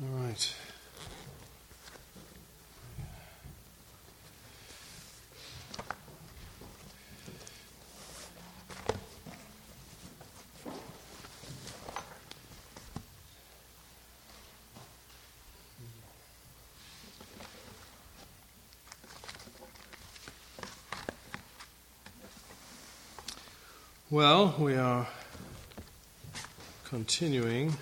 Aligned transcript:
All 0.00 0.06
right. 0.20 0.54
Well, 24.10 24.54
we 24.60 24.76
are 24.76 25.08
continuing 26.84 27.76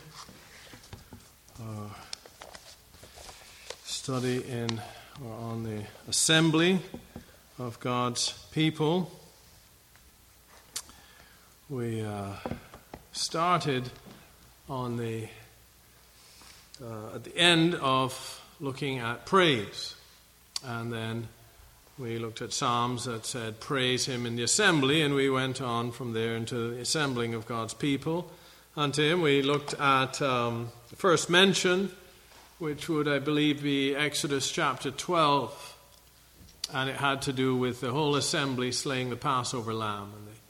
study 4.06 4.40
in 4.48 4.80
or 5.24 5.32
on 5.50 5.64
the 5.64 5.82
assembly 6.08 6.78
of 7.58 7.80
God's 7.80 8.34
people. 8.52 9.10
We 11.68 12.02
uh, 12.02 12.34
started 13.10 13.90
on 14.68 14.96
the 14.96 15.26
uh, 16.80 17.16
at 17.16 17.24
the 17.24 17.36
end 17.36 17.74
of 17.74 18.40
looking 18.60 19.00
at 19.00 19.26
praise, 19.26 19.96
and 20.64 20.92
then 20.92 21.26
we 21.98 22.20
looked 22.20 22.40
at 22.42 22.52
Psalms 22.52 23.06
that 23.06 23.26
said, 23.26 23.58
Praise 23.58 24.06
Him 24.06 24.24
in 24.24 24.36
the 24.36 24.44
assembly, 24.44 25.02
and 25.02 25.16
we 25.16 25.28
went 25.28 25.60
on 25.60 25.90
from 25.90 26.12
there 26.12 26.36
into 26.36 26.74
the 26.74 26.80
assembling 26.80 27.34
of 27.34 27.44
God's 27.46 27.74
people. 27.74 28.30
Unto 28.76 29.02
Him, 29.02 29.20
we 29.20 29.42
looked 29.42 29.74
at 29.74 30.22
um, 30.22 30.68
the 30.90 30.96
first 30.96 31.28
mention, 31.28 31.90
which 32.58 32.88
would, 32.88 33.06
I 33.06 33.18
believe, 33.18 33.62
be 33.62 33.94
Exodus 33.94 34.50
chapter 34.50 34.90
12, 34.90 35.76
and 36.72 36.88
it 36.88 36.96
had 36.96 37.22
to 37.22 37.32
do 37.32 37.54
with 37.54 37.80
the 37.80 37.92
whole 37.92 38.16
assembly 38.16 38.72
slaying 38.72 39.10
the 39.10 39.16
Passover 39.16 39.74
lamb. 39.74 40.12
And 40.16 40.26
the 40.26 40.40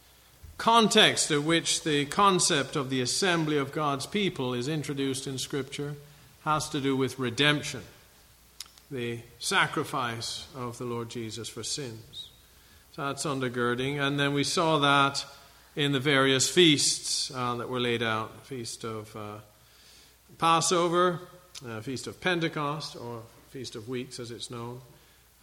context 0.56 1.30
of 1.30 1.44
which 1.44 1.82
the 1.82 2.04
concept 2.06 2.76
of 2.76 2.90
the 2.90 3.00
assembly 3.00 3.58
of 3.58 3.72
God's 3.72 4.06
people 4.06 4.54
is 4.54 4.68
introduced 4.68 5.26
in 5.26 5.38
Scripture 5.38 5.94
has 6.44 6.68
to 6.70 6.80
do 6.80 6.96
with 6.96 7.18
redemption 7.18 7.82
the 8.90 9.18
sacrifice 9.40 10.46
of 10.54 10.78
the 10.78 10.84
Lord 10.84 11.08
Jesus 11.08 11.48
for 11.48 11.64
sins. 11.64 12.28
So 12.92 13.06
that's 13.06 13.26
undergirding. 13.26 14.00
And 14.00 14.18
then 14.18 14.32
we 14.32 14.44
saw 14.44 14.78
that 14.78 15.24
in 15.74 15.90
the 15.90 16.00
various 16.00 16.48
feasts 16.48 17.32
uh, 17.34 17.56
that 17.56 17.68
were 17.68 17.80
laid 17.80 18.02
out 18.02 18.46
Feast 18.46 18.84
of 18.84 19.14
uh, 19.16 19.38
Passover, 20.38 21.20
uh, 21.64 21.80
Feast 21.80 22.06
of 22.06 22.20
Pentecost, 22.20 22.96
or 22.96 23.22
Feast 23.50 23.76
of 23.76 23.88
Weeks 23.88 24.18
as 24.18 24.30
it's 24.30 24.50
known, 24.50 24.80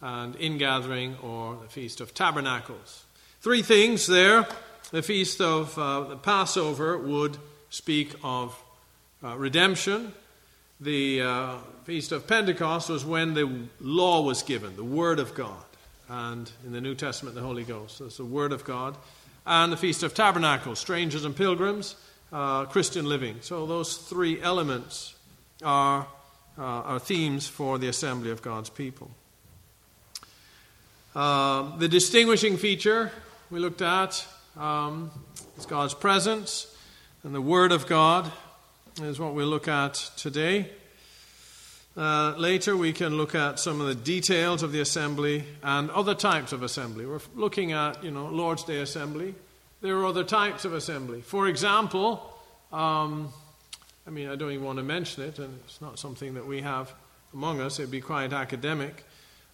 and 0.00 0.36
Ingathering, 0.36 1.16
or 1.22 1.56
the 1.62 1.68
Feast 1.68 2.00
of 2.00 2.14
Tabernacles. 2.14 3.04
Three 3.40 3.62
things 3.62 4.06
there. 4.06 4.46
The 4.90 5.02
Feast 5.02 5.40
of 5.40 5.76
uh, 5.78 6.02
the 6.02 6.16
Passover 6.16 6.98
would 6.98 7.36
speak 7.70 8.14
of 8.22 8.56
uh, 9.22 9.36
redemption. 9.36 10.12
The 10.80 11.22
uh, 11.22 11.56
Feast 11.84 12.12
of 12.12 12.26
Pentecost 12.26 12.90
was 12.90 13.04
when 13.04 13.34
the 13.34 13.66
law 13.80 14.22
was 14.22 14.42
given, 14.42 14.76
the 14.76 14.84
Word 14.84 15.18
of 15.18 15.34
God. 15.34 15.64
And 16.08 16.50
in 16.66 16.72
the 16.72 16.80
New 16.80 16.94
Testament, 16.94 17.34
the 17.34 17.40
Holy 17.40 17.64
Ghost. 17.64 17.96
So 17.96 18.04
it's 18.04 18.18
the 18.18 18.24
Word 18.24 18.52
of 18.52 18.64
God. 18.64 18.96
And 19.46 19.72
the 19.72 19.76
Feast 19.76 20.02
of 20.02 20.14
Tabernacles, 20.14 20.78
strangers 20.78 21.24
and 21.24 21.34
pilgrims, 21.34 21.96
uh, 22.32 22.66
Christian 22.66 23.06
living. 23.06 23.38
So 23.40 23.66
those 23.66 23.96
three 23.96 24.40
elements 24.40 25.14
are, 25.64 26.06
uh, 26.58 26.62
are 26.62 26.98
themes 26.98 27.48
for 27.48 27.78
the 27.78 27.88
assembly 27.88 28.30
of 28.30 28.42
God's 28.42 28.70
people. 28.70 29.10
Uh, 31.14 31.76
the 31.78 31.88
distinguishing 31.88 32.56
feature 32.56 33.10
we 33.50 33.58
looked 33.58 33.82
at 33.82 34.26
um, 34.56 35.10
is 35.56 35.66
God's 35.66 35.94
presence, 35.94 36.66
and 37.22 37.34
the 37.34 37.40
Word 37.40 37.72
of 37.72 37.86
God 37.86 38.30
is 39.00 39.18
what 39.18 39.34
we'll 39.34 39.48
look 39.48 39.68
at 39.68 39.94
today. 40.16 40.70
Uh, 41.96 42.34
later, 42.36 42.76
we 42.76 42.92
can 42.92 43.16
look 43.16 43.36
at 43.36 43.60
some 43.60 43.80
of 43.80 43.86
the 43.86 43.94
details 43.94 44.64
of 44.64 44.72
the 44.72 44.80
assembly 44.80 45.44
and 45.62 45.90
other 45.92 46.14
types 46.14 46.52
of 46.52 46.62
assembly. 46.62 47.06
We're 47.06 47.20
looking 47.36 47.70
at, 47.70 48.02
you 48.02 48.10
know, 48.10 48.26
Lord's 48.26 48.64
Day 48.64 48.80
assembly. 48.80 49.36
There 49.80 49.96
are 49.98 50.06
other 50.06 50.24
types 50.24 50.64
of 50.64 50.74
assembly. 50.74 51.20
For 51.20 51.46
example, 51.46 52.34
um, 52.72 53.32
I 54.06 54.10
mean, 54.10 54.28
I 54.28 54.36
don't 54.36 54.52
even 54.52 54.64
want 54.64 54.78
to 54.78 54.82
mention 54.84 55.22
it, 55.22 55.38
and 55.38 55.60
it's 55.64 55.80
not 55.80 55.98
something 55.98 56.34
that 56.34 56.46
we 56.46 56.60
have 56.60 56.92
among 57.32 57.60
us. 57.60 57.78
It'd 57.78 57.90
be 57.90 58.02
quite 58.02 58.34
academic. 58.34 59.04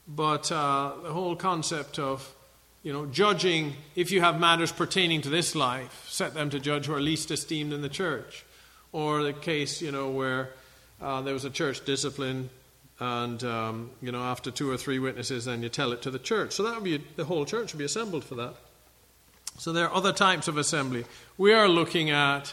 But 0.08 0.50
uh, 0.50 0.92
the 1.04 1.12
whole 1.12 1.36
concept 1.36 2.00
of, 2.00 2.34
you 2.82 2.92
know, 2.92 3.06
judging, 3.06 3.74
if 3.94 4.10
you 4.10 4.20
have 4.22 4.40
matters 4.40 4.72
pertaining 4.72 5.22
to 5.22 5.30
this 5.30 5.54
life, 5.54 6.04
set 6.08 6.34
them 6.34 6.50
to 6.50 6.58
judge 6.58 6.86
who 6.86 6.94
are 6.94 7.00
least 7.00 7.30
esteemed 7.30 7.72
in 7.72 7.80
the 7.80 7.88
church. 7.88 8.44
Or 8.92 9.22
the 9.22 9.32
case, 9.32 9.80
you 9.80 9.92
know, 9.92 10.10
where 10.10 10.50
uh, 11.00 11.22
there 11.22 11.34
was 11.34 11.44
a 11.44 11.50
church 11.50 11.84
discipline, 11.84 12.50
and 12.98 13.42
um, 13.44 13.90
you 14.02 14.10
know, 14.10 14.20
after 14.20 14.50
two 14.50 14.68
or 14.68 14.76
three 14.76 14.98
witnesses, 14.98 15.44
then 15.44 15.62
you 15.62 15.68
tell 15.68 15.92
it 15.92 16.02
to 16.02 16.10
the 16.10 16.18
church. 16.18 16.52
So 16.52 16.64
that 16.64 16.74
would 16.74 16.84
be 16.84 17.00
the 17.14 17.24
whole 17.24 17.44
church 17.44 17.72
would 17.72 17.78
be 17.78 17.84
assembled 17.84 18.24
for 18.24 18.34
that. 18.34 18.54
So 19.58 19.72
there 19.72 19.86
are 19.86 19.94
other 19.94 20.12
types 20.12 20.48
of 20.48 20.56
assembly. 20.56 21.04
We 21.38 21.52
are 21.52 21.68
looking 21.68 22.10
at 22.10 22.52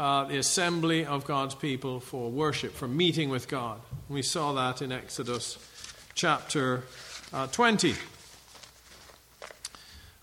uh, 0.00 0.24
the 0.24 0.38
assembly 0.38 1.04
of 1.04 1.26
God's 1.26 1.54
people 1.54 2.00
for 2.00 2.30
worship, 2.30 2.72
for 2.72 2.88
meeting 2.88 3.28
with 3.28 3.48
God. 3.48 3.78
We 4.08 4.22
saw 4.22 4.54
that 4.54 4.80
in 4.80 4.92
Exodus 4.92 5.58
chapter 6.14 6.84
uh, 7.34 7.46
20. 7.48 7.94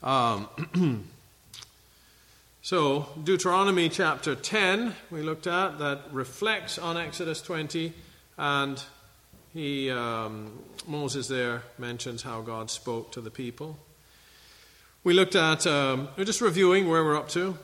Um, 0.01 1.05
So, 2.67 3.07
Deuteronomy 3.23 3.87
chapter 3.87 4.35
10, 4.35 4.93
we 5.09 5.21
looked 5.21 5.47
at, 5.47 5.79
that 5.79 6.01
reflects 6.11 6.77
on 6.77 6.97
Exodus 6.97 7.41
20, 7.41 7.93
and 8.37 8.83
he, 9.53 9.89
um, 9.89 10.51
Moses 10.85 11.29
there 11.29 11.63
mentions 11.77 12.23
how 12.23 12.41
God 12.41 12.69
spoke 12.69 13.13
to 13.13 13.21
the 13.21 13.31
people. 13.31 13.79
We 15.05 15.13
looked 15.13 15.37
at, 15.37 15.66
um, 15.66 16.09
we're 16.17 16.25
just 16.25 16.41
reviewing 16.41 16.89
where 16.89 17.05
we're 17.05 17.16
up 17.16 17.29
to. 17.29 17.57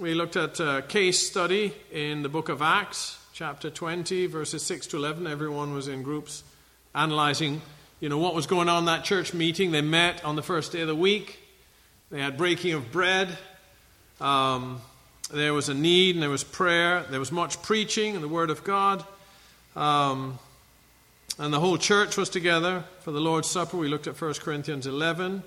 We 0.00 0.14
looked 0.14 0.36
at 0.36 0.58
a 0.58 0.82
case 0.88 1.18
study 1.18 1.74
in 1.92 2.22
the 2.22 2.30
book 2.30 2.48
of 2.48 2.62
Acts, 2.62 3.18
chapter 3.34 3.68
20, 3.68 4.24
verses 4.24 4.62
6 4.62 4.86
to 4.86 4.96
11. 4.96 5.26
Everyone 5.26 5.74
was 5.74 5.86
in 5.86 6.02
groups 6.02 6.44
analyzing, 6.94 7.60
you 8.00 8.08
know, 8.08 8.16
what 8.16 8.34
was 8.34 8.46
going 8.46 8.70
on 8.70 8.78
in 8.78 8.84
that 8.86 9.04
church 9.04 9.34
meeting. 9.34 9.70
They 9.70 9.82
met 9.82 10.24
on 10.24 10.34
the 10.34 10.42
first 10.42 10.72
day 10.72 10.80
of 10.80 10.88
the 10.88 10.96
week. 10.96 11.38
They 12.10 12.22
had 12.22 12.38
breaking 12.38 12.72
of 12.72 12.90
bread. 12.90 13.36
Um, 14.18 14.80
there 15.30 15.52
was 15.52 15.68
a 15.68 15.74
need 15.74 16.16
and 16.16 16.22
there 16.22 16.30
was 16.30 16.42
prayer. 16.42 17.02
There 17.10 17.20
was 17.20 17.30
much 17.30 17.60
preaching 17.60 18.14
and 18.14 18.24
the 18.24 18.28
Word 18.28 18.48
of 18.48 18.64
God. 18.64 19.04
Um, 19.76 20.38
and 21.38 21.52
the 21.52 21.60
whole 21.60 21.76
church 21.76 22.16
was 22.16 22.30
together 22.30 22.84
for 23.00 23.10
the 23.10 23.20
Lord's 23.20 23.50
Supper. 23.50 23.76
We 23.76 23.88
looked 23.88 24.06
at 24.06 24.18
1 24.18 24.34
Corinthians 24.34 24.86
11. 24.86 25.42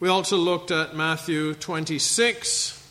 We 0.00 0.08
also 0.08 0.38
looked 0.38 0.70
at 0.70 0.96
Matthew 0.96 1.52
26, 1.52 2.81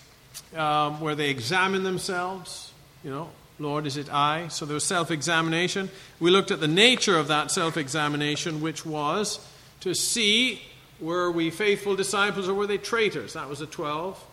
um, 0.55 0.99
where 1.01 1.15
they 1.15 1.29
examine 1.29 1.83
themselves. 1.83 2.71
You 3.03 3.11
know, 3.11 3.29
Lord, 3.59 3.85
is 3.85 3.97
it 3.97 4.11
I? 4.11 4.47
So 4.49 4.65
there 4.65 4.73
was 4.73 4.85
self 4.85 5.11
examination. 5.11 5.89
We 6.19 6.31
looked 6.31 6.51
at 6.51 6.59
the 6.59 6.67
nature 6.67 7.17
of 7.17 7.27
that 7.27 7.51
self 7.51 7.77
examination, 7.77 8.61
which 8.61 8.85
was 8.85 9.39
to 9.81 9.93
see 9.93 10.61
were 10.99 11.31
we 11.31 11.49
faithful 11.49 11.95
disciples 11.95 12.47
or 12.47 12.53
were 12.53 12.67
they 12.67 12.77
traitors? 12.77 13.33
That 13.33 13.49
was 13.49 13.59
the 13.59 13.65
12. 13.65 14.23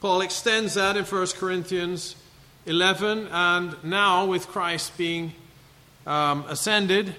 Paul 0.00 0.20
extends 0.20 0.74
that 0.74 0.96
in 0.96 1.04
1 1.04 1.26
Corinthians 1.38 2.16
11, 2.66 3.28
and 3.28 3.76
now 3.84 4.26
with 4.26 4.48
Christ 4.48 4.98
being 4.98 5.32
um, 6.06 6.44
ascended, 6.48 7.14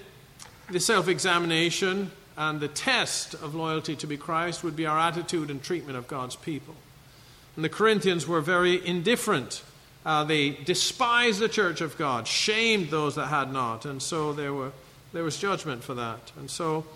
the 0.70 0.78
self 0.78 1.08
examination 1.08 2.10
and 2.36 2.60
the 2.60 2.68
test 2.68 3.34
of 3.34 3.54
loyalty 3.54 3.96
to 3.96 4.06
be 4.06 4.16
Christ 4.16 4.62
would 4.62 4.76
be 4.76 4.86
our 4.86 4.98
attitude 4.98 5.50
and 5.50 5.62
treatment 5.62 5.96
of 5.96 6.06
God's 6.06 6.36
people. 6.36 6.76
And 7.58 7.64
the 7.64 7.68
Corinthians 7.68 8.24
were 8.24 8.40
very 8.40 8.86
indifferent. 8.86 9.64
Uh, 10.06 10.22
they 10.22 10.50
despised 10.50 11.40
the 11.40 11.48
church 11.48 11.80
of 11.80 11.98
God, 11.98 12.28
shamed 12.28 12.90
those 12.90 13.16
that 13.16 13.26
had 13.26 13.52
not, 13.52 13.84
and 13.84 14.00
so 14.00 14.32
there, 14.32 14.54
were, 14.54 14.70
there 15.12 15.24
was 15.24 15.36
judgment 15.36 15.82
for 15.82 15.94
that. 15.94 16.30
And 16.38 16.48
so 16.48 16.86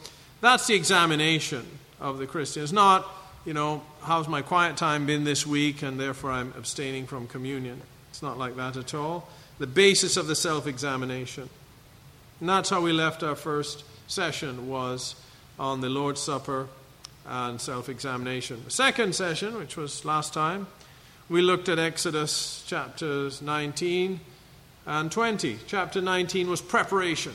that's 0.40 0.68
the 0.68 0.76
examination 0.76 1.66
of 2.00 2.18
the 2.18 2.28
Christians, 2.28 2.72
not 2.72 3.04
you 3.44 3.54
know, 3.54 3.82
how's 4.02 4.28
my 4.28 4.42
quiet 4.42 4.76
time 4.76 5.06
been 5.06 5.24
this 5.24 5.44
week 5.46 5.82
and 5.82 5.98
therefore 5.98 6.30
I'm 6.30 6.52
abstaining 6.56 7.06
from 7.06 7.26
communion. 7.26 7.80
It's 8.10 8.22
not 8.22 8.38
like 8.38 8.54
that 8.56 8.76
at 8.76 8.94
all. 8.94 9.28
The 9.58 9.66
basis 9.66 10.16
of 10.16 10.26
the 10.28 10.36
self 10.36 10.66
examination. 10.66 11.48
And 12.40 12.48
that's 12.48 12.70
how 12.70 12.80
we 12.80 12.92
left 12.92 13.22
our 13.22 13.34
first 13.34 13.84
session 14.06 14.68
was 14.68 15.14
on 15.58 15.80
the 15.80 15.88
Lord's 15.88 16.20
Supper 16.20 16.68
and 17.26 17.60
self 17.60 17.88
examination. 17.88 18.62
The 18.64 18.70
second 18.70 19.14
session, 19.14 19.56
which 19.58 19.76
was 19.76 20.04
last 20.04 20.34
time, 20.34 20.66
we 21.28 21.42
looked 21.42 21.68
at 21.68 21.78
Exodus 21.78 22.64
chapters 22.66 23.40
19 23.40 24.20
and 24.86 25.12
20. 25.12 25.58
Chapter 25.66 26.00
19 26.00 26.50
was 26.50 26.60
preparation. 26.60 27.32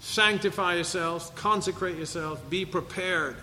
Sanctify 0.00 0.76
yourselves, 0.76 1.30
consecrate 1.34 1.96
yourselves, 1.96 2.40
be 2.48 2.64
prepared, 2.64 3.36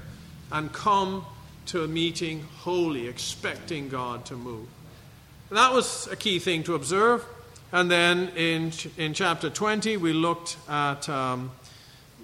and 0.51 0.71
come 0.71 1.25
to 1.67 1.83
a 1.83 1.87
meeting 1.87 2.45
holy, 2.59 3.07
expecting 3.07 3.89
God 3.89 4.25
to 4.25 4.35
move. 4.35 4.67
And 5.49 5.57
that 5.57 5.73
was 5.73 6.07
a 6.07 6.15
key 6.15 6.39
thing 6.39 6.63
to 6.63 6.75
observe. 6.75 7.25
And 7.71 7.91
then 7.91 8.29
in, 8.29 8.71
in 8.97 9.13
chapter 9.13 9.49
20, 9.49 9.97
we 9.97 10.13
looked 10.13 10.57
at 10.69 11.09
um, 11.09 11.51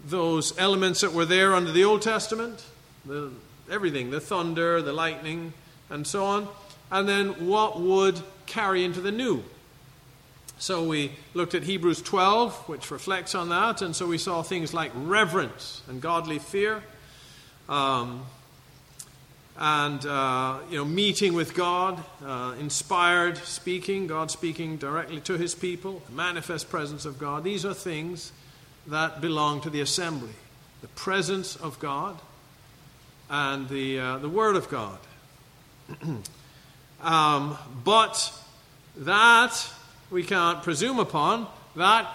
those 0.05 0.57
elements 0.57 1.01
that 1.01 1.11
were 1.11 1.25
there 1.25 1.53
under 1.53 1.71
the 1.71 1.83
Old 1.83 2.01
Testament 2.01 2.63
the, 3.05 3.31
everything, 3.69 4.11
the 4.11 4.19
thunder, 4.19 4.81
the 4.81 4.93
lightning, 4.93 5.53
and 5.89 6.05
so 6.05 6.25
on. 6.25 6.47
And 6.91 7.07
then 7.07 7.47
what 7.47 7.79
would 7.79 8.19
carry 8.45 8.83
into 8.83 9.01
the 9.01 9.11
new. 9.11 9.43
So 10.61 10.83
we 10.83 11.11
looked 11.33 11.55
at 11.55 11.63
Hebrews 11.63 12.03
12, 12.03 12.69
which 12.69 12.91
reflects 12.91 13.33
on 13.33 13.49
that, 13.49 13.81
and 13.81 13.95
so 13.95 14.05
we 14.05 14.19
saw 14.19 14.43
things 14.43 14.75
like 14.75 14.91
reverence 14.93 15.81
and 15.89 15.99
godly 15.99 16.37
fear, 16.37 16.83
um, 17.67 18.23
and 19.57 20.05
uh, 20.05 20.59
you 20.69 20.77
know, 20.77 20.85
meeting 20.85 21.33
with 21.33 21.55
God, 21.55 22.03
uh, 22.23 22.53
inspired 22.59 23.37
speaking, 23.39 24.05
God 24.05 24.29
speaking 24.29 24.77
directly 24.77 25.19
to 25.21 25.35
His 25.35 25.55
people, 25.55 26.03
the 26.05 26.15
manifest 26.15 26.69
presence 26.69 27.05
of 27.05 27.17
God. 27.17 27.43
These 27.43 27.65
are 27.65 27.73
things 27.73 28.31
that 28.85 29.19
belong 29.19 29.61
to 29.61 29.71
the 29.71 29.81
assembly, 29.81 30.33
the 30.81 30.89
presence 30.89 31.55
of 31.55 31.79
God, 31.79 32.19
and 33.31 33.69
the 33.69 33.97
uh, 33.97 34.17
the 34.17 34.29
Word 34.29 34.55
of 34.57 34.69
God. 34.69 34.99
um, 37.01 37.57
but 37.83 38.33
that 38.97 39.67
we 40.11 40.23
can't 40.23 40.61
presume 40.61 40.99
upon. 40.99 41.47
That 41.77 42.11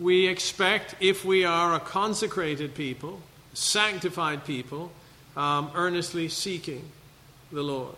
we 0.00 0.26
expect 0.26 0.96
if 1.00 1.24
we 1.24 1.44
are 1.44 1.74
a 1.74 1.80
consecrated 1.80 2.74
people, 2.74 3.20
sanctified 3.54 4.44
people, 4.44 4.90
um, 5.36 5.70
earnestly 5.74 6.28
seeking 6.28 6.84
the 7.52 7.62
Lord. 7.62 7.94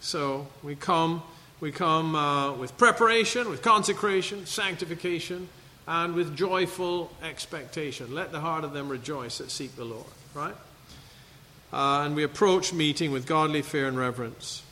So 0.00 0.48
we 0.64 0.74
come, 0.74 1.22
we 1.60 1.70
come 1.70 2.16
uh, 2.16 2.54
with 2.54 2.76
preparation, 2.76 3.48
with 3.48 3.62
consecration, 3.62 4.44
sanctification, 4.46 5.48
and 5.86 6.14
with 6.14 6.36
joyful 6.36 7.12
expectation. 7.22 8.12
Let 8.12 8.32
the 8.32 8.40
heart 8.40 8.64
of 8.64 8.72
them 8.72 8.88
rejoice 8.88 9.38
that 9.38 9.52
seek 9.52 9.76
the 9.76 9.84
Lord. 9.84 10.06
Right? 10.34 10.54
Uh, 11.72 12.02
and 12.04 12.14
we 12.14 12.22
approach 12.22 12.72
meeting 12.72 13.10
with 13.12 13.26
godly 13.26 13.62
fear 13.62 13.88
and 13.88 13.96
reverence. 13.96 14.62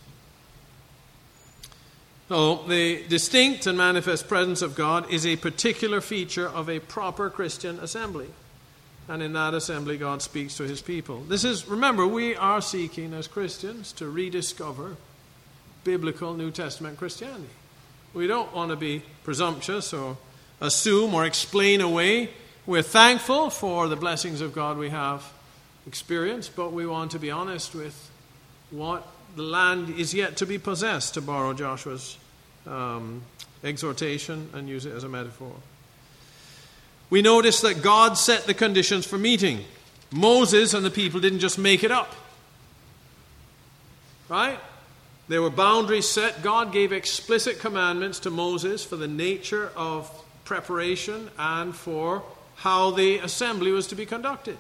So, 2.29 2.63
the 2.69 3.03
distinct 3.09 3.67
and 3.67 3.77
manifest 3.77 4.29
presence 4.29 4.63
of 4.63 4.77
God 4.77 5.11
is 5.11 5.27
a 5.27 5.35
particular 5.37 6.01
feature 6.01 6.49
of 6.49 6.69
a 6.69 6.79
proper 6.79 7.29
Christian 7.31 7.81
assembly. 7.81 8.29
And 9.09 9.23
in 9.23 9.33
that 9.33 9.55
assembly, 9.55 9.97
God 9.97 10.23
speaks 10.23 10.57
to 10.59 10.63
his 10.63 10.81
people. 10.81 11.23
This 11.23 11.43
is, 11.43 11.67
remember, 11.67 12.07
we 12.07 12.37
are 12.37 12.61
seeking 12.61 13.15
as 13.15 13.27
Christians 13.27 13.93
to 13.95 14.09
rediscover 14.09 14.97
biblical 15.83 16.35
New 16.35 16.53
Testament 16.53 16.99
Christianity. 16.99 17.49
We 18.15 18.29
don't 18.29 18.55
want 18.55 18.71
to 18.71 18.77
be 18.77 19.03
presumptuous 19.25 19.93
or 19.93 20.17
assume 20.61 21.15
or 21.15 21.25
explain 21.25 21.81
away. 21.81 22.31
We're 22.67 22.83
thankful 22.83 23.51
for 23.51 23.89
the 23.89 23.97
blessings 23.97 24.41
of 24.41 24.53
God 24.53 24.79
we 24.79 24.91
have 24.91 25.25
experienced, 25.87 26.57
but 26.57 26.73
we 26.73 26.87
want 26.87 27.11
to 27.13 27.19
be 27.19 27.31
honest 27.31 27.75
with 27.75 28.11
what 28.71 29.07
the 29.37 29.43
land 29.43 29.91
is 29.99 30.15
yet 30.15 30.37
to 30.39 30.47
be 30.47 30.59
possessed, 30.59 31.15
to 31.15 31.21
borrow 31.21 31.53
Joshua's 31.53 32.19
um, 32.67 33.23
exhortation 33.63 34.51
and 34.53 34.69
use 34.69 34.87
it 34.87 34.95
as 34.95 35.05
a 35.05 35.09
metaphor. 35.09 35.55
We 37.09 37.23
notice 37.23 37.61
that 37.63 37.83
God 37.83 38.17
set 38.17 38.45
the 38.45 38.55
conditions 38.55 39.07
for 39.07 39.19
meeting. 39.19 39.65
Moses 40.13 40.75
and 40.75 40.85
the 40.85 40.91
people 40.91 41.21
didn't 41.21 41.41
just 41.41 41.59
make 41.59 41.83
it 41.83 41.91
up. 41.91 42.15
Right? 44.29 44.59
There 45.29 45.43
were 45.43 45.51
boundaries 45.51 46.09
set. 46.09 46.43
God 46.43 46.73
gave 46.73 46.93
explicit 46.93 47.59
commandments 47.59 48.21
to 48.21 48.31
Moses 48.31 48.85
for 48.85 48.97
the 48.97 49.09
nature 49.09 49.73
of 49.77 50.11
preparation 50.45 51.31
and 51.39 51.75
for 51.75 52.23
how 52.57 52.91
the 52.91 53.19
assembly 53.19 53.73
was 53.73 53.87
to 53.89 53.95
be 53.95 54.07
conducted. 54.07 54.57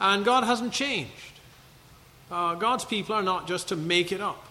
And 0.00 0.24
God 0.24 0.44
hasn't 0.44 0.72
changed. 0.72 1.10
Uh, 2.30 2.54
God's 2.54 2.84
people 2.84 3.14
are 3.14 3.22
not 3.22 3.46
just 3.46 3.68
to 3.68 3.76
make 3.76 4.12
it 4.12 4.20
up 4.20 4.44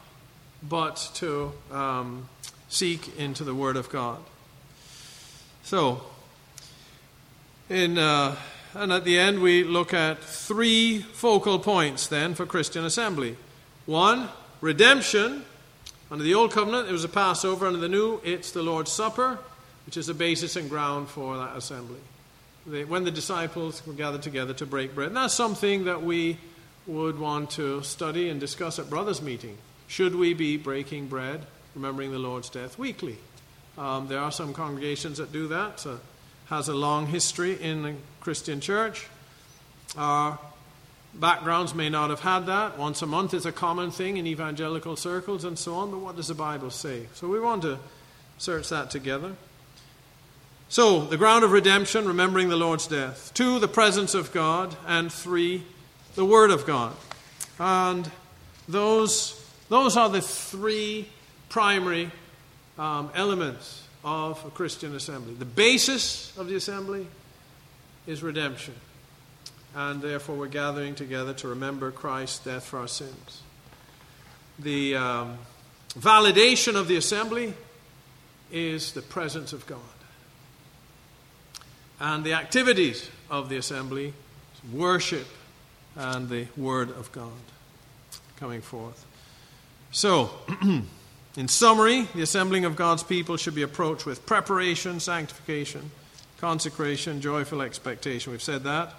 but 0.68 1.12
to 1.16 1.52
um, 1.72 2.28
seek 2.70 3.18
into 3.20 3.44
the 3.44 3.54
Word 3.54 3.76
of 3.76 3.90
God. 3.90 4.20
So, 5.64 6.02
in, 7.70 7.98
uh, 7.98 8.36
and 8.74 8.92
at 8.92 9.04
the 9.04 9.20
end, 9.20 9.42
we 9.42 9.64
look 9.64 9.94
at 9.94 10.20
three 10.20 11.00
focal 11.00 11.60
points 11.60 12.08
then 12.08 12.34
for 12.34 12.46
Christian 12.46 12.86
assembly. 12.86 13.38
One, 13.86 14.30
redemption. 14.62 15.46
Under 16.12 16.24
the 16.24 16.36
Old 16.36 16.52
Covenant, 16.52 16.90
it 16.90 16.92
was 16.92 17.04
a 17.04 17.10
Passover. 17.10 17.66
Under 17.66 17.80
the 17.80 17.90
New, 17.90 18.20
it's 18.24 18.52
the 18.52 18.62
Lord's 18.62 18.92
Supper, 18.92 19.40
which 19.86 19.98
is 19.98 20.08
the 20.08 20.14
basis 20.14 20.56
and 20.56 20.70
ground 20.70 21.10
for 21.10 21.38
that 21.38 21.56
assembly. 21.56 22.00
They, 22.66 22.86
when 22.86 23.04
the 23.04 23.12
disciples 23.12 23.86
were 23.86 23.94
gathered 23.94 24.22
together 24.22 24.54
to 24.56 24.66
break 24.66 24.96
bread. 24.96 25.08
And 25.08 25.18
that's 25.18 25.34
something 25.34 25.86
that 25.86 26.04
we 26.04 26.38
would 26.88 27.20
want 27.20 27.52
to 27.52 27.82
study 27.84 28.30
and 28.30 28.40
discuss 28.40 28.80
at 28.80 28.90
brothers' 28.90 29.22
meeting. 29.22 29.58
Should 29.88 30.16
we 30.16 30.34
be 30.34 30.58
breaking 30.58 31.08
bread, 31.08 31.46
remembering 31.76 32.12
the 32.12 32.20
Lord's 32.20 32.50
death 32.50 32.78
weekly? 32.78 33.18
Um, 33.78 34.08
there 34.08 34.20
are 34.20 34.32
some 34.32 34.54
congregations 34.54 35.18
that 35.18 35.32
do 35.32 35.48
that. 35.48 35.86
Uh, 35.86 35.98
has 36.48 36.68
a 36.68 36.74
long 36.74 37.08
history 37.08 37.62
in 37.62 37.84
the 37.84 37.96
Christian 38.20 38.60
church. 38.60 39.08
Our 39.98 40.38
backgrounds 41.14 41.74
may 41.74 41.90
not 41.90 42.10
have 42.10 42.20
had 42.20 42.48
that. 42.48 42.78
Once 42.78 43.02
a 43.02 43.06
month 43.06 43.34
is 43.34 43.46
a 43.46 43.52
common 43.52 43.92
thing 43.92 44.18
in 44.18 44.28
evangelical 44.28 44.96
circles 44.96 45.44
and 45.46 45.58
so 45.58 45.76
on, 45.76 45.92
but 45.92 46.00
what 46.00 46.16
does 46.16 46.28
the 46.28 46.34
Bible 46.34 46.70
say? 46.70 47.08
So 47.14 47.28
we 47.28 47.40
want 47.40 47.62
to 47.64 47.80
search 48.38 48.70
that 48.70 48.92
together. 48.92 49.34
So, 50.74 51.02
the 51.02 51.18
ground 51.18 51.44
of 51.44 51.52
redemption, 51.52 52.08
remembering 52.08 52.50
the 52.50 52.56
Lord's 52.56 52.88
death. 52.88 53.32
Two, 53.36 53.60
the 53.60 53.68
presence 53.68 54.16
of 54.16 54.32
God. 54.32 54.76
And 54.88 55.14
three, 55.14 55.62
the 56.16 56.26
Word 56.26 56.50
of 56.50 56.66
God. 56.66 56.96
And 57.60 58.10
those 58.68 59.40
those 59.70 59.96
are 59.96 60.10
the 60.10 60.20
three 60.20 61.08
primary 61.50 62.10
um, 62.80 63.12
elements 63.14 63.84
of 64.04 64.44
a 64.48 64.50
Christian 64.50 64.96
assembly. 64.96 65.36
The 65.36 65.46
basis 65.46 66.36
of 66.40 66.48
the 66.48 66.56
assembly 66.56 67.06
is 68.08 68.24
redemption. 68.24 68.74
And 69.76 70.02
therefore, 70.02 70.38
we're 70.38 70.48
gathering 70.48 70.96
together 70.96 71.36
to 71.36 71.50
remember 71.50 71.92
Christ's 71.92 72.40
death 72.40 72.64
for 72.64 72.80
our 72.80 72.88
sins. 72.88 73.44
The 74.58 74.96
um, 74.96 75.38
validation 75.90 76.74
of 76.76 76.88
the 76.88 76.96
assembly 76.96 77.54
is 78.52 78.94
the 78.94 79.04
presence 79.04 79.54
of 79.54 79.68
God. 79.68 79.93
And 82.04 82.26
the 82.26 82.34
activities 82.34 83.10
of 83.30 83.48
the 83.48 83.56
assembly 83.56 84.14
worship 84.74 85.26
and 85.96 86.28
the 86.28 86.48
Word 86.58 86.90
of 86.90 87.10
God 87.14 87.32
coming 88.36 88.60
forth. 88.60 89.06
So, 89.94 90.30
in 91.38 91.48
summary, 91.48 92.10
the 92.14 92.22
assembling 92.22 92.66
of 92.66 92.76
God's 92.76 93.04
people 93.04 93.38
should 93.38 93.56
be 93.56 93.62
approached 93.62 94.06
with 94.06 94.26
preparation, 94.26 95.00
sanctification, 95.00 95.92
consecration, 96.40 97.22
joyful 97.22 97.62
expectation. 97.62 98.34
We've 98.34 98.44
said 98.44 98.66
that. 98.66 98.96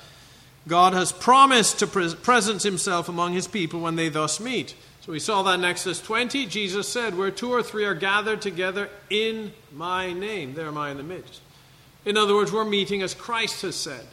God 0.66 0.94
has 0.94 1.12
promised 1.12 1.80
to 1.80 1.86
pre- 1.86 2.14
presence 2.14 2.62
himself 2.62 3.10
among 3.10 3.34
his 3.34 3.46
people 3.46 3.80
when 3.80 3.96
they 3.96 4.08
thus 4.08 4.40
meet. 4.40 4.74
So 5.02 5.12
we 5.12 5.20
saw 5.20 5.42
that 5.42 5.58
in 5.58 5.64
Exodus 5.66 6.00
20. 6.00 6.46
Jesus 6.46 6.88
said, 6.88 7.18
Where 7.18 7.30
two 7.30 7.52
or 7.52 7.62
three 7.62 7.84
are 7.84 7.92
gathered 7.92 8.40
together 8.40 8.88
in 9.10 9.52
my 9.74 10.14
name, 10.14 10.54
there 10.54 10.68
am 10.68 10.78
I 10.78 10.90
in 10.90 10.96
the 10.96 11.02
midst. 11.02 11.42
In 12.04 12.16
other 12.16 12.34
words, 12.34 12.52
we're 12.52 12.64
meeting 12.64 13.02
as 13.02 13.14
Christ 13.14 13.62
has 13.62 13.76
said. 13.76 14.04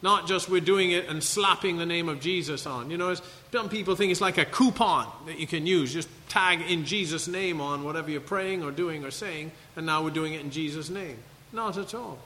Not 0.00 0.28
just 0.28 0.48
we're 0.48 0.60
doing 0.60 0.92
it 0.92 1.08
and 1.08 1.22
slapping 1.22 1.76
the 1.76 1.86
name 1.86 2.08
of 2.08 2.20
Jesus 2.20 2.66
on. 2.66 2.90
You 2.90 2.96
know, 2.98 3.16
some 3.50 3.68
people 3.68 3.96
think 3.96 4.12
it's 4.12 4.20
like 4.20 4.38
a 4.38 4.44
coupon 4.44 5.08
that 5.26 5.40
you 5.40 5.46
can 5.46 5.66
use. 5.66 5.92
Just 5.92 6.08
tag 6.28 6.60
in 6.70 6.84
Jesus' 6.84 7.26
name 7.26 7.60
on 7.60 7.82
whatever 7.82 8.10
you're 8.10 8.20
praying 8.20 8.62
or 8.62 8.70
doing 8.70 9.04
or 9.04 9.10
saying, 9.10 9.50
and 9.74 9.86
now 9.86 10.04
we're 10.04 10.10
doing 10.10 10.34
it 10.34 10.40
in 10.40 10.50
Jesus' 10.50 10.88
name. 10.88 11.16
Not 11.52 11.76
at 11.76 11.94
all. 11.94 12.18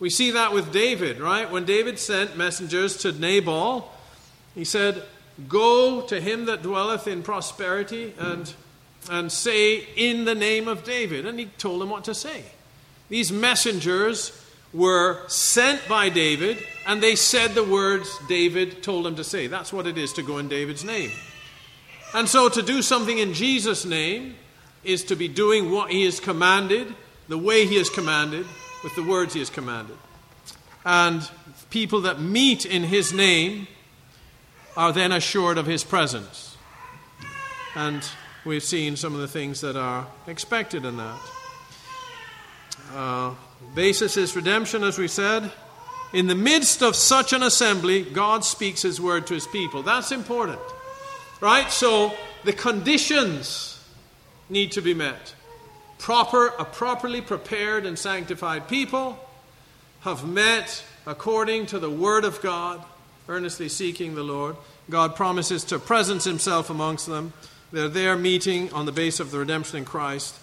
We 0.00 0.10
see 0.10 0.32
that 0.32 0.52
with 0.52 0.72
David, 0.72 1.18
right? 1.18 1.50
When 1.50 1.64
David 1.64 1.98
sent 1.98 2.36
messengers 2.36 2.98
to 2.98 3.12
Nabal, 3.12 3.90
he 4.54 4.64
said, 4.64 5.02
Go 5.48 6.02
to 6.02 6.20
him 6.20 6.44
that 6.46 6.62
dwelleth 6.62 7.08
in 7.08 7.22
prosperity 7.22 8.12
and, 8.18 8.52
and 9.10 9.32
say, 9.32 9.86
In 9.96 10.26
the 10.26 10.34
name 10.34 10.68
of 10.68 10.84
David. 10.84 11.24
And 11.24 11.38
he 11.38 11.46
told 11.46 11.80
him 11.80 11.90
what 11.90 12.04
to 12.04 12.14
say. 12.14 12.44
These 13.08 13.30
messengers 13.32 14.32
were 14.72 15.20
sent 15.28 15.86
by 15.88 16.08
David, 16.08 16.58
and 16.86 17.02
they 17.02 17.14
said 17.14 17.54
the 17.54 17.64
words 17.64 18.18
David 18.28 18.82
told 18.82 19.04
them 19.04 19.16
to 19.16 19.24
say. 19.24 19.46
That's 19.46 19.72
what 19.72 19.86
it 19.86 19.96
is 19.96 20.12
to 20.14 20.22
go 20.22 20.38
in 20.38 20.48
David's 20.48 20.84
name. 20.84 21.12
And 22.12 22.28
so 22.28 22.48
to 22.48 22.62
do 22.62 22.82
something 22.82 23.18
in 23.18 23.34
Jesus' 23.34 23.84
name 23.84 24.34
is 24.82 25.04
to 25.04 25.16
be 25.16 25.28
doing 25.28 25.70
what 25.70 25.90
he 25.90 26.04
has 26.04 26.20
commanded, 26.20 26.94
the 27.28 27.38
way 27.38 27.66
he 27.66 27.76
has 27.76 27.88
commanded, 27.88 28.46
with 28.82 28.94
the 28.96 29.02
words 29.02 29.32
he 29.32 29.40
has 29.40 29.50
commanded. 29.50 29.96
And 30.84 31.28
people 31.70 32.02
that 32.02 32.20
meet 32.20 32.66
in 32.66 32.82
his 32.82 33.12
name 33.12 33.66
are 34.76 34.92
then 34.92 35.12
assured 35.12 35.56
of 35.56 35.66
his 35.66 35.84
presence. 35.84 36.56
And 37.74 38.06
we've 38.44 38.62
seen 38.62 38.96
some 38.96 39.14
of 39.14 39.20
the 39.20 39.28
things 39.28 39.60
that 39.62 39.76
are 39.76 40.06
expected 40.26 40.84
in 40.84 40.96
that. 40.98 41.20
Uh, 42.94 43.34
basis 43.74 44.16
is 44.16 44.36
redemption, 44.36 44.84
as 44.84 44.98
we 44.98 45.08
said. 45.08 45.50
In 46.12 46.28
the 46.28 46.36
midst 46.36 46.80
of 46.80 46.94
such 46.94 47.32
an 47.32 47.42
assembly, 47.42 48.02
God 48.02 48.44
speaks 48.44 48.82
his 48.82 49.00
word 49.00 49.26
to 49.26 49.34
his 49.34 49.48
people. 49.48 49.82
That's 49.82 50.12
important. 50.12 50.60
Right? 51.40 51.68
So 51.72 52.14
the 52.44 52.52
conditions 52.52 53.84
need 54.48 54.70
to 54.72 54.80
be 54.80 54.94
met. 54.94 55.34
Proper, 55.98 56.48
a 56.58 56.64
properly 56.64 57.20
prepared 57.20 57.84
and 57.84 57.98
sanctified 57.98 58.68
people 58.68 59.18
have 60.02 60.24
met 60.24 60.84
according 61.04 61.66
to 61.66 61.80
the 61.80 61.90
word 61.90 62.24
of 62.24 62.40
God, 62.42 62.84
earnestly 63.28 63.68
seeking 63.68 64.14
the 64.14 64.22
Lord. 64.22 64.54
God 64.88 65.16
promises 65.16 65.64
to 65.64 65.80
presence 65.80 66.24
himself 66.24 66.70
amongst 66.70 67.06
them. 67.06 67.32
They're 67.72 67.88
there 67.88 68.16
meeting 68.16 68.72
on 68.72 68.86
the 68.86 68.92
base 68.92 69.18
of 69.18 69.32
the 69.32 69.38
redemption 69.40 69.78
in 69.78 69.84
Christ, 69.84 70.36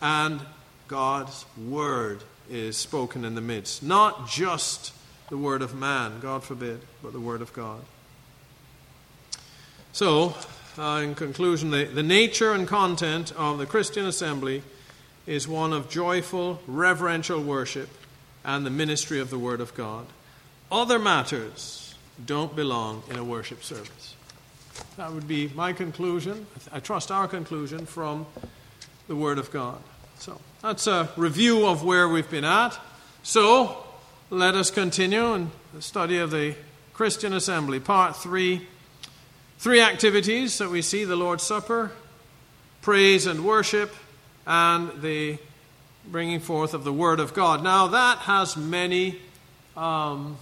and 0.00 0.40
God's 0.88 1.44
word 1.68 2.24
is 2.50 2.76
spoken 2.76 3.24
in 3.24 3.34
the 3.34 3.40
midst. 3.40 3.82
Not 3.82 4.28
just 4.28 4.92
the 5.28 5.36
word 5.36 5.62
of 5.62 5.74
man, 5.74 6.20
God 6.20 6.42
forbid, 6.42 6.80
but 7.02 7.12
the 7.12 7.20
word 7.20 7.42
of 7.42 7.52
God. 7.52 7.80
So, 9.92 10.34
uh, 10.78 11.00
in 11.02 11.14
conclusion, 11.14 11.70
the, 11.70 11.84
the 11.84 12.02
nature 12.02 12.52
and 12.52 12.66
content 12.66 13.32
of 13.36 13.58
the 13.58 13.66
Christian 13.66 14.06
assembly 14.06 14.62
is 15.26 15.46
one 15.46 15.72
of 15.72 15.90
joyful, 15.90 16.60
reverential 16.66 17.42
worship 17.42 17.90
and 18.44 18.64
the 18.64 18.70
ministry 18.70 19.20
of 19.20 19.28
the 19.28 19.38
Word 19.38 19.60
of 19.60 19.74
God. 19.74 20.06
Other 20.72 20.98
matters 20.98 21.94
don't 22.24 22.56
belong 22.56 23.02
in 23.10 23.18
a 23.18 23.24
worship 23.24 23.62
service. 23.62 24.14
That 24.96 25.12
would 25.12 25.28
be 25.28 25.50
my 25.54 25.72
conclusion. 25.72 26.46
I 26.72 26.80
trust 26.80 27.10
our 27.10 27.28
conclusion 27.28 27.84
from 27.84 28.26
the 29.06 29.16
Word 29.16 29.38
of 29.38 29.50
God. 29.50 29.80
So 30.18 30.40
that's 30.60 30.88
a 30.88 31.08
review 31.16 31.66
of 31.66 31.84
where 31.84 32.08
we've 32.08 32.28
been 32.28 32.44
at. 32.44 32.76
So 33.22 33.84
let 34.28 34.56
us 34.56 34.70
continue 34.70 35.34
in 35.34 35.50
the 35.72 35.80
study 35.80 36.18
of 36.18 36.30
the 36.32 36.56
Christian 36.92 37.32
assembly, 37.32 37.78
part 37.78 38.16
three. 38.16 38.66
Three 39.58 39.80
activities 39.80 40.58
that 40.58 40.70
we 40.70 40.82
see 40.82 41.04
the 41.04 41.16
Lord's 41.16 41.42
Supper, 41.42 41.90
praise 42.80 43.26
and 43.26 43.44
worship, 43.44 43.94
and 44.46 45.02
the 45.02 45.38
bringing 46.06 46.40
forth 46.40 46.74
of 46.74 46.84
the 46.84 46.92
Word 46.92 47.20
of 47.20 47.34
God. 47.34 47.62
Now, 47.62 47.88
that 47.88 48.18
has 48.18 48.56
many 48.56 49.18
um, 49.76 50.38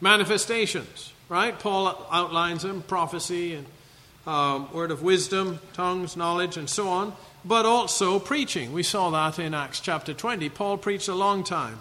manifestations, 0.00 1.12
right? 1.28 1.58
Paul 1.58 2.06
outlines 2.10 2.62
them 2.62 2.82
prophecy 2.82 3.54
and 3.54 3.66
um, 4.26 4.72
word 4.72 4.90
of 4.90 5.02
wisdom, 5.02 5.60
tongues, 5.72 6.16
knowledge, 6.16 6.56
and 6.56 6.68
so 6.68 6.88
on, 6.88 7.14
but 7.46 7.64
also 7.64 8.18
preaching. 8.18 8.72
We 8.72 8.82
saw 8.82 9.10
that 9.10 9.38
in 9.38 9.54
Acts 9.54 9.80
chapter 9.80 10.12
20. 10.12 10.48
Paul 10.48 10.78
preached 10.78 11.08
a 11.08 11.14
long 11.14 11.44
time. 11.44 11.78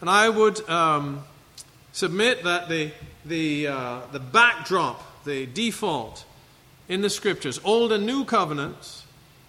And 0.00 0.08
I 0.08 0.28
would 0.28 0.66
um, 0.68 1.24
submit 1.92 2.44
that 2.44 2.68
the, 2.68 2.92
the, 3.24 3.66
uh, 3.66 4.00
the 4.12 4.20
backdrop 4.20 5.02
the 5.24 5.46
default 5.46 6.24
in 6.88 7.02
the 7.02 7.10
scriptures, 7.10 7.60
Old 7.62 7.92
and 7.92 8.06
New 8.06 8.24
Covenants, 8.24 9.04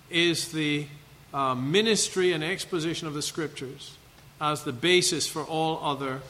is 0.10 0.52
the 0.52 0.88
uh, 1.34 1.56
ministry 1.56 2.34
and 2.34 2.44
exposition 2.44 3.08
of 3.08 3.14
the 3.14 3.22
scriptures 3.22 3.96
as 4.42 4.64
the 4.64 4.74
basis 4.74 5.28
for 5.28 5.44
all 5.44 5.80
other 5.82 6.22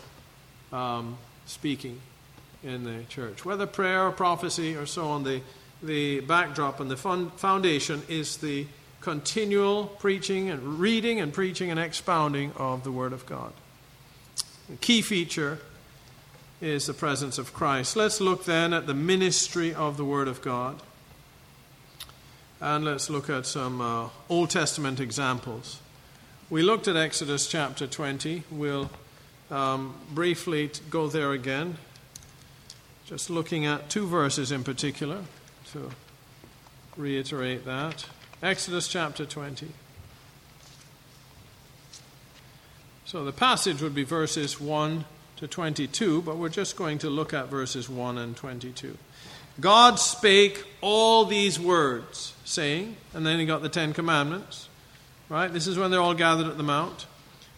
um, 0.71 1.17
speaking 1.45 1.99
in 2.63 2.83
the 2.83 3.03
church. 3.05 3.43
Whether 3.43 3.65
prayer 3.65 4.07
or 4.07 4.11
prophecy 4.11 4.75
or 4.75 4.85
so 4.85 5.07
on, 5.07 5.23
the, 5.23 5.41
the 5.81 6.19
backdrop 6.19 6.79
and 6.79 6.91
the 6.91 6.97
foundation 6.97 8.03
is 8.07 8.37
the 8.37 8.67
continual 9.01 9.85
preaching 9.85 10.49
and 10.49 10.79
reading 10.79 11.19
and 11.19 11.33
preaching 11.33 11.71
and 11.71 11.79
expounding 11.79 12.51
of 12.53 12.83
the 12.83 12.91
Word 12.91 13.13
of 13.13 13.25
God. 13.25 13.53
The 14.69 14.75
key 14.77 15.01
feature 15.01 15.59
is 16.61 16.85
the 16.85 16.93
presence 16.93 17.37
of 17.37 17.53
Christ. 17.53 17.95
Let's 17.95 18.19
look 18.19 18.45
then 18.45 18.73
at 18.73 18.87
the 18.87 18.93
ministry 18.93 19.73
of 19.73 19.97
the 19.97 20.05
Word 20.05 20.27
of 20.27 20.41
God. 20.41 20.81
And 22.61 22.83
let's 22.83 23.09
look 23.09 23.29
at 23.29 23.45
some 23.45 23.79
uh, 23.79 24.09
Old 24.27 24.49
Testament 24.49 24.99
examples. 24.99 25.79
We 26.49 26.61
looked 26.61 26.87
at 26.89 26.97
Exodus 26.97 27.47
chapter 27.47 27.87
20. 27.87 28.43
We'll 28.51 28.89
um, 29.49 29.95
briefly 30.11 30.69
go 30.89 31.07
there 31.07 31.31
again, 31.31 31.77
just 33.05 33.29
looking 33.29 33.65
at 33.65 33.89
two 33.89 34.05
verses 34.05 34.51
in 34.51 34.63
particular 34.63 35.23
to 35.71 35.91
reiterate 36.97 37.65
that. 37.65 38.05
Exodus 38.41 38.87
chapter 38.87 39.25
20. 39.25 39.67
So 43.03 43.25
the 43.25 43.33
passage 43.33 43.81
would 43.81 43.93
be 43.93 44.03
verses 44.03 44.61
1 44.61 45.03
to 45.37 45.47
22, 45.47 46.21
but 46.21 46.37
we're 46.37 46.47
just 46.47 46.77
going 46.77 46.99
to 46.99 47.09
look 47.09 47.33
at 47.33 47.49
verses 47.49 47.89
1 47.89 48.17
and 48.17 48.37
22. 48.37 48.97
God 49.59 49.99
spake 49.99 50.63
all 50.79 51.25
these 51.25 51.59
words, 51.59 52.33
saying, 52.45 52.95
and 53.13 53.25
then 53.25 53.39
he 53.39 53.45
got 53.45 53.61
the 53.61 53.67
Ten 53.67 53.91
Commandments, 53.91 54.69
right? 55.27 55.51
This 55.51 55.67
is 55.67 55.77
when 55.77 55.91
they're 55.91 55.99
all 55.99 56.13
gathered 56.13 56.47
at 56.47 56.55
the 56.55 56.63
Mount. 56.63 57.07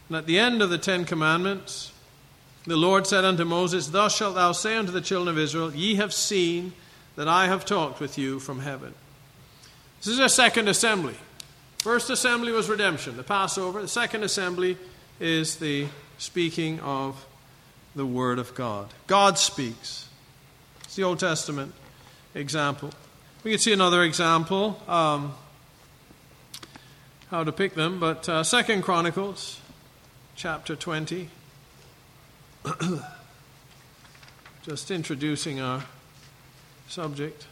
And 0.07 0.17
at 0.17 0.25
the 0.25 0.39
end 0.39 0.63
of 0.63 0.71
the 0.71 0.79
Ten 0.79 1.05
Commandments, 1.05 1.91
the 2.65 2.75
Lord 2.75 3.05
said 3.05 3.23
unto 3.23 3.45
Moses, 3.45 3.89
Thus 3.89 4.15
shalt 4.15 4.33
thou 4.33 4.51
say 4.51 4.77
unto 4.77 4.91
the 4.91 5.01
children 5.01 5.35
of 5.35 5.41
Israel, 5.41 5.75
Ye 5.75 5.95
have 5.95 6.11
seen 6.13 6.73
that 7.15 7.27
I 7.27 7.45
have 7.45 7.65
talked 7.65 7.99
with 7.99 8.17
you 8.17 8.39
from 8.39 8.61
heaven. 8.61 8.95
This 10.01 10.13
is 10.15 10.19
a 10.19 10.29
second 10.29 10.67
assembly. 10.67 11.13
First 11.77 12.09
assembly 12.09 12.51
was 12.51 12.67
redemption, 12.67 13.17
the 13.17 13.23
Passover. 13.23 13.83
The 13.83 13.87
second 13.87 14.23
assembly 14.23 14.75
is 15.19 15.57
the 15.57 15.89
speaking 16.17 16.79
of 16.79 17.23
the 17.95 18.05
Word 18.05 18.39
of 18.39 18.55
God. 18.55 18.91
God 19.05 19.37
speaks. 19.37 20.09
It's 20.85 20.95
the 20.95 21.03
Old 21.03 21.19
Testament 21.19 21.75
example. 22.33 22.89
We 23.43 23.51
can 23.51 23.59
see 23.59 23.73
another 23.73 24.01
example, 24.01 24.81
um, 24.87 25.35
how 27.29 27.43
to 27.43 27.51
pick 27.51 27.75
them, 27.75 27.99
but 27.99 28.27
uh, 28.27 28.43
Second 28.43 28.81
Chronicles, 28.81 29.59
chapter 30.35 30.75
20. 30.75 31.29
Just 34.63 34.89
introducing 34.89 35.61
our 35.61 35.83
subject 36.87 37.45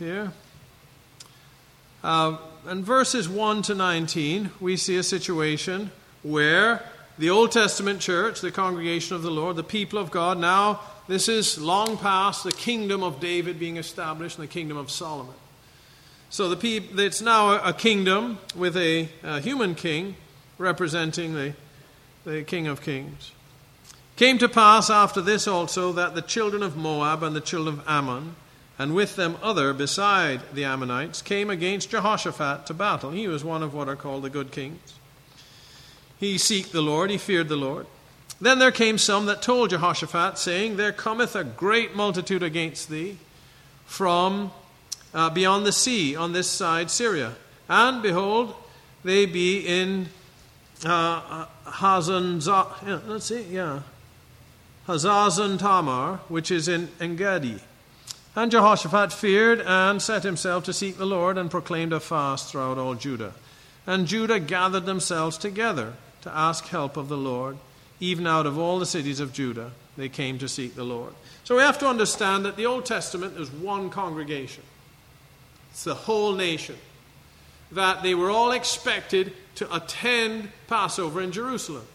here. 0.00 0.32
Uh, 2.04 2.36
in 2.68 2.84
verses 2.84 3.30
1 3.30 3.62
to 3.62 3.74
19, 3.74 4.50
we 4.60 4.76
see 4.76 4.98
a 4.98 5.02
situation 5.02 5.90
where 6.22 6.84
the 7.16 7.30
Old 7.30 7.50
Testament 7.50 8.00
church, 8.00 8.42
the 8.42 8.52
congregation 8.52 9.16
of 9.16 9.22
the 9.22 9.30
Lord, 9.30 9.56
the 9.56 9.64
people 9.64 9.98
of 9.98 10.10
God. 10.10 10.38
Now, 10.38 10.80
this 11.08 11.30
is 11.30 11.58
long 11.58 11.96
past 11.96 12.44
the 12.44 12.52
kingdom 12.52 13.02
of 13.02 13.20
David 13.20 13.58
being 13.58 13.78
established 13.78 14.38
and 14.38 14.46
the 14.46 14.52
kingdom 14.52 14.76
of 14.76 14.90
Solomon. 14.90 15.34
So 16.28 16.50
the 16.50 16.56
people, 16.56 17.00
it's 17.00 17.22
now 17.22 17.64
a 17.64 17.72
kingdom 17.72 18.38
with 18.54 18.76
a, 18.76 19.08
a 19.22 19.40
human 19.40 19.74
king 19.74 20.16
representing 20.58 21.32
the, 21.32 21.54
the 22.26 22.42
King 22.42 22.66
of 22.66 22.82
Kings. 22.82 23.32
Came 24.16 24.36
to 24.38 24.48
pass 24.48 24.90
after 24.90 25.22
this 25.22 25.48
also 25.48 25.92
that 25.92 26.14
the 26.14 26.22
children 26.22 26.62
of 26.62 26.76
Moab 26.76 27.22
and 27.22 27.34
the 27.34 27.40
children 27.40 27.78
of 27.78 27.88
Ammon, 27.88 28.36
and 28.78 28.94
with 28.94 29.16
them 29.16 29.36
other 29.42 29.72
beside 29.72 30.40
the 30.52 30.64
Ammonites, 30.64 31.22
came 31.22 31.50
against 31.50 31.90
Jehoshaphat 31.90 32.66
to 32.66 32.74
battle. 32.74 33.10
He 33.10 33.28
was 33.28 33.44
one 33.44 33.62
of 33.62 33.74
what 33.74 33.88
are 33.88 33.96
called 33.96 34.24
the 34.24 34.30
good 34.30 34.50
kings. 34.50 34.94
He 36.18 36.36
seeked 36.36 36.72
the 36.72 36.82
Lord, 36.82 37.10
he 37.10 37.18
feared 37.18 37.48
the 37.48 37.56
Lord. 37.56 37.86
Then 38.40 38.58
there 38.58 38.72
came 38.72 38.98
some 38.98 39.26
that 39.26 39.42
told 39.42 39.70
Jehoshaphat, 39.70 40.38
saying, 40.38 40.76
There 40.76 40.92
cometh 40.92 41.36
a 41.36 41.44
great 41.44 41.94
multitude 41.94 42.42
against 42.42 42.88
thee 42.88 43.18
from 43.86 44.50
uh, 45.12 45.30
beyond 45.30 45.64
the 45.64 45.72
sea 45.72 46.16
on 46.16 46.32
this 46.32 46.50
side 46.50 46.90
Syria. 46.90 47.34
And 47.68 48.02
behold, 48.02 48.54
they 49.04 49.26
be 49.26 49.60
in 49.60 50.08
uh, 50.84 51.46
Hazan, 51.64 52.44
yeah, 52.86 53.00
let's 53.06 53.26
see, 53.26 53.42
yeah, 53.42 53.80
Hazazon 54.86 55.58
Tamar, 55.58 56.20
which 56.28 56.50
is 56.50 56.68
in 56.68 56.88
Engedi. 57.00 57.60
And 58.36 58.50
Jehoshaphat 58.50 59.12
feared 59.12 59.60
and 59.60 60.02
set 60.02 60.24
himself 60.24 60.64
to 60.64 60.72
seek 60.72 60.98
the 60.98 61.06
Lord 61.06 61.38
and 61.38 61.50
proclaimed 61.50 61.92
a 61.92 62.00
fast 62.00 62.50
throughout 62.50 62.78
all 62.78 62.94
Judah. 62.94 63.32
And 63.86 64.06
Judah 64.06 64.40
gathered 64.40 64.86
themselves 64.86 65.38
together 65.38 65.92
to 66.22 66.36
ask 66.36 66.66
help 66.66 66.96
of 66.96 67.08
the 67.08 67.16
Lord. 67.16 67.58
Even 68.00 68.26
out 68.26 68.46
of 68.46 68.58
all 68.58 68.78
the 68.80 68.86
cities 68.86 69.20
of 69.20 69.32
Judah, 69.32 69.70
they 69.96 70.08
came 70.08 70.38
to 70.38 70.48
seek 70.48 70.74
the 70.74 70.84
Lord. 70.84 71.12
So 71.44 71.56
we 71.56 71.62
have 71.62 71.78
to 71.78 71.86
understand 71.86 72.44
that 72.44 72.56
the 72.56 72.66
Old 72.66 72.86
Testament 72.86 73.38
is 73.38 73.50
one 73.50 73.88
congregation, 73.88 74.64
it's 75.70 75.84
the 75.84 75.94
whole 75.94 76.34
nation. 76.34 76.76
that 77.72 78.02
they 78.02 78.14
were 78.14 78.30
all 78.30 78.52
expected 78.52 79.32
to 79.56 79.74
attend 79.74 80.48
Passover 80.66 81.20
in 81.20 81.32
Jerusalem. 81.32 81.86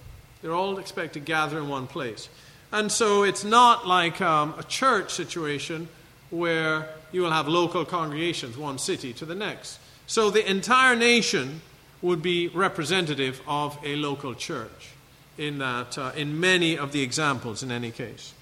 They're 0.42 0.54
all 0.54 0.78
expected 0.78 1.20
to 1.22 1.26
gather 1.26 1.58
in 1.58 1.68
one 1.68 1.88
place. 1.88 2.30
And 2.72 2.92
so 2.92 3.24
it's 3.24 3.44
not 3.44 3.88
like 3.88 4.22
um, 4.22 4.54
a 4.58 4.64
church 4.64 5.12
situation 5.12 5.88
where 6.30 6.90
you 7.12 7.22
will 7.22 7.32
have 7.32 7.48
local 7.48 7.86
congregations, 7.86 8.58
one 8.58 8.78
city 8.78 9.14
to 9.14 9.26
the 9.26 9.36
next. 9.36 9.80
So 10.08 10.30
the 10.30 10.50
entire 10.50 10.96
nation 10.96 11.62
would 12.02 12.22
be 12.22 12.48
representative 12.50 13.42
of 13.48 13.78
a 13.84 13.96
local 13.96 14.34
church 14.34 14.90
in 15.38 15.60
that, 15.60 15.98
uh, 15.98 16.12
in 16.16 16.40
many 16.40 16.78
of 16.78 16.92
the 16.92 17.02
examples, 17.02 17.64
in 17.64 17.72
any 17.72 17.92
case. 17.92 18.34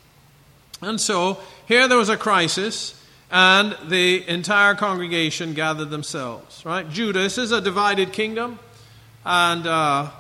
And 0.81 0.99
so 1.01 1.39
here 1.67 1.87
there 1.87 1.97
was 1.97 2.09
a 2.09 2.17
crisis, 2.17 2.93
and 3.31 3.75
the 3.89 4.27
entire 4.27 4.75
congregation 4.75 5.53
gathered 5.53 5.89
themselves. 5.89 6.63
Right? 6.65 6.89
Judas 6.89 7.37
is 7.37 7.51
a 7.51 7.61
divided 7.61 8.13
kingdom, 8.13 8.59
and 9.25 9.65
uh, 9.65 10.11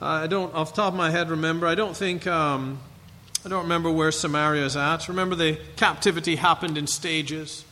I 0.00 0.26
don't, 0.26 0.54
off 0.54 0.74
the 0.74 0.82
top 0.82 0.92
of 0.92 0.98
my 0.98 1.10
head, 1.10 1.30
remember. 1.30 1.66
I 1.66 1.74
don't 1.74 1.96
think. 1.96 2.26
Um, 2.26 2.78
I 3.46 3.48
don't 3.48 3.62
remember 3.62 3.92
where 3.92 4.10
Samaria 4.10 4.64
is 4.64 4.76
at. 4.76 5.06
Remember, 5.06 5.36
the 5.36 5.56
captivity 5.76 6.34
happened 6.34 6.76
in 6.76 6.88
stages, 6.88 7.64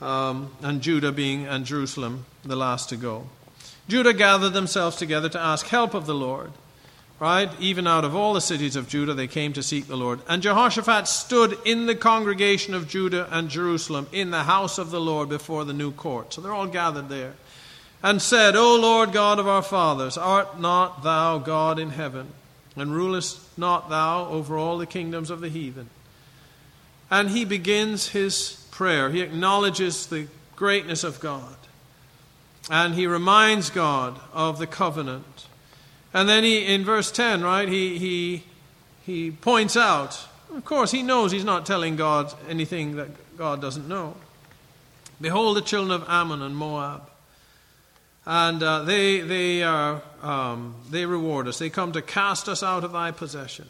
um, 0.00 0.50
and 0.60 0.80
Judah 0.80 1.12
being 1.12 1.46
and 1.46 1.64
Jerusalem 1.64 2.24
the 2.44 2.56
last 2.56 2.88
to 2.88 2.96
go. 2.96 3.28
Judah 3.86 4.12
gathered 4.12 4.54
themselves 4.54 4.96
together 4.96 5.28
to 5.28 5.38
ask 5.38 5.68
help 5.68 5.94
of 5.94 6.06
the 6.06 6.16
Lord. 6.16 6.50
Right? 7.20 7.48
Even 7.60 7.86
out 7.86 8.04
of 8.04 8.16
all 8.16 8.34
the 8.34 8.40
cities 8.40 8.74
of 8.74 8.88
Judah, 8.88 9.14
they 9.14 9.28
came 9.28 9.52
to 9.52 9.62
seek 9.62 9.86
the 9.86 9.96
Lord. 9.96 10.18
And 10.28 10.42
Jehoshaphat 10.42 11.06
stood 11.06 11.56
in 11.64 11.86
the 11.86 11.94
congregation 11.94 12.74
of 12.74 12.88
Judah 12.88 13.28
and 13.30 13.48
Jerusalem 13.48 14.08
in 14.10 14.32
the 14.32 14.42
house 14.42 14.78
of 14.78 14.90
the 14.90 15.00
Lord 15.00 15.28
before 15.28 15.64
the 15.64 15.72
new 15.72 15.92
court. 15.92 16.34
So 16.34 16.40
they're 16.40 16.52
all 16.52 16.66
gathered 16.66 17.08
there. 17.08 17.34
And 18.02 18.20
said, 18.20 18.56
O 18.56 18.74
Lord 18.80 19.12
God 19.12 19.38
of 19.38 19.46
our 19.46 19.62
fathers, 19.62 20.18
art 20.18 20.58
not 20.58 21.04
thou 21.04 21.38
God 21.38 21.78
in 21.78 21.90
heaven? 21.90 22.32
And 22.76 22.94
rulest 22.94 23.40
not 23.56 23.88
thou 23.88 24.26
over 24.26 24.58
all 24.58 24.78
the 24.78 24.86
kingdoms 24.86 25.30
of 25.30 25.40
the 25.40 25.48
heathen? 25.48 25.88
And 27.10 27.30
he 27.30 27.44
begins 27.44 28.08
his 28.08 28.66
prayer. 28.70 29.10
He 29.10 29.20
acknowledges 29.20 30.06
the 30.06 30.26
greatness 30.56 31.04
of 31.04 31.20
God. 31.20 31.54
And 32.70 32.94
he 32.94 33.06
reminds 33.06 33.70
God 33.70 34.18
of 34.32 34.58
the 34.58 34.66
covenant. 34.66 35.46
And 36.12 36.28
then 36.28 36.44
he, 36.44 36.64
in 36.64 36.84
verse 36.84 37.12
10, 37.12 37.42
right, 37.42 37.68
he, 37.68 37.98
he, 37.98 38.44
he 39.04 39.30
points 39.30 39.76
out, 39.76 40.26
of 40.54 40.64
course, 40.64 40.90
he 40.90 41.02
knows 41.02 41.30
he's 41.32 41.44
not 41.44 41.66
telling 41.66 41.96
God 41.96 42.32
anything 42.48 42.96
that 42.96 43.36
God 43.36 43.60
doesn't 43.60 43.88
know. 43.88 44.14
Behold 45.20 45.56
the 45.56 45.62
children 45.62 45.90
of 45.90 46.08
Ammon 46.08 46.42
and 46.42 46.56
Moab 46.56 47.10
and 48.26 48.62
uh, 48.62 48.82
they, 48.82 49.20
they, 49.20 49.62
are, 49.62 50.02
um, 50.22 50.74
they 50.90 51.06
reward 51.06 51.46
us. 51.46 51.58
They 51.58 51.70
come 51.70 51.92
to 51.92 52.02
cast 52.02 52.48
us 52.48 52.62
out 52.62 52.84
of 52.84 52.92
thy 52.92 53.10
possession. 53.10 53.66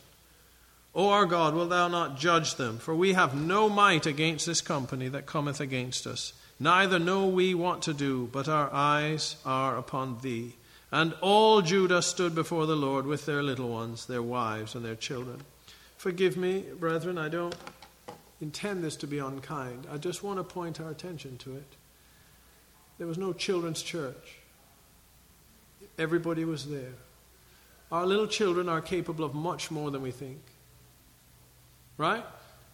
O 0.95 1.09
our 1.09 1.27
God, 1.27 1.55
wilt 1.55 1.71
thou 1.71 1.89
not 1.89 2.19
judge 2.19 2.55
them? 2.55 2.79
For 2.79 2.95
we 2.95 3.15
have 3.15 3.35
no 3.35 3.69
might 3.69 4.07
against 4.07 4.47
this 4.47 4.61
company 4.61 5.09
that 5.09 5.27
cometh 5.27 5.61
against 5.61 6.07
us. 6.07 6.33
Neither 6.61 7.01
know 7.01 7.27
we 7.27 7.53
what 7.53 7.83
to 7.83 7.93
do, 7.93 8.29
but 8.31 8.49
our 8.49 8.73
eyes 8.73 9.37
are 9.45 9.77
upon 9.77 10.19
thee. 10.23 10.55
And 10.93 11.13
all 11.21 11.61
Judah 11.61 12.03
stood 12.03 12.37
before 12.37 12.67
the 12.67 12.77
Lord 12.77 13.07
with 13.07 13.27
their 13.27 13.43
little 13.43 13.69
ones, 13.69 14.07
their 14.07 14.23
wives, 14.23 14.77
and 14.77 14.85
their 14.85 14.95
children. 14.95 15.41
Forgive 15.97 16.37
me, 16.37 16.65
brethren, 16.79 17.19
I 17.19 17.29
don't 17.29 17.57
intend 18.41 18.85
this 18.85 18.95
to 18.97 19.09
be 19.09 19.19
unkind. 19.19 19.89
I 19.93 19.97
just 19.97 20.23
want 20.23 20.39
to 20.39 20.45
point 20.45 20.81
our 20.81 20.91
attention 20.91 21.39
to 21.39 21.57
it. 21.57 21.77
There 22.99 23.09
was 23.09 23.19
no 23.19 23.33
children's 23.33 23.83
church. 23.83 24.39
Everybody 25.99 26.45
was 26.45 26.67
there. 26.67 26.93
Our 27.93 28.07
little 28.07 28.27
children 28.27 28.69
are 28.69 28.81
capable 28.81 29.25
of 29.25 29.35
much 29.35 29.71
more 29.71 29.91
than 29.91 30.03
we 30.03 30.11
think. 30.11 30.41
Right? 31.97 32.25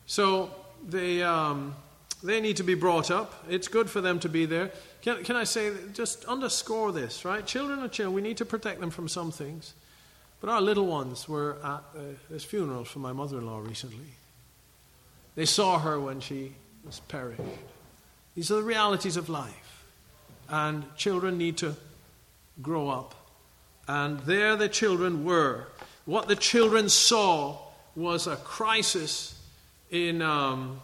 So 0.07 0.51
they, 0.87 1.23
um, 1.23 1.75
they 2.23 2.41
need 2.41 2.57
to 2.57 2.65
be 2.65 2.75
brought 2.75 3.11
up. 3.11 3.45
It's 3.49 3.69
good 3.69 3.91
for 3.91 4.01
them 4.01 4.19
to 4.21 4.29
be 4.29 4.47
there. 4.47 4.71
Can, 5.03 5.23
can 5.25 5.37
I 5.37 5.45
say, 5.45 5.73
just 5.93 6.25
underscore 6.25 6.93
this, 6.93 7.25
right? 7.25 7.45
Children 7.47 7.81
are 7.81 7.89
children. 7.89 8.15
We 8.15 8.23
need 8.23 8.39
to 8.39 8.45
protect 8.45 8.81
them 8.81 8.91
from 8.91 9.09
some 9.09 9.31
things. 9.31 9.75
But 10.41 10.49
our 10.49 10.61
little 10.61 10.87
ones 10.87 11.29
were 11.29 11.57
at 11.63 11.69
uh, 11.69 12.01
this 12.31 12.45
funeral 12.45 12.85
for 12.85 12.99
my 12.99 13.13
mother 13.13 13.39
in 13.39 13.47
law 13.47 13.59
recently. 13.59 14.07
They 15.35 15.45
saw 15.45 15.79
her 15.79 16.01
when 16.01 16.21
she 16.21 16.53
was 16.85 17.01
perished. 17.01 17.43
These 18.35 18.51
are 18.51 18.57
the 18.57 18.63
realities 18.63 19.17
of 19.17 19.29
life. 19.29 19.85
And 20.49 20.85
children 20.97 21.37
need 21.37 21.59
to 21.59 21.77
grow 22.63 22.89
up. 22.89 23.15
And 23.91 24.21
there 24.21 24.55
the 24.55 24.69
children 24.69 25.25
were. 25.25 25.67
What 26.05 26.29
the 26.29 26.37
children 26.37 26.89
saw 26.89 27.59
was 27.97 28.29
a 28.29 28.37
crisis 28.37 29.37
in, 29.91 30.23
um, 30.23 30.81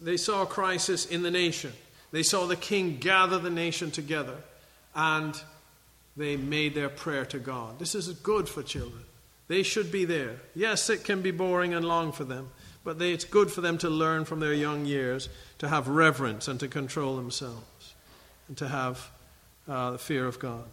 they 0.00 0.16
saw 0.16 0.42
a 0.42 0.46
crisis 0.46 1.06
in 1.06 1.22
the 1.22 1.30
nation. 1.30 1.72
They 2.10 2.24
saw 2.24 2.46
the 2.46 2.56
king 2.56 2.96
gather 2.98 3.38
the 3.38 3.50
nation 3.50 3.92
together 3.92 4.38
and 4.92 5.40
they 6.16 6.36
made 6.36 6.74
their 6.74 6.88
prayer 6.88 7.24
to 7.26 7.38
God. 7.38 7.78
This 7.78 7.94
is 7.94 8.08
good 8.08 8.48
for 8.48 8.64
children. 8.64 9.04
They 9.46 9.62
should 9.62 9.92
be 9.92 10.04
there. 10.04 10.40
Yes, 10.56 10.90
it 10.90 11.04
can 11.04 11.22
be 11.22 11.30
boring 11.30 11.74
and 11.74 11.86
long 11.86 12.10
for 12.10 12.24
them, 12.24 12.50
but 12.82 12.98
they, 12.98 13.12
it's 13.12 13.24
good 13.24 13.52
for 13.52 13.60
them 13.60 13.78
to 13.78 13.88
learn 13.88 14.24
from 14.24 14.40
their 14.40 14.54
young 14.54 14.84
years 14.84 15.28
to 15.58 15.68
have 15.68 15.86
reverence 15.86 16.48
and 16.48 16.58
to 16.58 16.66
control 16.66 17.14
themselves 17.14 17.94
and 18.48 18.56
to 18.56 18.66
have 18.66 19.10
uh, 19.68 19.92
the 19.92 19.98
fear 19.98 20.26
of 20.26 20.40
God. 20.40 20.64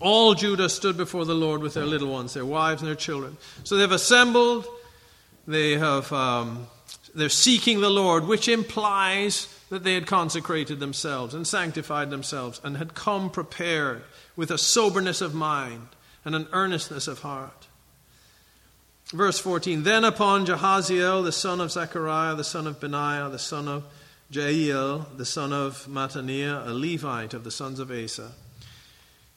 All 0.00 0.34
Judah 0.34 0.68
stood 0.68 0.96
before 0.96 1.24
the 1.24 1.34
Lord 1.34 1.60
with 1.60 1.74
their 1.74 1.86
little 1.86 2.12
ones, 2.12 2.34
their 2.34 2.44
wives 2.44 2.82
and 2.82 2.88
their 2.88 2.96
children. 2.96 3.36
So 3.64 3.76
they've 3.76 3.90
assembled. 3.90 4.66
They 5.46 5.78
have. 5.78 6.12
Um, 6.12 6.66
they're 7.14 7.28
seeking 7.28 7.80
the 7.80 7.90
Lord, 7.90 8.26
which 8.26 8.48
implies 8.48 9.48
that 9.70 9.84
they 9.84 9.94
had 9.94 10.06
consecrated 10.06 10.80
themselves 10.80 11.34
and 11.34 11.46
sanctified 11.46 12.10
themselves 12.10 12.60
and 12.62 12.76
had 12.76 12.94
come 12.94 13.30
prepared 13.30 14.02
with 14.36 14.50
a 14.50 14.58
soberness 14.58 15.20
of 15.20 15.34
mind 15.34 15.88
and 16.24 16.34
an 16.34 16.46
earnestness 16.52 17.08
of 17.08 17.20
heart. 17.20 17.66
Verse 19.12 19.38
14 19.38 19.82
Then 19.82 20.04
upon 20.04 20.46
Jahaziel, 20.46 21.24
the 21.24 21.32
son 21.32 21.60
of 21.60 21.72
Zechariah, 21.72 22.34
the 22.34 22.44
son 22.44 22.66
of 22.66 22.80
Benaiah, 22.80 23.30
the 23.30 23.38
son 23.38 23.68
of 23.68 23.84
Jael, 24.30 25.06
the 25.16 25.24
son 25.24 25.52
of 25.52 25.86
Mattaniah, 25.86 26.66
a 26.66 26.72
Levite 26.72 27.34
of 27.34 27.44
the 27.44 27.50
sons 27.50 27.80
of 27.80 27.90
Asa, 27.90 28.32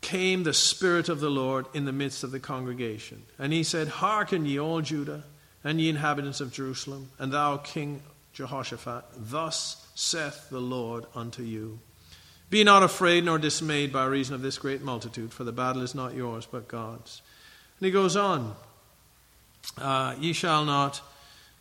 came 0.02 0.44
the 0.44 0.54
Spirit 0.54 1.10
of 1.10 1.20
the 1.20 1.30
Lord 1.30 1.68
in 1.74 1.86
the 1.86 1.92
midst 1.92 2.24
of 2.24 2.32
the 2.32 2.40
congregation. 2.40 3.24
And 3.40 3.54
he 3.54 3.64
said, 3.64 3.88
Hearken 3.88 4.46
ye 4.46 4.60
all 4.60 4.82
Judah, 4.82 5.24
and 5.64 5.80
ye 5.80 5.90
inhabitants 5.90 6.42
of 6.42 6.52
Jerusalem, 6.52 7.10
and 7.20 7.32
thou 7.32 7.58
King 7.58 8.02
Jehoshaphat, 8.34 9.06
thus 9.16 9.88
saith 9.96 10.50
the 10.50 10.60
Lord 10.60 11.06
unto 11.16 11.44
you. 11.44 11.80
Be 12.50 12.64
not 12.64 12.84
afraid 12.84 13.24
nor 13.24 13.38
dismayed 13.38 13.94
by 13.94 14.06
reason 14.06 14.36
of 14.36 14.42
this 14.42 14.58
great 14.58 14.82
multitude, 14.82 15.32
for 15.32 15.44
the 15.44 15.52
battle 15.52 15.82
is 15.84 15.96
not 15.96 16.16
yours, 16.16 16.48
but 16.52 16.68
God's. 16.68 17.22
And 17.80 17.86
he 17.86 17.92
goes 17.92 18.16
on, 18.16 18.56
uh, 19.78 20.16
Ye 20.20 20.34
shall 20.34 20.66
not 20.66 21.02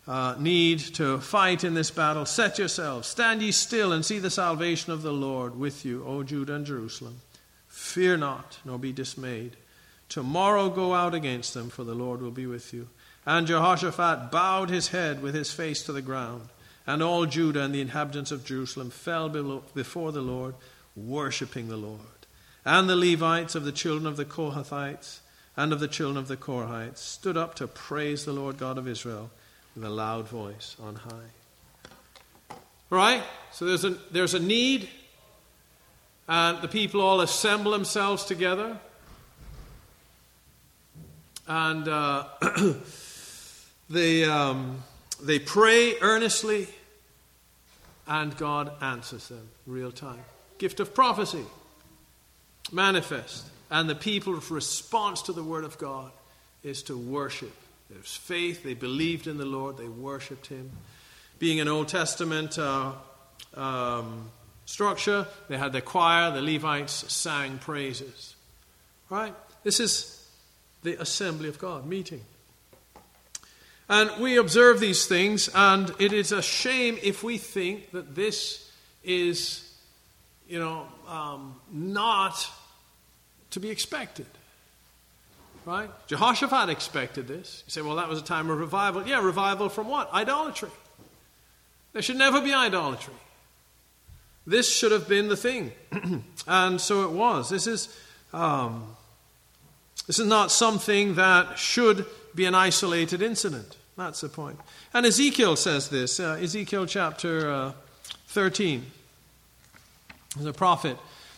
uh, 0.09 0.35
need 0.39 0.81
to 0.81 1.19
fight 1.19 1.63
in 1.63 1.75
this 1.75 1.91
battle. 1.91 2.27
Set 2.27 2.59
yourselves, 2.59 3.07
stand 3.07 3.43
ye 3.43 3.53
still, 3.53 3.93
and 3.93 4.05
see 4.05 4.19
the 4.19 4.31
salvation 4.31 4.93
of 4.93 5.03
the 5.03 5.13
Lord 5.13 5.57
with 5.57 5.85
you, 5.85 6.05
O 6.05 6.23
Judah 6.23 6.55
and 6.55 6.67
Jerusalem. 6.67 7.21
Fear 7.71 8.19
not, 8.19 8.59
nor 8.65 8.79
be 8.79 8.93
dismayed. 8.93 9.57
Tomorrow 10.09 10.69
go 10.71 10.93
out 10.93 11.15
against 11.15 11.55
them, 11.55 11.71
for 11.71 11.85
the 11.85 11.95
Lord 11.95 12.21
will 12.21 12.33
be 12.33 12.47
with 12.47 12.75
you. 12.75 12.89
And 13.25 13.47
Jehoshaphat 13.47 14.31
bowed 14.31 14.69
his 14.69 14.89
head 14.89 15.23
with 15.23 15.35
his 15.35 15.53
face 15.53 15.83
to 15.85 15.93
the 15.93 16.03
ground. 16.03 16.49
And 16.87 17.03
all 17.03 17.27
Judah 17.27 17.63
and 17.63 17.75
the 17.75 17.81
inhabitants 17.81 18.33
of 18.33 18.45
Jerusalem 18.45 18.91
fell 18.91 19.29
before 19.29 20.11
the 20.11 20.21
Lord, 20.21 20.57
worshipping 20.97 21.69
the 21.69 21.77
Lord. 21.77 22.01
And 22.65 22.89
the 22.89 22.97
Levites 22.97 23.55
of 23.55 23.65
the 23.65 23.73
children 23.73 24.07
of 24.07 24.17
the 24.17 24.25
Kohathites 24.25 25.21
and 25.57 25.73
of 25.73 25.81
the 25.81 25.89
children 25.89 26.17
of 26.17 26.29
the 26.29 26.37
Korahites 26.37 26.99
stood 26.99 27.37
up 27.37 27.55
to 27.57 27.67
praise 27.69 28.25
the 28.25 28.33
Lord 28.33 28.59
God 28.59 28.79
of 28.79 28.89
Israel 28.89 29.31
with 29.75 29.85
a 29.85 29.91
loud 29.91 30.29
voice 30.29 30.77
on 30.83 30.97
high. 30.97 32.57
Right? 32.89 33.23
So 33.53 33.65
there's 33.67 33.85
a, 33.85 33.91
there's 34.11 34.35
a 34.35 34.41
need 34.41 34.89
and 36.31 36.63
the 36.63 36.69
people 36.69 37.01
all 37.01 37.21
assemble 37.23 37.73
themselves 37.73 38.25
together. 38.25 38.79
And 41.49 41.89
uh, 41.89 42.27
they, 43.91 44.25
um, 44.25 44.85
they 45.21 45.41
pray 45.41 45.95
earnestly, 46.01 46.69
and 48.07 48.37
God 48.37 48.71
answers 48.81 49.27
them 49.27 49.49
real 49.67 49.91
time. 49.91 50.21
Gift 50.59 50.79
of 50.79 50.95
prophecy 50.95 51.45
manifest. 52.71 53.49
And 53.69 53.91
the 53.91 53.97
people's 53.97 54.53
response 54.53 55.23
to 55.23 55.33
the 55.33 55.43
word 55.43 55.65
of 55.65 55.79
God 55.79 56.13
is 56.63 56.85
to 56.85 56.97
worship. 56.97 57.55
There's 57.91 58.15
faith. 58.15 58.63
They 58.63 58.75
believed 58.75 59.27
in 59.27 59.37
the 59.37 59.45
Lord. 59.45 59.79
They 59.79 59.89
worshiped 59.89 60.47
Him. 60.47 60.71
Being 61.41 61.59
an 61.59 61.67
Old 61.67 61.89
Testament 61.89 62.57
uh, 62.57 62.93
um, 63.55 64.31
structure. 64.71 65.27
They 65.49 65.59
had 65.59 65.73
their 65.73 65.81
choir. 65.81 66.31
The 66.31 66.41
Levites 66.41 67.13
sang 67.13 67.59
praises. 67.59 68.37
Right? 69.09 69.35
This 69.65 69.81
is 69.81 70.29
the 70.83 71.01
assembly 71.01 71.49
of 71.49 71.59
God 71.59 71.87
meeting. 71.87 72.23
And 73.89 74.11
we 74.21 74.37
observe 74.37 74.79
these 74.79 75.07
things, 75.07 75.51
and 75.53 75.93
it 75.99 76.13
is 76.13 76.31
a 76.31 76.41
shame 76.41 76.97
if 77.03 77.25
we 77.25 77.39
think 77.39 77.91
that 77.91 78.15
this 78.15 78.71
is, 79.03 79.69
you 80.49 80.61
know, 80.61 80.87
um, 81.09 81.57
not 81.73 82.49
to 83.51 83.59
be 83.59 83.71
expected. 83.71 84.27
Right? 85.67 85.91
Jehoshaphat 86.07 86.69
expected 86.69 87.27
this. 87.27 87.65
You 87.67 87.73
say, 87.73 87.83
well, 87.83 87.97
that 87.97 88.09
was 88.09 88.21
a 88.21 88.25
time 88.25 88.49
of 88.49 88.61
revival. 88.61 89.07
Yeah, 89.07 89.21
revival 89.21 89.69
from 89.69 89.89
what? 89.89 90.13
Idolatry. 90.15 90.71
There 91.93 92.03
should 92.03 92.17
never 92.17 92.41
be 92.41 92.55
idolatry. 92.55 93.15
This 94.47 94.75
should 94.75 94.93
have 94.93 95.09
been 95.09 95.29
the 95.29 95.37
thing. 95.37 95.73
and 96.47 96.81
so 96.81 97.05
it 97.05 97.11
was. 97.11 97.51
This 97.51 97.67
is, 97.67 97.95
um, 98.33 98.97
this 100.07 100.19
is 100.19 100.27
not 100.27 100.51
something 100.51 101.15
that 101.17 101.59
should 101.59 102.07
be 102.35 102.47
an 102.47 102.55
isolated 102.55 103.23
incident. 103.23 103.77
That's 103.97 104.23
the 104.23 104.29
point. 104.29 104.59
And 104.95 105.05
Ezekiel 105.05 105.57
says 105.57 105.89
this 105.89 106.21
uh, 106.21 106.39
Ezekiel 106.41 106.87
chapter 106.87 107.51
uh, 107.51 107.73
13. 108.29 108.87
As 110.39 110.47
a 110.47 110.53
prophet, 110.53 110.97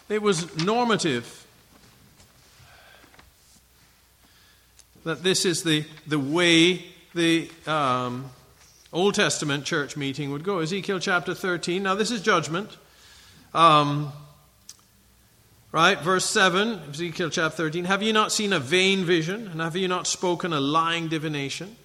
it 0.09 0.21
was 0.21 0.65
normative 0.65 1.47
that 5.05 5.23
this 5.23 5.45
is 5.45 5.63
the, 5.63 5.85
the 6.07 6.19
way 6.19 6.85
the 7.15 7.51
um, 7.67 8.31
Old 8.93 9.15
Testament 9.15 9.65
church 9.65 9.97
meeting 9.97 10.31
would 10.31 10.45
go. 10.45 10.59
Ezekiel 10.59 11.01
chapter 11.01 11.35
13. 11.35 11.83
Now, 11.83 11.95
this 11.95 12.11
is 12.11 12.21
judgment. 12.21 12.77
Um, 13.55 14.13
right? 15.73 16.01
Verse 16.01 16.25
7, 16.25 16.81
Ezekiel 16.91 17.31
chapter 17.31 17.57
13. 17.57 17.85
Have 17.85 18.03
you 18.03 18.13
not 18.13 18.33
seen 18.33 18.53
a 18.53 18.59
vain 18.59 19.05
vision? 19.05 19.49
And 19.49 19.61
have 19.61 19.77
you 19.77 19.89
not 19.89 20.07
spoken 20.07 20.53
a 20.53 20.61
lying 20.61 21.09
divination? 21.09 21.77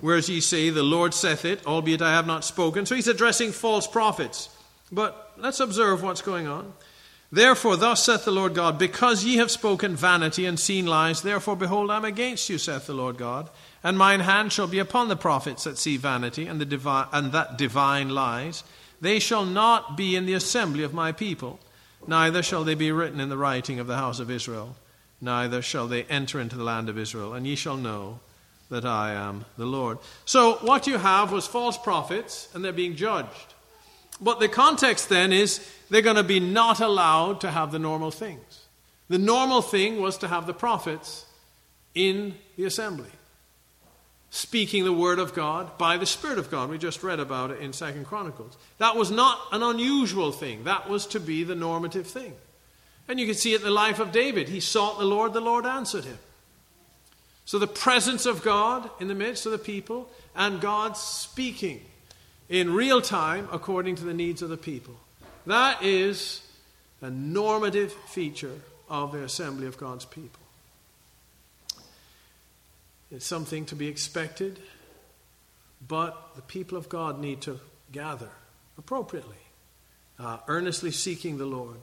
Whereas 0.00 0.28
ye 0.28 0.40
say, 0.40 0.70
The 0.70 0.82
Lord 0.82 1.14
saith 1.14 1.44
it, 1.44 1.66
albeit 1.66 2.02
I 2.02 2.12
have 2.12 2.26
not 2.26 2.44
spoken. 2.44 2.86
So 2.86 2.94
he's 2.94 3.08
addressing 3.08 3.52
false 3.52 3.86
prophets. 3.86 4.48
But 4.92 5.32
let's 5.36 5.60
observe 5.60 6.02
what's 6.02 6.22
going 6.22 6.46
on. 6.46 6.72
Therefore, 7.30 7.76
thus 7.76 8.04
saith 8.04 8.24
the 8.24 8.30
Lord 8.30 8.54
God, 8.54 8.78
because 8.78 9.22
ye 9.22 9.36
have 9.36 9.50
spoken 9.50 9.94
vanity 9.94 10.46
and 10.46 10.58
seen 10.58 10.86
lies, 10.86 11.20
therefore, 11.20 11.56
behold, 11.56 11.90
I 11.90 11.98
am 11.98 12.04
against 12.06 12.48
you, 12.48 12.56
saith 12.56 12.86
the 12.86 12.94
Lord 12.94 13.18
God. 13.18 13.50
And 13.84 13.98
mine 13.98 14.20
hand 14.20 14.52
shall 14.52 14.66
be 14.66 14.78
upon 14.78 15.08
the 15.08 15.16
prophets 15.16 15.64
that 15.64 15.76
see 15.76 15.98
vanity 15.98 16.46
and, 16.46 16.60
the 16.60 16.64
divi- 16.64 17.08
and 17.12 17.32
that 17.32 17.58
divine 17.58 18.08
lies 18.08 18.64
they 19.00 19.18
shall 19.18 19.44
not 19.44 19.96
be 19.96 20.16
in 20.16 20.26
the 20.26 20.34
assembly 20.34 20.82
of 20.82 20.94
my 20.94 21.12
people, 21.12 21.60
neither 22.06 22.42
shall 22.42 22.64
they 22.64 22.74
be 22.74 22.92
written 22.92 23.20
in 23.20 23.28
the 23.28 23.36
writing 23.36 23.78
of 23.78 23.86
the 23.86 23.96
house 23.96 24.20
of 24.20 24.30
Israel, 24.30 24.76
neither 25.20 25.62
shall 25.62 25.86
they 25.86 26.04
enter 26.04 26.40
into 26.40 26.56
the 26.56 26.64
land 26.64 26.88
of 26.88 26.98
Israel, 26.98 27.34
and 27.34 27.46
ye 27.46 27.54
shall 27.54 27.76
know 27.76 28.20
that 28.70 28.84
I 28.84 29.12
am 29.12 29.44
the 29.56 29.66
Lord. 29.66 29.98
So, 30.24 30.54
what 30.56 30.86
you 30.86 30.98
have 30.98 31.32
was 31.32 31.46
false 31.46 31.78
prophets, 31.78 32.48
and 32.54 32.64
they're 32.64 32.72
being 32.72 32.96
judged. 32.96 33.54
But 34.20 34.40
the 34.40 34.48
context 34.48 35.08
then 35.08 35.32
is 35.32 35.66
they're 35.90 36.02
going 36.02 36.16
to 36.16 36.24
be 36.24 36.40
not 36.40 36.80
allowed 36.80 37.40
to 37.42 37.50
have 37.50 37.72
the 37.72 37.78
normal 37.78 38.10
things. 38.10 38.66
The 39.08 39.18
normal 39.18 39.62
thing 39.62 40.02
was 40.02 40.18
to 40.18 40.28
have 40.28 40.46
the 40.46 40.52
prophets 40.52 41.24
in 41.94 42.34
the 42.56 42.64
assembly 42.64 43.10
speaking 44.30 44.84
the 44.84 44.92
word 44.92 45.18
of 45.18 45.34
God 45.34 45.78
by 45.78 45.96
the 45.96 46.06
Spirit 46.06 46.38
of 46.38 46.50
God. 46.50 46.68
We 46.68 46.78
just 46.78 47.02
read 47.02 47.20
about 47.20 47.50
it 47.50 47.60
in 47.60 47.72
Second 47.72 48.06
Chronicles. 48.06 48.56
That 48.78 48.96
was 48.96 49.10
not 49.10 49.40
an 49.52 49.62
unusual 49.62 50.32
thing. 50.32 50.64
That 50.64 50.88
was 50.88 51.06
to 51.08 51.20
be 51.20 51.44
the 51.44 51.54
normative 51.54 52.06
thing. 52.06 52.34
And 53.08 53.18
you 53.18 53.26
can 53.26 53.34
see 53.34 53.54
it 53.54 53.60
in 53.60 53.66
the 53.66 53.70
life 53.70 54.00
of 54.00 54.12
David. 54.12 54.48
He 54.48 54.60
sought 54.60 54.98
the 54.98 55.06
Lord, 55.06 55.32
the 55.32 55.40
Lord 55.40 55.64
answered 55.64 56.04
him. 56.04 56.18
So 57.46 57.58
the 57.58 57.66
presence 57.66 58.26
of 58.26 58.42
God 58.42 58.90
in 59.00 59.08
the 59.08 59.14
midst 59.14 59.46
of 59.46 59.52
the 59.52 59.58
people 59.58 60.10
and 60.36 60.60
God 60.60 60.98
speaking 60.98 61.80
in 62.50 62.74
real 62.74 63.00
time 63.00 63.48
according 63.50 63.96
to 63.96 64.04
the 64.04 64.12
needs 64.12 64.42
of 64.42 64.50
the 64.50 64.58
people. 64.58 64.94
That 65.46 65.82
is 65.82 66.42
a 67.00 67.08
normative 67.08 67.92
feature 67.92 68.60
of 68.90 69.12
the 69.12 69.22
assembly 69.22 69.66
of 69.66 69.78
God's 69.78 70.04
people. 70.04 70.37
It's 73.10 73.26
something 73.26 73.64
to 73.66 73.74
be 73.74 73.88
expected, 73.88 74.58
but 75.86 76.36
the 76.36 76.42
people 76.42 76.76
of 76.76 76.88
God 76.88 77.20
need 77.20 77.40
to 77.42 77.58
gather 77.90 78.30
appropriately, 78.76 79.36
uh, 80.18 80.38
earnestly 80.46 80.90
seeking 80.90 81.38
the 81.38 81.46
Lord. 81.46 81.78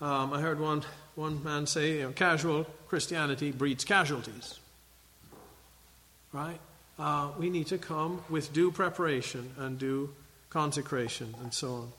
Um, 0.00 0.32
I 0.32 0.40
heard 0.40 0.58
one, 0.60 0.82
one 1.14 1.42
man 1.44 1.66
say, 1.66 1.98
you 1.98 2.02
know, 2.04 2.12
casual 2.12 2.64
Christianity 2.88 3.50
breeds 3.52 3.84
casualties. 3.84 4.58
Right? 6.32 6.58
Uh, 6.98 7.30
we 7.38 7.50
need 7.50 7.66
to 7.68 7.78
come 7.78 8.22
with 8.28 8.52
due 8.52 8.70
preparation 8.70 9.52
and 9.58 9.78
due 9.78 10.14
consecration 10.50 11.34
and 11.42 11.52
so 11.52 11.74
on. 11.74 11.92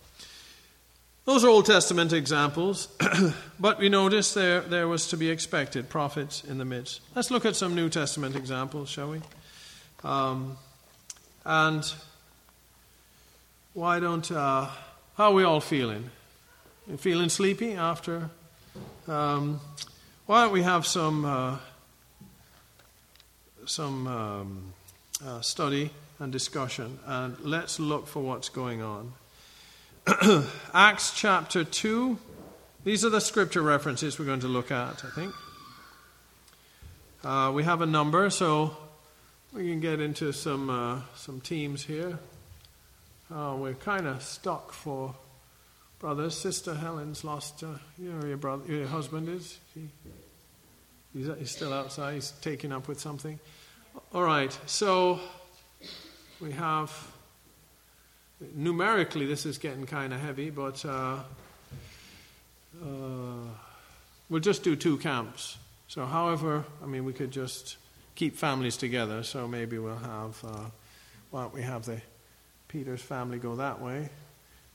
Those 1.26 1.44
are 1.44 1.48
Old 1.50 1.66
Testament 1.66 2.14
examples, 2.14 2.88
but 3.60 3.80
we 3.80 3.90
notice 3.90 4.36
there, 4.36 4.62
there 4.62 4.88
was 4.88 5.08
to 5.08 5.18
be 5.18 5.32
expected 5.32 5.90
prophets 5.90 6.44
in 6.44 6.60
the 6.60 6.66
midst. 6.66 7.02
Let's 7.16 7.32
look 7.32 7.46
at 7.46 7.56
some 7.56 7.74
New 7.74 7.90
Testament 7.90 8.36
examples, 8.36 8.90
shall 8.90 9.10
we? 9.10 9.22
Um, 10.04 10.56
and 11.44 11.84
why 13.74 14.00
don't, 14.00 14.32
uh, 14.32 14.68
how 15.18 15.32
are 15.32 15.34
we 15.34 15.44
all 15.44 15.62
feeling? 15.62 16.12
You 16.88 16.98
feeling 16.98 17.30
sleepy 17.30 17.74
after? 17.74 18.30
Um, 19.08 19.60
why 20.28 20.44
don't 20.44 20.54
we 20.54 20.62
have 20.62 20.86
some, 20.86 21.26
uh, 21.26 21.58
some 23.66 24.06
um, 24.06 24.74
uh, 25.26 25.42
study 25.42 25.90
and 26.20 26.32
discussion, 26.32 27.00
and 27.08 27.40
let's 27.40 27.80
look 27.80 28.06
for 28.06 28.22
what's 28.22 28.50
going 28.50 28.84
on. 28.84 29.14
Acts 30.74 31.14
chapter 31.16 31.64
2. 31.64 32.20
These 32.84 33.04
are 33.04 33.10
the 33.10 33.20
scripture 33.20 33.64
references 33.64 34.20
we're 34.20 34.26
going 34.26 34.42
to 34.42 34.48
look 34.48 34.70
at, 34.70 35.04
I 35.04 35.10
think. 35.10 35.34
Uh, 37.24 37.52
we 37.52 37.64
have 37.64 37.82
a 37.82 37.88
number, 37.88 38.30
so 38.30 38.78
we 39.52 39.68
can 39.68 39.80
get 39.80 40.00
into 40.00 40.32
some, 40.32 40.70
uh, 40.70 41.02
some 41.16 41.42
teams 41.42 41.84
here. 41.84 42.20
Uh, 43.34 43.56
we're 43.58 43.74
kind 43.74 44.06
of 44.06 44.22
stuck 44.22 44.72
for 44.74 45.16
brothers. 45.98 46.38
Sister 46.38 46.76
Helen's 46.76 47.24
lost, 47.24 47.64
uh, 47.64 47.70
you 47.98 48.12
know, 48.12 48.28
your, 48.28 48.38
brother, 48.38 48.72
your 48.72 48.86
husband 48.86 49.28
is. 49.28 49.58
He, 49.74 49.90
he's, 51.16 51.28
he's 51.40 51.52
still 51.52 51.74
outside, 51.74 52.14
he's 52.14 52.30
taking 52.42 52.72
up 52.72 52.88
with 52.88 53.00
something. 53.00 53.40
All 54.14 54.24
right, 54.24 54.56
so 54.68 55.20
we 56.40 56.52
have 56.52 56.92
numerically, 58.54 59.26
this 59.26 59.46
is 59.46 59.58
getting 59.58 59.86
kind 59.86 60.14
of 60.14 60.20
heavy, 60.20 60.50
but 60.50 60.84
uh, 60.86 61.20
uh, 62.84 63.48
we'll 64.30 64.42
just 64.42 64.64
do 64.64 64.76
two 64.76 64.98
camps. 64.98 65.58
So, 65.88 66.06
however, 66.06 66.66
I 66.84 66.86
mean, 66.86 67.06
we 67.06 67.14
could 67.14 67.32
just 67.32 67.78
keep 68.16 68.36
families 68.36 68.78
together. 68.78 69.24
So 69.24 69.48
maybe 69.48 69.78
we'll 69.78 69.96
have, 69.96 70.44
uh, 70.44 70.66
why 71.32 71.44
don't 71.44 71.54
we 71.54 71.62
have 71.62 71.86
the 71.86 72.02
Peters 72.68 73.02
family 73.02 73.38
go 73.38 73.56
that 73.56 73.82
way, 73.82 74.10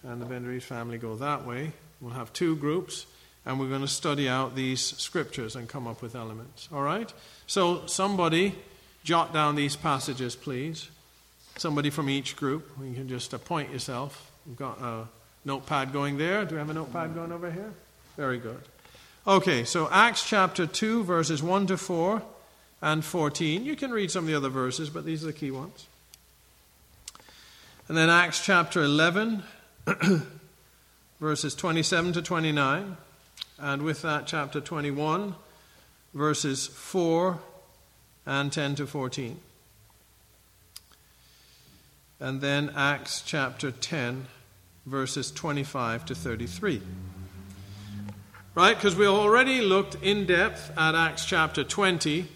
and 0.02 0.20
the 0.20 0.26
Benderies 0.26 0.62
family 0.62 0.98
go 0.98 1.16
that 1.16 1.46
way. 1.46 1.72
We'll 2.00 2.14
have 2.14 2.32
two 2.32 2.56
groups, 2.56 3.06
and 3.44 3.60
we're 3.60 3.68
going 3.68 3.80
to 3.82 3.88
study 3.88 4.28
out 4.28 4.54
these 4.54 4.80
scriptures 4.80 5.56
and 5.56 5.68
come 5.68 5.86
up 5.86 6.00
with 6.00 6.14
elements. 6.14 6.68
All 6.72 6.82
right? 6.82 7.12
So, 7.46 7.86
somebody 7.86 8.54
jot 9.02 9.32
down 9.32 9.56
these 9.56 9.76
passages, 9.76 10.36
please 10.36 10.88
somebody 11.60 11.90
from 11.90 12.08
each 12.08 12.36
group. 12.36 12.70
You 12.82 12.94
can 12.94 13.08
just 13.08 13.34
appoint 13.34 13.70
yourself. 13.70 14.30
We've 14.46 14.56
got 14.56 14.80
a 14.80 15.06
notepad 15.44 15.92
going 15.92 16.16
there. 16.16 16.44
Do 16.46 16.54
we 16.54 16.58
have 16.58 16.70
a 16.70 16.74
notepad 16.74 17.14
going 17.14 17.32
over 17.32 17.50
here? 17.50 17.72
Very 18.16 18.38
good. 18.38 18.60
Okay, 19.26 19.64
so 19.64 19.86
Acts 19.92 20.26
chapter 20.26 20.66
2, 20.66 21.04
verses 21.04 21.42
1 21.42 21.66
to 21.66 21.76
4 21.76 22.22
and 22.80 23.04
14. 23.04 23.66
You 23.66 23.76
can 23.76 23.90
read 23.90 24.10
some 24.10 24.24
of 24.24 24.28
the 24.28 24.34
other 24.34 24.48
verses, 24.48 24.88
but 24.88 25.04
these 25.04 25.22
are 25.22 25.26
the 25.26 25.34
key 25.34 25.50
ones. 25.50 25.86
And 27.88 27.96
then 27.96 28.08
Acts 28.08 28.42
chapter 28.42 28.82
11, 28.82 29.42
verses 31.20 31.54
27 31.54 32.14
to 32.14 32.22
29. 32.22 32.96
And 33.58 33.82
with 33.82 34.00
that, 34.00 34.26
chapter 34.26 34.62
21, 34.62 35.34
verses 36.14 36.68
4 36.68 37.38
and 38.24 38.50
10 38.50 38.76
to 38.76 38.86
14 38.86 39.40
and 42.20 42.40
then 42.40 42.70
Acts 42.76 43.22
chapter 43.24 43.70
10, 43.70 44.26
verses 44.86 45.30
25 45.30 46.04
to 46.06 46.14
33. 46.14 46.82
Right? 48.54 48.76
Because 48.76 48.94
we 48.94 49.06
already 49.06 49.62
looked 49.62 49.96
in 50.02 50.26
depth 50.26 50.70
at 50.76 50.94
Acts 50.94 51.24
chapter 51.24 51.64
20, 51.64 52.28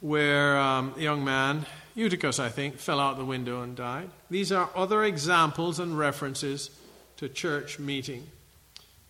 where 0.00 0.56
um, 0.56 0.94
young 0.96 1.24
man, 1.24 1.66
Eutychus, 1.96 2.38
I 2.38 2.48
think, 2.48 2.78
fell 2.78 3.00
out 3.00 3.18
the 3.18 3.24
window 3.24 3.62
and 3.62 3.74
died. 3.74 4.08
These 4.30 4.52
are 4.52 4.70
other 4.76 5.02
examples 5.02 5.80
and 5.80 5.98
references 5.98 6.70
to 7.16 7.28
church 7.28 7.80
meeting 7.80 8.26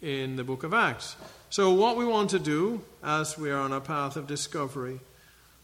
in 0.01 0.37
the 0.37 0.45
book 0.45 0.63
of 0.63 0.73
Acts. 0.73 1.17
So, 1.51 1.73
what 1.73 1.97
we 1.97 2.07
want 2.07 2.31
to 2.31 2.39
do 2.39 2.83
as 3.03 3.37
we 3.37 3.51
are 3.51 3.59
on 3.59 3.73
a 3.73 3.81
path 3.81 4.17
of 4.17 4.27
discovery 4.27 5.01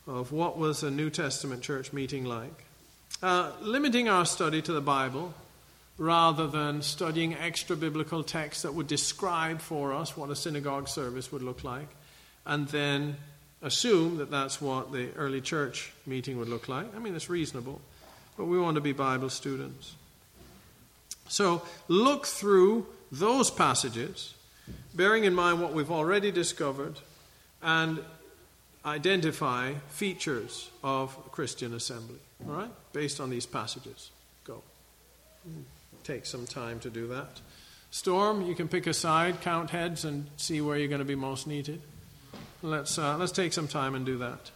of 0.06 0.32
what 0.32 0.58
was 0.58 0.82
a 0.82 0.90
New 0.90 1.08
Testament 1.08 1.62
church 1.62 1.92
meeting 1.92 2.24
like, 2.24 2.64
uh, 3.22 3.52
limiting 3.60 4.08
our 4.08 4.26
study 4.26 4.60
to 4.62 4.72
the 4.72 4.80
Bible 4.80 5.34
rather 5.96 6.46
than 6.46 6.82
studying 6.82 7.34
extra 7.34 7.76
biblical 7.76 8.22
texts 8.24 8.62
that 8.62 8.74
would 8.74 8.86
describe 8.86 9.60
for 9.60 9.92
us 9.92 10.16
what 10.16 10.30
a 10.30 10.36
synagogue 10.36 10.88
service 10.88 11.30
would 11.30 11.42
look 11.42 11.62
like, 11.62 11.88
and 12.46 12.68
then 12.68 13.16
assume 13.62 14.18
that 14.18 14.30
that's 14.30 14.60
what 14.60 14.92
the 14.92 15.12
early 15.14 15.40
church 15.40 15.92
meeting 16.06 16.38
would 16.38 16.48
look 16.48 16.68
like. 16.68 16.94
I 16.94 16.98
mean, 16.98 17.14
it's 17.14 17.30
reasonable, 17.30 17.80
but 18.36 18.46
we 18.46 18.58
want 18.58 18.74
to 18.74 18.80
be 18.80 18.92
Bible 18.92 19.30
students. 19.30 19.94
So, 21.28 21.62
look 21.88 22.26
through 22.26 22.86
those 23.10 23.50
passages, 23.50 24.34
bearing 24.94 25.24
in 25.24 25.34
mind 25.34 25.62
what 25.62 25.72
we've 25.72 25.90
already 25.90 26.30
discovered, 26.30 26.96
and 27.62 28.00
identify 28.84 29.72
features 29.88 30.70
of 30.82 31.16
Christian 31.32 31.72
assembly. 31.72 32.18
All 32.48 32.54
right? 32.54 32.70
Based 32.92 33.20
on 33.20 33.30
these 33.30 33.46
passages. 33.46 34.10
Go. 34.44 34.62
Take 36.04 36.26
some 36.26 36.46
time 36.46 36.80
to 36.80 36.90
do 36.90 37.06
that. 37.08 37.40
Storm, 37.90 38.42
you 38.46 38.54
can 38.54 38.68
pick 38.68 38.86
a 38.86 38.94
side, 38.94 39.40
count 39.40 39.70
heads, 39.70 40.04
and 40.04 40.26
see 40.36 40.60
where 40.60 40.76
you're 40.76 40.88
going 40.88 40.98
to 40.98 41.04
be 41.04 41.14
most 41.14 41.46
needed. 41.46 41.80
Let's, 42.62 42.98
uh, 42.98 43.16
let's 43.16 43.32
take 43.32 43.52
some 43.52 43.68
time 43.68 43.94
and 43.94 44.04
do 44.04 44.18
that. 44.18 44.50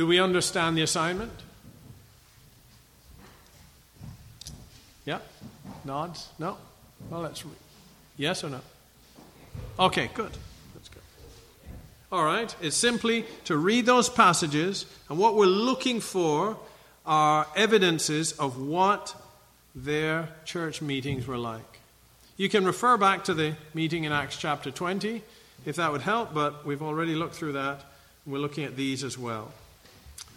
Do 0.00 0.06
we 0.06 0.18
understand 0.18 0.78
the 0.78 0.80
assignment? 0.80 1.30
Yeah? 5.04 5.18
Nods? 5.84 6.30
No? 6.38 6.56
Well, 7.10 7.20
let's. 7.20 7.44
Yes 8.16 8.42
or 8.42 8.48
no? 8.48 8.60
Okay, 9.78 10.08
good. 10.14 10.30
That's 10.72 10.88
good. 10.88 11.02
All 12.10 12.24
right. 12.24 12.56
It's 12.62 12.78
simply 12.78 13.26
to 13.44 13.58
read 13.58 13.84
those 13.84 14.08
passages, 14.08 14.86
and 15.10 15.18
what 15.18 15.34
we're 15.34 15.44
looking 15.44 16.00
for 16.00 16.56
are 17.04 17.46
evidences 17.54 18.32
of 18.32 18.58
what 18.58 19.14
their 19.74 20.30
church 20.46 20.80
meetings 20.80 21.26
were 21.26 21.36
like. 21.36 21.80
You 22.38 22.48
can 22.48 22.64
refer 22.64 22.96
back 22.96 23.24
to 23.24 23.34
the 23.34 23.54
meeting 23.74 24.04
in 24.04 24.12
Acts 24.12 24.38
chapter 24.38 24.70
20 24.70 25.20
if 25.66 25.76
that 25.76 25.92
would 25.92 26.00
help, 26.00 26.32
but 26.32 26.64
we've 26.64 26.80
already 26.80 27.14
looked 27.14 27.34
through 27.34 27.52
that. 27.52 27.84
We're 28.24 28.38
looking 28.38 28.64
at 28.64 28.76
these 28.76 29.04
as 29.04 29.18
well. 29.18 29.52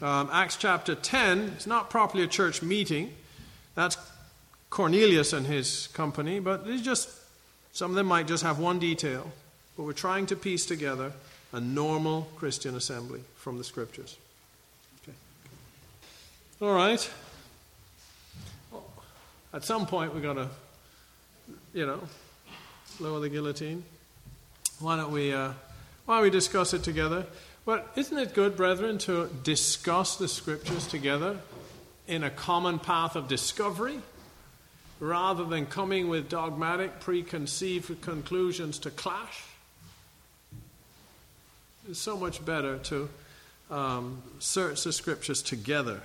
Um, 0.03 0.29
Acts 0.33 0.57
chapter 0.57 0.95
10 0.95 1.53
It's 1.55 1.65
not 1.65 1.89
properly 1.89 2.23
a 2.23 2.27
church 2.27 2.61
meeting. 2.61 3.13
That's 3.73 3.95
Cornelius 4.69 5.31
and 5.31 5.47
his 5.47 5.87
company, 5.93 6.41
but 6.41 6.63
it's 6.65 6.83
just 6.83 7.09
some 7.71 7.91
of 7.91 7.95
them 7.95 8.07
might 8.07 8.27
just 8.27 8.43
have 8.43 8.59
one 8.59 8.79
detail. 8.79 9.31
But 9.77 9.83
we're 9.83 9.93
trying 9.93 10.25
to 10.25 10.35
piece 10.35 10.65
together 10.65 11.13
a 11.53 11.61
normal 11.61 12.27
Christian 12.35 12.75
assembly 12.75 13.21
from 13.37 13.57
the 13.57 13.63
scriptures. 13.63 14.17
Okay. 15.03 15.15
All 16.61 16.75
right. 16.75 17.09
At 19.53 19.63
some 19.63 19.85
point, 19.85 20.13
we've 20.13 20.21
got 20.21 20.33
to, 20.33 20.49
you 21.73 21.85
know, 21.85 22.01
lower 22.99 23.21
the 23.21 23.29
guillotine. 23.29 23.85
Why 24.79 24.97
don't 24.97 25.13
we, 25.13 25.31
uh, 25.31 25.53
why 26.05 26.15
don't 26.15 26.23
we 26.23 26.29
discuss 26.29 26.73
it 26.73 26.83
together? 26.83 27.25
But 27.65 27.91
isn't 27.95 28.17
it 28.17 28.33
good, 28.33 28.57
brethren, 28.57 28.97
to 28.99 29.29
discuss 29.43 30.17
the 30.17 30.27
scriptures 30.27 30.85
together 30.85 31.37
in 32.07 32.23
a 32.23 32.29
common 32.29 32.77
path 32.77 33.15
of 33.15 33.29
discovery 33.29 33.99
rather 34.99 35.45
than 35.45 35.65
coming 35.65 36.09
with 36.09 36.27
dogmatic, 36.27 36.99
preconceived 36.99 38.01
conclusions 38.01 38.79
to 38.79 38.89
clash? 38.89 39.43
It's 41.89 41.99
so 41.99 42.17
much 42.17 42.43
better 42.43 42.77
to 42.79 43.09
um, 43.71 44.21
search 44.39 44.83
the 44.83 44.91
scriptures 44.91 45.41
together 45.41 46.01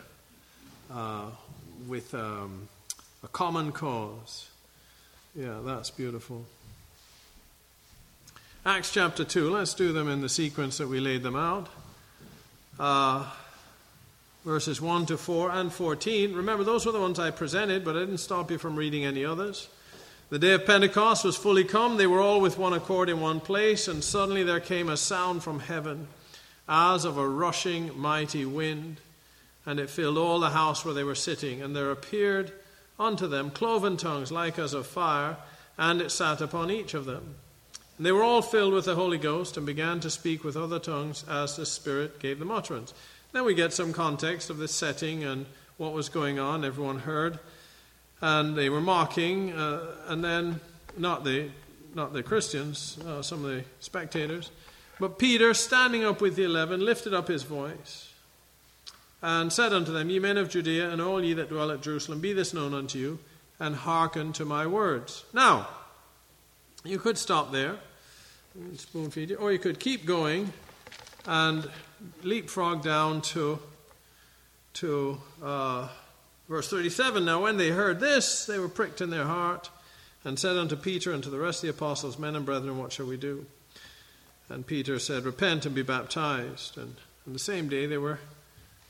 uh, 0.93 1.27
with 1.89 2.15
um, 2.15 2.69
a 3.25 3.29
common 3.29 3.73
cause. 3.73 4.49
Yeah, 5.35 5.59
that's 5.65 5.91
beautiful. 5.91 6.45
Acts 8.69 8.93
chapter 8.93 9.25
2, 9.25 9.49
let's 9.49 9.73
do 9.73 9.95
them 9.95 10.11
in 10.11 10.21
the 10.21 10.29
sequence 10.29 10.77
that 10.77 10.89
we 10.89 11.01
laid 11.01 11.23
them 11.23 11.35
out. 11.35 11.69
Uh, 12.79 13.25
verses 14.45 14.79
1 14.79 15.07
to 15.07 15.17
4 15.17 15.51
and 15.53 15.73
14. 15.73 16.35
Remember, 16.35 16.65
those 16.65 16.85
were 16.85 16.93
the 16.93 17.01
ones 17.01 17.19
I 17.19 17.31
presented, 17.31 17.83
but 17.83 17.97
I 17.97 18.01
didn't 18.01 18.19
stop 18.19 18.51
you 18.51 18.59
from 18.59 18.77
reading 18.77 19.07
any 19.07 19.25
others. 19.25 19.71
The 20.29 20.39
day 20.39 20.53
of 20.53 20.67
Pentecost 20.67 21.25
was 21.25 21.35
fully 21.35 21.65
come. 21.65 21.97
They 21.97 22.07
were 22.07 22.21
all 22.21 22.43
with 22.43 22.59
one 22.59 22.75
accord 22.75 23.09
in 23.09 23.23
one 23.23 23.41
place, 23.41 23.89
and 23.89 24.05
suddenly 24.05 24.43
there 24.43 24.61
came 24.61 24.91
a 24.91 24.99
sound 24.99 25.43
from 25.43 25.61
heaven 25.61 26.07
as 26.69 27.07
of 27.07 27.17
a 27.17 27.27
rushing 27.27 27.99
mighty 27.99 28.45
wind, 28.45 28.99
and 29.65 29.81
it 29.81 29.89
filled 29.89 30.19
all 30.19 30.41
the 30.41 30.51
house 30.51 30.85
where 30.85 30.93
they 30.93 31.05
were 31.05 31.15
sitting. 31.15 31.63
And 31.63 31.75
there 31.75 31.91
appeared 31.91 32.53
unto 33.01 33.29
them 33.29 33.51
cloven 33.51 33.97
tongues 33.97 34.31
like 34.31 34.59
as 34.59 34.75
of 34.75 34.87
fire, 34.87 35.39
and 35.79 36.03
it 36.03 36.11
sat 36.11 36.43
upon 36.43 36.71
each 36.71 36.93
of 36.93 37.07
them. 37.07 37.37
And 37.99 38.07
they 38.07 38.13
were 38.13 38.23
all 38.23 38.43
filled 38.43 38.73
with 38.73 38.87
the 38.87 38.95
Holy 38.95 39.19
Ghost 39.19 39.57
and 39.57 39.67
began 39.67 40.01
to 40.01 40.09
speak 40.09 40.45
with 40.45 40.57
other 40.57 40.79
tongues 40.79 41.25
as 41.29 41.57
the 41.57 41.67
Spirit 41.67 42.21
gave 42.21 42.39
them 42.39 42.51
utterance. 42.51 42.95
Then 43.33 43.45
we 43.45 43.55
get 43.55 43.73
some 43.73 43.93
context 43.93 44.49
of 44.49 44.59
the 44.59 44.69
setting 44.69 45.25
and 45.25 45.47
what 45.77 45.93
was 45.93 46.09
going 46.09 46.39
on. 46.39 46.65
Everyone 46.65 47.01
heard. 47.01 47.41
And 48.21 48.57
they 48.57 48.69
were 48.69 48.81
mocking, 48.81 49.53
uh, 49.53 49.95
and 50.07 50.25
then 50.25 50.61
not 50.97 51.25
the, 51.25 51.51
not 51.95 52.13
the 52.13 52.23
Christians, 52.23 52.99
uh, 53.07 53.21
some 53.21 53.45
of 53.45 53.51
the 53.51 53.65
spectators. 53.81 54.51
But 55.01 55.19
Peter, 55.19 55.53
standing 55.55 56.05
up 56.05 56.21
with 56.21 56.37
the 56.37 56.45
eleven, 56.45 56.81
lifted 56.81 57.15
up 57.15 57.29
his 57.29 57.43
voice 57.43 58.13
and 59.23 59.53
said 59.53 59.73
unto 59.73 59.93
them, 59.93 60.11
Ye 60.11 60.19
men 60.19 60.37
of 60.37 60.49
Judea, 60.49 60.91
and 60.91 61.01
all 61.01 61.23
ye 61.23 61.33
that 61.35 61.49
dwell 61.49 61.71
at 61.71 61.83
Jerusalem, 61.83 62.21
be 62.21 62.33
this 62.33 62.55
known 62.55 62.75
unto 62.75 62.99
you, 62.99 63.19
and 63.61 63.75
hearken 63.75 64.33
to 64.35 64.45
my 64.45 64.67
words. 64.67 65.25
Now, 65.33 65.69
you 66.85 66.99
could 66.99 67.19
stop 67.19 67.53
there 67.53 67.77
spoon 68.77 69.11
feed 69.11 69.31
you. 69.31 69.37
Or 69.37 69.53
you 69.53 69.59
could 69.59 69.81
keep 69.81 70.07
going 70.07 70.53
and 71.27 71.69
leapfrog 72.23 72.83
down 72.83 73.23
to, 73.23 73.59
to 74.75 75.19
uh, 75.43 75.89
verse 76.49 76.69
37. 76.71 77.25
Now, 77.25 77.43
when 77.43 77.57
they 77.57 77.71
heard 77.71 78.01
this, 78.01 78.47
they 78.47 78.59
were 78.59 78.69
pricked 78.69 79.01
in 79.01 79.11
their 79.11 79.25
heart 79.25 79.71
and 80.25 80.39
said 80.39 80.57
unto 80.57 80.77
Peter 80.77 81.13
and 81.13 81.23
to 81.23 81.31
the 81.31 81.39
rest 81.39 81.63
of 81.63 81.69
the 81.69 81.77
apostles, 81.77 82.19
Men 82.19 82.37
and 82.37 82.45
brethren, 82.45 82.79
what 82.79 82.93
shall 82.93 83.07
we 83.07 83.17
do? 83.17 83.47
And 84.49 84.67
Peter 84.67 84.99
said, 84.99 85.25
Repent 85.25 85.67
and 85.67 85.75
be 85.75 85.83
baptized. 85.83 86.77
And 86.77 86.97
on 87.27 87.33
the 87.33 87.39
same 87.39 87.69
day, 87.69 87.87
they 87.87 87.99
were 87.99 88.19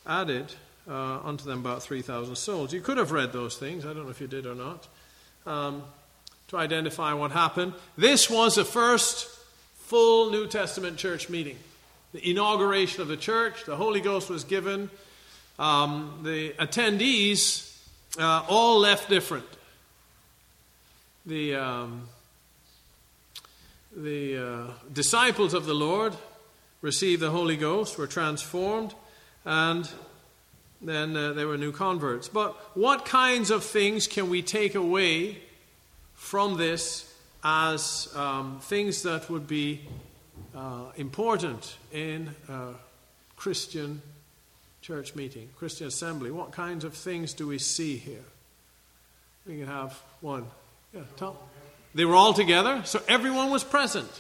added 0.07 0.55
uh, 0.89 1.21
unto 1.21 1.45
them 1.45 1.61
about 1.61 1.83
3,000 1.83 2.37
souls. 2.37 2.73
You 2.73 2.81
could 2.81 2.97
have 2.97 3.13
read 3.13 3.33
those 3.33 3.59
things. 3.59 3.85
I 3.85 3.93
don't 3.93 4.05
know 4.05 4.11
if 4.11 4.21
you 4.21 4.29
did 4.29 4.47
or 4.47 4.55
not. 4.55 4.87
Um, 5.47 5.83
to 6.49 6.57
identify 6.57 7.13
what 7.13 7.31
happened. 7.31 7.75
This 7.97 8.31
was 8.31 8.55
the 8.55 8.65
first 8.65 9.38
full 9.89 10.31
New 10.31 10.47
Testament 10.47 10.99
church 10.99 11.31
meeting. 11.31 11.57
The 12.13 12.31
inauguration 12.31 13.01
of 13.01 13.09
the 13.09 13.17
church, 13.17 13.65
the 13.65 13.75
Holy 13.75 14.03
Ghost 14.03 14.29
was 14.29 14.45
given. 14.45 14.91
Um, 15.59 16.21
the 16.25 16.51
attendees 16.59 17.75
uh, 18.19 18.45
all 18.51 18.81
left 18.81 19.09
different. 19.09 19.47
The, 21.25 21.55
um, 21.55 22.03
the 23.97 24.37
uh, 24.37 24.73
disciples 24.93 25.55
of 25.55 25.65
the 25.65 25.73
Lord 25.73 26.13
received 26.83 27.23
the 27.23 27.31
Holy 27.31 27.57
Ghost, 27.57 27.97
were 27.97 28.07
transformed, 28.07 28.93
and 29.47 29.89
then 30.83 31.17
uh, 31.17 31.33
they 31.33 31.47
were 31.47 31.57
new 31.57 31.73
converts. 31.73 32.29
But 32.29 32.53
what 32.77 33.07
kinds 33.07 33.51
of 33.51 33.65
things 33.65 34.07
can 34.07 34.29
we 34.29 34.43
take 34.43 34.75
away 34.75 35.39
from 36.13 36.59
this 36.59 37.08
as 37.49 38.15
um, 38.15 38.61
things 38.61 39.03
that 39.03 39.31
would 39.31 39.47
be 39.47 39.81
uh, 40.55 40.85
important 40.97 41.77
in 41.93 42.29
a 42.49 42.73
Christian 43.37 44.03
church 44.83 45.15
meeting, 45.15 45.49
Christian 45.57 45.87
assembly. 45.87 46.31
What 46.31 46.53
kinds 46.53 46.85
of 46.85 46.93
things 46.93 47.33
do 47.33 47.47
we 47.47 47.59
see 47.59 47.97
here? 47.97 48.25
We 49.47 49.59
can 49.59 49.67
have 49.67 49.93
one. 50.21 50.45
Yeah, 50.93 51.03
Tom. 51.17 51.37
They 51.95 52.05
were 52.05 52.15
all 52.15 52.35
together, 52.35 52.83
so 52.85 53.01
everyone 53.09 53.51
was 53.51 53.65
present. 53.65 54.11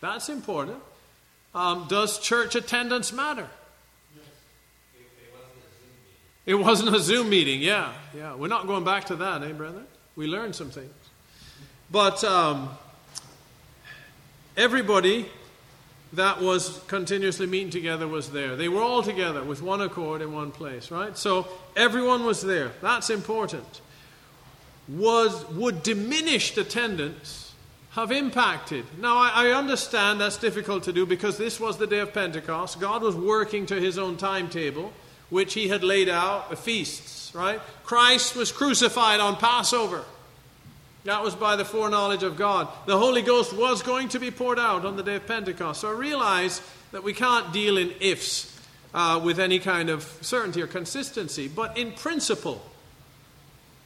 That's 0.00 0.28
important. 0.28 0.78
Um, 1.54 1.86
does 1.88 2.20
church 2.20 2.54
attendance 2.54 3.12
matter? 3.12 3.48
It 6.46 6.54
wasn't 6.54 6.94
a 6.94 7.00
Zoom 7.00 7.28
meeting, 7.28 7.60
yeah. 7.60 7.92
Yeah. 8.16 8.34
We're 8.34 8.48
not 8.48 8.66
going 8.66 8.84
back 8.84 9.06
to 9.06 9.16
that, 9.16 9.42
eh, 9.42 9.52
brother? 9.52 9.82
We 10.16 10.28
learned 10.28 10.54
some 10.54 10.70
things. 10.70 10.92
But 11.90 12.22
um, 12.24 12.70
everybody 14.56 15.26
that 16.12 16.40
was 16.40 16.80
continuously 16.86 17.46
meeting 17.46 17.70
together 17.70 18.08
was 18.08 18.30
there. 18.30 18.56
They 18.56 18.68
were 18.68 18.82
all 18.82 19.02
together 19.02 19.42
with 19.42 19.62
one 19.62 19.80
accord 19.80 20.22
in 20.22 20.32
one 20.32 20.50
place, 20.50 20.90
right? 20.90 21.16
So 21.16 21.48
everyone 21.76 22.24
was 22.24 22.42
there. 22.42 22.72
That's 22.80 23.10
important. 23.10 23.80
Was 24.88 25.46
would 25.50 25.82
diminished 25.82 26.56
attendance 26.56 27.52
have 27.90 28.10
impacted? 28.10 28.84
Now 29.00 29.18
I, 29.18 29.48
I 29.48 29.50
understand 29.50 30.20
that's 30.20 30.38
difficult 30.38 30.84
to 30.84 30.92
do 30.92 31.04
because 31.04 31.36
this 31.36 31.60
was 31.60 31.76
the 31.76 31.86
day 31.86 31.98
of 31.98 32.14
Pentecost. 32.14 32.80
God 32.80 33.02
was 33.02 33.14
working 33.14 33.66
to 33.66 33.78
his 33.78 33.98
own 33.98 34.16
timetable, 34.16 34.92
which 35.28 35.52
he 35.52 35.68
had 35.68 35.84
laid 35.84 36.08
out, 36.08 36.48
the 36.48 36.56
feasts, 36.56 37.34
right? 37.34 37.60
Christ 37.84 38.34
was 38.34 38.50
crucified 38.50 39.20
on 39.20 39.36
Passover. 39.36 40.04
That 41.08 41.24
was 41.24 41.34
by 41.34 41.56
the 41.56 41.64
foreknowledge 41.64 42.22
of 42.22 42.36
God. 42.36 42.68
The 42.84 42.98
Holy 42.98 43.22
Ghost 43.22 43.54
was 43.54 43.80
going 43.80 44.10
to 44.10 44.18
be 44.18 44.30
poured 44.30 44.58
out 44.58 44.84
on 44.84 44.96
the 44.96 45.02
day 45.02 45.14
of 45.14 45.26
Pentecost. 45.26 45.80
So 45.80 45.88
I 45.88 45.94
realize 45.94 46.60
that 46.92 47.02
we 47.02 47.14
can't 47.14 47.50
deal 47.50 47.78
in 47.78 47.94
ifs 47.98 48.54
uh, 48.92 49.18
with 49.24 49.40
any 49.40 49.58
kind 49.58 49.88
of 49.88 50.02
certainty 50.20 50.60
or 50.60 50.66
consistency. 50.66 51.48
But 51.48 51.78
in 51.78 51.92
principle, 51.92 52.60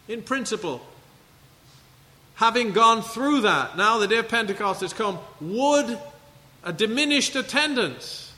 in 0.08 0.22
principle, 0.22 0.85
having 2.35 2.72
gone 2.72 3.02
through 3.02 3.42
that, 3.42 3.76
now 3.76 3.98
the 3.98 4.08
day 4.08 4.18
of 4.18 4.26
Pentecost 4.26 4.80
has 4.80 4.92
come, 4.92 5.20
would 5.40 5.96
a 6.64 6.72
diminished 6.72 7.37
attendance, 7.37 8.32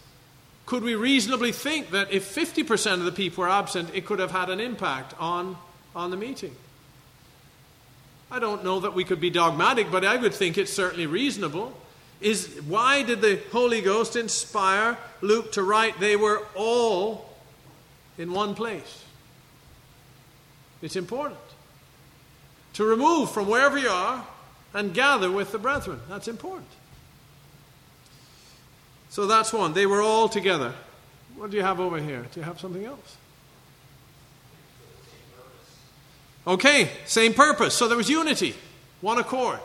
could 0.67 0.83
we 0.83 0.95
reasonably 0.95 1.53
think 1.53 1.93
that 1.93 2.13
if 2.13 2.35
50% 2.35 2.93
of 2.93 3.05
the 3.07 3.13
people 3.13 3.45
were 3.45 3.51
absent, 3.51 3.89
it 3.95 4.05
could 4.05 4.19
have 4.19 4.31
had 4.31 4.51
an 4.51 4.61
impact 4.61 5.15
on, 5.19 5.57
on 5.97 6.11
the 6.11 6.19
meeting? 6.19 6.55
I 8.35 8.41
don't 8.41 8.65
know 8.65 8.81
that 8.81 8.95
we 8.95 9.05
could 9.05 9.21
be 9.21 9.31
dogmatic, 9.31 9.93
but 9.93 10.05
I 10.05 10.17
would 10.17 10.35
think 10.35 10.59
it's 10.59 10.73
certainly 10.73 11.07
reasonable. 11.07 11.73
Is 12.21 12.61
why 12.67 13.05
did 13.05 13.21
the 13.21 13.41
Holy 13.53 13.81
Ghost 13.81 14.17
inspire 14.17 14.99
Luke 15.21 15.53
to 15.53 15.63
write 15.63 16.01
they 16.01 16.17
were 16.17 16.43
all 16.57 17.33
in 18.19 18.33
one 18.33 18.57
place? 18.57 19.05
It's 20.83 20.97
important. 20.97 21.39
To 22.73 22.85
remove 22.85 23.31
from 23.31 23.47
wherever 23.47 23.79
you 23.79 23.89
are 23.89 24.27
and 24.73 24.93
gather 24.93 25.31
with 25.31 25.53
the 25.53 25.59
brethren. 25.61 26.01
That's 26.09 26.27
important. 26.27 26.67
So 29.11 29.29
that's 29.29 29.53
one. 29.53 29.75
They 29.75 29.87
were 29.87 30.03
all 30.03 30.29
together. 30.29 30.75
What 31.37 31.53
do 31.53 31.57
you 31.57 31.63
have 31.63 31.79
over 31.79 31.99
here? 31.99 32.27
Do 32.35 32.41
you 32.41 32.45
have 32.45 32.59
something 32.59 32.85
else? 32.85 33.17
Okay, 36.47 36.91
same 37.07 37.33
purpose. 37.33 37.75
So 37.75 37.89
there 37.89 37.97
was 37.97 38.11
unity, 38.11 38.55
one 39.01 39.19
accord. 39.19 39.61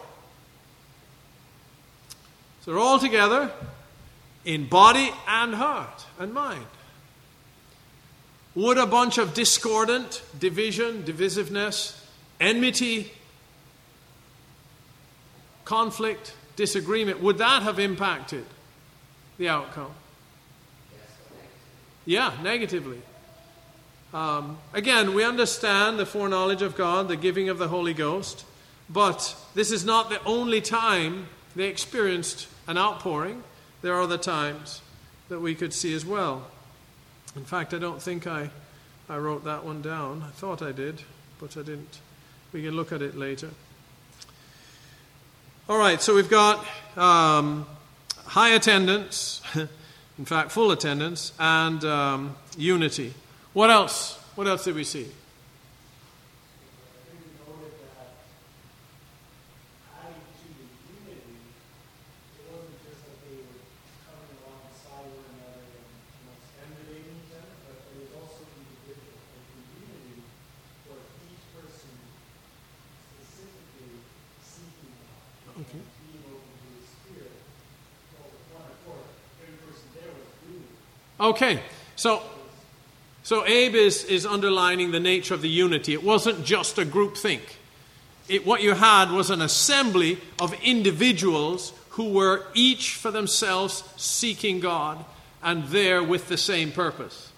So 2.61 2.71
they're 2.71 2.79
all 2.79 2.99
together 2.99 3.51
in 4.45 4.67
body 4.67 5.11
and 5.27 5.53
heart 5.53 6.05
and 6.19 6.33
mind. 6.33 6.65
Would 8.55 8.77
a 8.77 8.85
bunch 8.85 9.17
of 9.17 9.33
discordant, 9.33 10.21
division, 10.39 11.03
divisiveness, 11.03 11.99
enmity, 12.39 13.11
conflict, 15.65 16.33
disagreement, 16.55 17.21
would 17.21 17.37
that 17.37 17.61
have 17.63 17.79
impacted 17.79 18.45
the 19.37 19.49
outcome? 19.49 19.91
Yeah, 22.05 22.33
negatively. 22.41 23.01
Um, 24.13 24.57
again, 24.73 25.13
we 25.13 25.23
understand 25.23 25.99
the 25.99 26.05
foreknowledge 26.05 26.61
of 26.61 26.75
God, 26.75 27.07
the 27.07 27.15
giving 27.15 27.49
of 27.49 27.59
the 27.59 27.67
Holy 27.67 27.93
Ghost, 27.93 28.43
but 28.89 29.35
this 29.53 29.71
is 29.71 29.85
not 29.85 30.09
the 30.09 30.23
only 30.23 30.61
time 30.61 31.27
they 31.55 31.67
experienced 31.67 32.47
an 32.67 32.77
outpouring. 32.77 33.43
There 33.81 33.93
are 33.93 34.01
other 34.01 34.17
times 34.17 34.81
that 35.29 35.39
we 35.39 35.53
could 35.53 35.73
see 35.73 35.93
as 35.93 36.05
well. 36.05 36.47
In 37.35 37.45
fact, 37.45 37.73
I 37.73 37.77
don't 37.77 38.01
think 38.01 38.25
I, 38.25 38.49
I 39.07 39.17
wrote 39.17 39.43
that 39.45 39.63
one 39.63 39.81
down. 39.83 40.23
I 40.27 40.31
thought 40.31 40.63
I 40.63 40.71
did, 40.71 41.03
but 41.39 41.55
I 41.55 41.61
didn't. 41.61 41.99
We 42.51 42.63
can 42.63 42.75
look 42.75 42.91
at 42.91 43.03
it 43.03 43.15
later. 43.15 43.51
All 45.69 45.77
right, 45.77 46.01
so 46.01 46.15
we've 46.15 46.31
got 46.31 46.65
um, 46.97 47.67
high 48.25 48.49
attendance, 48.49 49.43
in 50.17 50.25
fact, 50.25 50.51
full 50.51 50.71
attendance, 50.71 51.31
and 51.37 51.85
um, 51.85 52.35
unity. 52.57 53.13
What 53.59 53.69
else? 53.69 54.17
What 54.35 54.47
else 54.47 54.63
did 54.63 54.73
we 54.73 54.85
see? 54.85 55.05
Okay, 81.19 81.59
so 81.97 82.23
so 83.29 83.45
Abe 83.45 83.75
is, 83.75 84.05
is 84.05 84.25
underlining 84.25 84.89
the 84.89 84.99
nature 84.99 85.35
of 85.35 85.43
the 85.43 85.49
unity. 85.49 85.93
It 85.93 86.03
wasn't 86.03 86.43
just 86.43 86.79
a 86.79 86.83
group 86.83 87.15
think. 87.15 87.59
It, 88.27 88.43
what 88.43 88.63
you 88.63 88.73
had 88.73 89.11
was 89.11 89.29
an 89.29 89.39
assembly 89.39 90.17
of 90.39 90.51
individuals 90.63 91.71
who 91.89 92.11
were 92.11 92.47
each 92.55 92.95
for 92.95 93.11
themselves 93.11 93.83
seeking 93.97 94.59
God 94.59 95.05
and 95.43 95.65
there 95.65 96.01
with 96.01 96.27
the 96.27 96.37
same 96.37 96.71
purpose, 96.71 97.31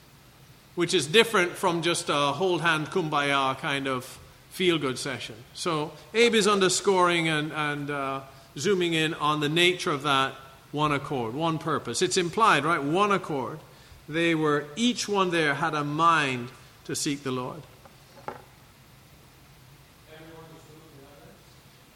which 0.76 0.94
is 0.94 1.08
different 1.08 1.52
from 1.52 1.82
just 1.82 2.08
a 2.08 2.32
hold 2.32 2.62
hand 2.62 2.88
kumbaya 2.88 3.58
kind 3.58 3.86
of 3.86 4.06
feel 4.50 4.78
good 4.78 4.98
session. 4.98 5.36
So 5.54 5.92
Abe 6.14 6.36
is 6.36 6.48
underscoring 6.48 7.28
and, 7.28 7.52
and 7.52 7.90
uh, 7.90 8.22
zooming 8.58 8.94
in 8.94 9.14
on 9.16 9.42
the 9.42 9.50
nature 9.50 9.92
of 9.92 10.04
that 10.04 10.36
one 10.72 10.94
accord, 10.94 11.34
one 11.34 11.58
purpose. 11.58 12.02
It's 12.02 12.16
implied, 12.16 12.64
right? 12.64 12.82
One 12.82 13.12
accord. 13.12 13.60
They 14.10 14.36
were, 14.36 14.66
each 14.76 15.08
one 15.08 15.32
there 15.32 15.56
had 15.56 15.74
a 15.74 15.84
mind 15.84 16.50
to 16.86 16.96
seek 16.96 17.24
the 17.24 17.32
Lord. 17.32 17.62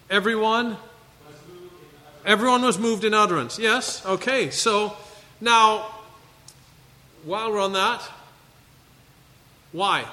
Everyone? 0.10 0.78
Everyone 2.26 2.62
was 2.62 2.80
moved 2.80 3.04
in 3.04 3.13
utterance. 3.13 3.60
Yes? 3.60 4.06
Okay. 4.06 4.50
So 4.50 4.96
now, 5.41 5.88
while 7.24 7.52
we're 7.52 7.60
on 7.60 7.74
that, 7.74 8.02
why? 9.72 10.06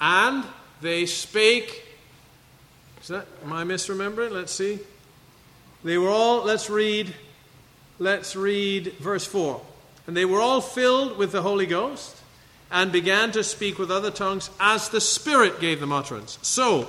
And 0.00 0.44
they 0.80 1.06
spake. 1.06 1.84
Is 3.00 3.08
that, 3.08 3.26
I 3.46 3.64
misremembering? 3.64 4.30
Let's 4.30 4.52
see. 4.52 4.78
They 5.82 5.98
were 5.98 6.10
all, 6.10 6.44
let's 6.44 6.70
read 6.70 7.14
Let's 7.98 8.34
read 8.34 8.94
verse 8.94 9.24
4. 9.24 9.60
And 10.06 10.16
they 10.16 10.24
were 10.24 10.40
all 10.40 10.60
filled 10.60 11.16
with 11.16 11.32
the 11.32 11.42
Holy 11.42 11.66
Ghost 11.66 12.16
and 12.70 12.90
began 12.90 13.30
to 13.32 13.44
speak 13.44 13.78
with 13.78 13.90
other 13.90 14.10
tongues 14.10 14.50
as 14.58 14.88
the 14.88 15.00
Spirit 15.00 15.60
gave 15.60 15.80
them 15.80 15.92
utterance. 15.92 16.38
So, 16.42 16.88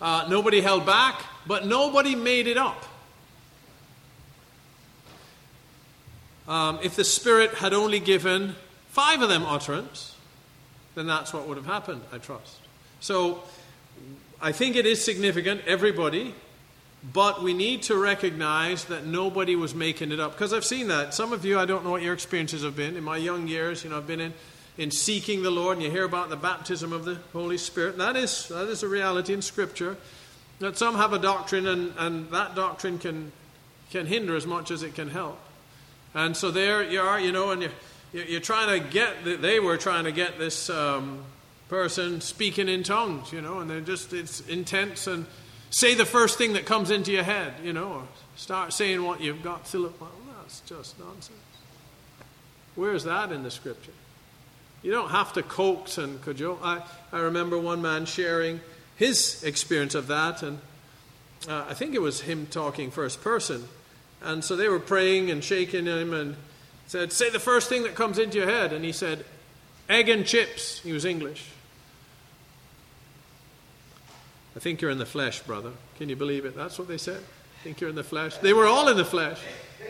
uh, 0.00 0.26
nobody 0.28 0.60
held 0.60 0.86
back, 0.86 1.22
but 1.46 1.66
nobody 1.66 2.14
made 2.14 2.46
it 2.46 2.56
up. 2.56 2.84
Um, 6.46 6.78
if 6.82 6.94
the 6.94 7.04
Spirit 7.04 7.54
had 7.54 7.72
only 7.72 7.98
given 7.98 8.54
five 8.88 9.22
of 9.22 9.28
them 9.28 9.44
utterance, 9.44 10.14
then 10.94 11.06
that's 11.06 11.32
what 11.32 11.48
would 11.48 11.56
have 11.56 11.66
happened, 11.66 12.02
I 12.12 12.18
trust. 12.18 12.58
So, 13.00 13.42
I 14.40 14.52
think 14.52 14.76
it 14.76 14.86
is 14.86 15.04
significant, 15.04 15.62
everybody 15.66 16.34
but 17.12 17.42
we 17.42 17.54
need 17.54 17.82
to 17.82 17.96
recognize 17.96 18.84
that 18.84 19.06
nobody 19.06 19.56
was 19.56 19.74
making 19.74 20.12
it 20.12 20.20
up. 20.20 20.32
Because 20.32 20.52
I've 20.52 20.64
seen 20.64 20.88
that. 20.88 21.14
Some 21.14 21.32
of 21.32 21.44
you, 21.44 21.58
I 21.58 21.64
don't 21.64 21.84
know 21.84 21.90
what 21.90 22.02
your 22.02 22.14
experiences 22.14 22.62
have 22.62 22.76
been. 22.76 22.96
In 22.96 23.02
my 23.02 23.16
young 23.16 23.48
years, 23.48 23.82
you 23.82 23.90
know, 23.90 23.98
I've 23.98 24.06
been 24.06 24.20
in 24.20 24.34
in 24.78 24.90
seeking 24.90 25.42
the 25.42 25.50
Lord, 25.50 25.76
and 25.76 25.84
you 25.84 25.90
hear 25.90 26.04
about 26.04 26.30
the 26.30 26.36
baptism 26.36 26.92
of 26.92 27.04
the 27.04 27.18
Holy 27.32 27.58
Spirit. 27.58 27.98
That 27.98 28.16
is, 28.16 28.48
that 28.48 28.68
is 28.68 28.82
a 28.82 28.88
reality 28.88 29.34
in 29.34 29.42
Scripture. 29.42 29.96
That 30.60 30.78
some 30.78 30.94
have 30.94 31.12
a 31.12 31.18
doctrine, 31.18 31.66
and, 31.66 31.92
and 31.98 32.30
that 32.30 32.54
doctrine 32.54 32.98
can, 32.98 33.32
can 33.90 34.06
hinder 34.06 34.34
as 34.34 34.46
much 34.46 34.70
as 34.70 34.82
it 34.82 34.94
can 34.94 35.10
help. 35.10 35.38
And 36.14 36.36
so 36.36 36.50
there 36.50 36.82
you 36.82 37.00
are, 37.00 37.20
you 37.20 37.32
know, 37.32 37.50
and 37.50 37.62
you're, 38.12 38.24
you're 38.24 38.40
trying 38.40 38.80
to 38.80 38.88
get, 38.88 39.42
they 39.42 39.60
were 39.60 39.76
trying 39.76 40.04
to 40.04 40.12
get 40.12 40.38
this 40.38 40.70
um, 40.70 41.22
person 41.68 42.20
speaking 42.20 42.68
in 42.68 42.82
tongues, 42.82 43.32
you 43.32 43.42
know, 43.42 43.60
and 43.60 43.70
they're 43.70 43.80
just, 43.80 44.12
it's 44.12 44.40
intense. 44.48 45.06
And 45.06 45.26
say 45.72 45.94
the 45.94 46.06
first 46.06 46.38
thing 46.38 46.52
that 46.52 46.66
comes 46.66 46.90
into 46.90 47.10
your 47.10 47.24
head, 47.24 47.54
you 47.64 47.72
know, 47.72 47.92
or 47.92 48.02
start 48.36 48.72
saying 48.72 49.02
what 49.02 49.20
you've 49.20 49.42
got. 49.42 49.66
Philip, 49.66 50.00
well, 50.00 50.10
that's 50.40 50.60
just 50.60 50.98
nonsense. 51.00 51.38
Where's 52.76 53.04
that 53.04 53.32
in 53.32 53.42
the 53.42 53.50
Scripture? 53.50 53.92
You 54.82 54.92
don't 54.92 55.10
have 55.10 55.32
to 55.34 55.42
coax 55.42 55.98
and 55.98 56.22
cajole. 56.22 56.58
I, 56.62 56.82
I 57.12 57.20
remember 57.20 57.58
one 57.58 57.82
man 57.82 58.04
sharing 58.04 58.60
his 58.96 59.42
experience 59.42 59.94
of 59.94 60.08
that, 60.08 60.42
and 60.42 60.58
uh, 61.48 61.64
I 61.68 61.74
think 61.74 61.94
it 61.94 62.00
was 62.00 62.20
him 62.20 62.46
talking 62.46 62.90
first 62.90 63.22
person. 63.22 63.64
And 64.22 64.44
so 64.44 64.56
they 64.56 64.68
were 64.68 64.78
praying 64.78 65.30
and 65.30 65.42
shaking 65.42 65.86
him 65.86 66.12
and 66.12 66.36
said, 66.86 67.12
Say 67.12 67.30
the 67.30 67.40
first 67.40 67.68
thing 67.68 67.82
that 67.84 67.94
comes 67.94 68.18
into 68.18 68.38
your 68.38 68.46
head. 68.46 68.72
And 68.72 68.84
he 68.84 68.92
said, 68.92 69.24
Egg 69.88 70.08
and 70.08 70.24
chips. 70.24 70.80
He 70.80 70.92
was 70.92 71.04
English. 71.04 71.48
I 74.54 74.58
think 74.58 74.80
you're 74.80 74.90
in 74.90 74.98
the 74.98 75.06
flesh, 75.06 75.40
brother. 75.40 75.72
Can 75.96 76.08
you 76.08 76.16
believe 76.16 76.44
it? 76.44 76.54
That's 76.54 76.78
what 76.78 76.88
they 76.88 76.98
said. 76.98 77.20
I 77.20 77.64
think 77.64 77.80
you're 77.80 77.90
in 77.90 77.96
the 77.96 78.04
flesh. 78.04 78.36
They 78.38 78.52
were 78.52 78.66
all 78.66 78.88
in 78.88 78.96
the 78.96 79.04
flesh. 79.04 79.40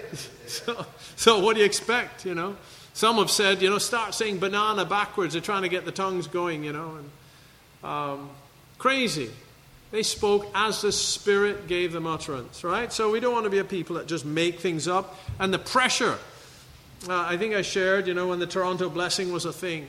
so, 0.46 0.86
so 1.16 1.40
what 1.40 1.54
do 1.54 1.60
you 1.60 1.66
expect, 1.66 2.24
you 2.24 2.34
know? 2.34 2.56
Some 2.94 3.16
have 3.16 3.30
said, 3.30 3.62
you 3.62 3.70
know, 3.70 3.78
start 3.78 4.14
saying 4.14 4.38
banana 4.38 4.84
backwards. 4.84 5.32
They're 5.32 5.42
trying 5.42 5.62
to 5.62 5.68
get 5.68 5.84
the 5.84 5.92
tongues 5.92 6.26
going, 6.26 6.62
you 6.62 6.72
know. 6.72 6.98
And, 6.98 7.90
um, 7.90 8.30
crazy. 8.78 9.30
They 9.90 10.02
spoke 10.02 10.46
as 10.54 10.82
the 10.82 10.92
Spirit 10.92 11.66
gave 11.66 11.92
them 11.92 12.06
utterance, 12.06 12.64
right? 12.64 12.92
So 12.92 13.10
we 13.10 13.20
don't 13.20 13.32
want 13.32 13.44
to 13.44 13.50
be 13.50 13.58
a 13.58 13.64
people 13.64 13.96
that 13.96 14.06
just 14.06 14.24
make 14.24 14.60
things 14.60 14.88
up. 14.88 15.18
And 15.38 15.52
the 15.52 15.58
pressure. 15.58 16.18
Uh, 17.08 17.14
I 17.14 17.36
think 17.36 17.54
I 17.54 17.62
shared, 17.62 18.06
you 18.06 18.14
know, 18.14 18.28
when 18.28 18.38
the 18.38 18.46
Toronto 18.46 18.88
blessing 18.88 19.32
was 19.32 19.44
a 19.44 19.52
thing. 19.52 19.88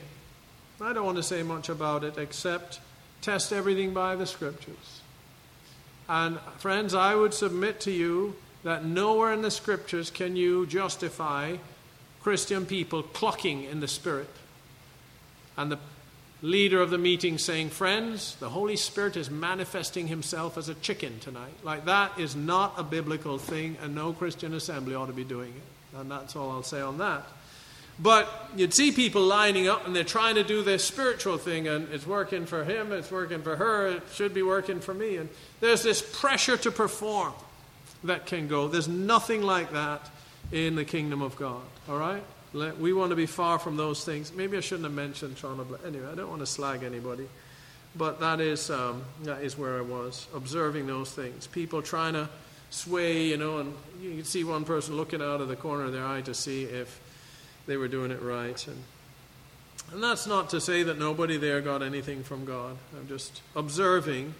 I 0.80 0.92
don't 0.92 1.04
want 1.04 1.16
to 1.18 1.22
say 1.22 1.42
much 1.42 1.68
about 1.68 2.04
it 2.04 2.18
except 2.18 2.80
test 3.24 3.52
everything 3.52 3.94
by 3.94 4.14
the 4.16 4.26
Scriptures. 4.26 5.00
And 6.08 6.38
friends, 6.58 6.94
I 6.94 7.14
would 7.14 7.32
submit 7.32 7.80
to 7.80 7.90
you 7.90 8.36
that 8.62 8.84
nowhere 8.84 9.32
in 9.32 9.42
the 9.42 9.50
Scriptures 9.50 10.10
can 10.10 10.36
you 10.36 10.66
justify 10.66 11.56
Christian 12.22 12.66
people 12.66 13.02
clucking 13.02 13.64
in 13.64 13.80
the 13.80 13.88
Spirit. 13.88 14.28
And 15.56 15.72
the 15.72 15.78
leader 16.42 16.80
of 16.82 16.90
the 16.90 16.98
meeting 16.98 17.38
saying, 17.38 17.70
Friends, 17.70 18.36
the 18.36 18.50
Holy 18.50 18.76
Spirit 18.76 19.16
is 19.16 19.30
manifesting 19.30 20.08
himself 20.08 20.58
as 20.58 20.68
a 20.68 20.74
chicken 20.74 21.18
tonight. 21.20 21.54
Like 21.62 21.86
that 21.86 22.18
is 22.18 22.36
not 22.36 22.74
a 22.76 22.82
biblical 22.82 23.38
thing, 23.38 23.78
and 23.82 23.94
no 23.94 24.12
Christian 24.12 24.52
assembly 24.52 24.94
ought 24.94 25.06
to 25.06 25.12
be 25.12 25.24
doing 25.24 25.50
it. 25.50 25.98
And 25.98 26.10
that's 26.10 26.36
all 26.36 26.50
I'll 26.50 26.62
say 26.62 26.80
on 26.80 26.98
that. 26.98 27.26
But 27.98 28.50
you'd 28.56 28.74
see 28.74 28.90
people 28.90 29.22
lining 29.22 29.68
up 29.68 29.86
and 29.86 29.94
they're 29.94 30.02
trying 30.02 30.34
to 30.34 30.44
do 30.44 30.62
this 30.62 30.84
spiritual 30.84 31.38
thing, 31.38 31.68
and 31.68 31.88
it's 31.92 32.06
working 32.06 32.44
for 32.44 32.64
him, 32.64 32.92
it's 32.92 33.10
working 33.10 33.42
for 33.42 33.56
her, 33.56 33.86
it 33.86 34.02
should 34.12 34.34
be 34.34 34.42
working 34.42 34.80
for 34.80 34.94
me. 34.94 35.16
And 35.16 35.28
there's 35.60 35.82
this 35.82 36.02
pressure 36.02 36.56
to 36.56 36.70
perform 36.70 37.32
that 38.02 38.26
can 38.26 38.48
go. 38.48 38.68
There's 38.68 38.88
nothing 38.88 39.42
like 39.42 39.72
that 39.72 40.10
in 40.50 40.74
the 40.74 40.84
kingdom 40.84 41.22
of 41.22 41.36
God. 41.36 41.62
All 41.88 41.98
right? 41.98 42.22
We 42.52 42.92
want 42.92 43.10
to 43.10 43.16
be 43.16 43.26
far 43.26 43.58
from 43.58 43.76
those 43.76 44.04
things. 44.04 44.32
Maybe 44.32 44.56
I 44.56 44.60
shouldn't 44.60 44.84
have 44.84 44.92
mentioned 44.92 45.36
Toronto. 45.36 45.66
Anyway, 45.84 46.06
I 46.10 46.14
don't 46.14 46.28
want 46.28 46.40
to 46.40 46.46
slag 46.46 46.84
anybody. 46.84 47.28
But 47.96 48.20
that 48.20 48.40
is, 48.40 48.70
um, 48.70 49.02
that 49.22 49.42
is 49.42 49.56
where 49.56 49.78
I 49.78 49.80
was, 49.80 50.26
observing 50.34 50.86
those 50.86 51.12
things. 51.12 51.46
People 51.46 51.80
trying 51.80 52.14
to 52.14 52.28
sway, 52.70 53.26
you 53.26 53.36
know, 53.36 53.58
and 53.58 53.74
you 54.00 54.10
can 54.16 54.24
see 54.24 54.42
one 54.42 54.64
person 54.64 54.96
looking 54.96 55.22
out 55.22 55.40
of 55.40 55.48
the 55.48 55.56
corner 55.56 55.84
of 55.84 55.92
their 55.92 56.04
eye 56.04 56.20
to 56.22 56.34
see 56.34 56.64
if 56.64 57.00
they 57.66 57.76
were 57.76 57.88
doing 57.88 58.10
it 58.10 58.20
right. 58.22 58.66
And, 58.66 58.82
and 59.92 60.02
that's 60.02 60.26
not 60.26 60.50
to 60.50 60.60
say 60.60 60.82
that 60.82 60.98
nobody 60.98 61.36
there 61.36 61.60
got 61.60 61.82
anything 61.82 62.22
from 62.22 62.44
God. 62.44 62.76
I'm 62.96 63.08
just 63.08 63.42
observing 63.56 64.34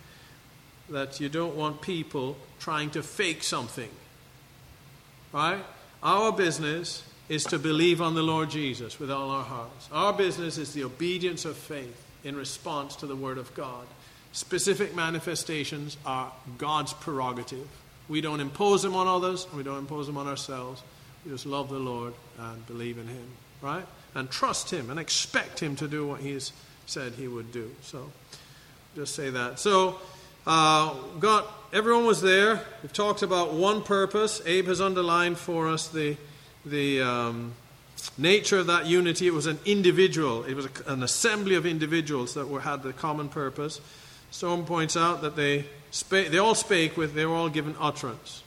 that 0.91 1.21
you 1.21 1.29
don't 1.29 1.57
want 1.57 1.81
people 1.81 2.37
trying 2.59 2.91
to 2.91 3.03
fake 3.03 3.43
something. 3.43 3.91
Right? 5.33 5.65
Our 6.03 6.33
business 6.33 7.03
is 7.29 7.45
to 7.45 7.59
believe 7.59 8.03
on 8.03 8.15
the 8.15 8.23
Lord 8.23 8.51
Jesus 8.51 9.01
with 9.01 9.11
all 9.11 9.31
our 9.31 9.45
hearts. 9.45 9.89
Our 9.91 10.13
business 10.13 10.59
is 10.59 10.75
the 10.75 10.85
obedience 10.85 11.45
of 11.45 11.57
faith 11.57 12.05
in 12.23 12.37
response 12.37 12.97
to 12.97 13.07
the 13.07 13.17
Word 13.17 13.39
of 13.39 13.55
God. 13.55 13.87
Specific 14.33 14.95
manifestations 14.95 15.97
are 16.05 16.33
God's 16.59 16.93
prerogative. 16.93 17.67
We 18.09 18.21
don't 18.21 18.41
impose 18.41 18.83
them 18.83 18.95
on 18.95 19.07
others, 19.07 19.47
we 19.55 19.63
don't 19.63 19.79
impose 19.79 20.07
them 20.07 20.19
on 20.19 20.27
ourselves. 20.27 20.83
Just 21.29 21.47
love 21.47 21.71
the 21.71 21.79
Lord 21.79 22.13
and 22.39 22.67
believe 22.67 22.99
in 22.99 23.07
Him, 23.07 23.27
right? 23.63 23.87
And 24.15 24.31
trust 24.31 24.71
Him 24.71 24.91
and 24.91 25.01
expect 25.01 25.61
Him 25.61 25.75
to 25.77 25.89
do 25.89 26.07
what 26.07 26.21
He's 26.21 26.53
said 26.87 27.15
He 27.15 27.29
would 27.29 27.53
do. 27.53 27.71
So, 27.83 28.11
just 28.95 29.15
say 29.15 29.31
that. 29.31 29.59
So, 29.59 29.99
uh, 30.47 30.95
got 31.21 31.47
everyone 31.73 32.05
was 32.05 32.21
there. 32.21 32.61
We've 32.83 32.93
talked 32.93 33.23
about 33.23 33.55
one 33.55 33.83
purpose. 33.83 34.43
Abe 34.45 34.67
has 34.67 34.81
underlined 34.81 35.39
for 35.39 35.69
us 35.69 35.89
the 35.89 36.17
the 36.67 37.01
um, 37.01 37.55
nature 38.19 38.59
of 38.59 38.67
that 38.67 38.87
unity. 38.87 39.27
It 39.27 39.33
was 39.33 39.47
an 39.47 39.59
individual. 39.65 40.45
It 40.45 40.55
was 40.55 40.67
a, 40.67 40.93
an 40.93 41.03
assembly 41.03 41.55
of 41.55 41.65
individuals 41.65 42.35
that 42.35 42.49
were 42.49 42.61
had 42.61 42.83
the 42.83 42.93
common 42.93 43.29
purpose. 43.29 43.81
Stone 44.31 44.65
points 44.65 44.97
out 44.97 45.23
that 45.23 45.37
they 45.37 45.65
they 46.11 46.39
all 46.39 46.55
spake 46.55 46.97
with. 46.97 47.15
They 47.15 47.25
were 47.25 47.35
all 47.35 47.49
given 47.49 47.75
utterance. 47.81 48.43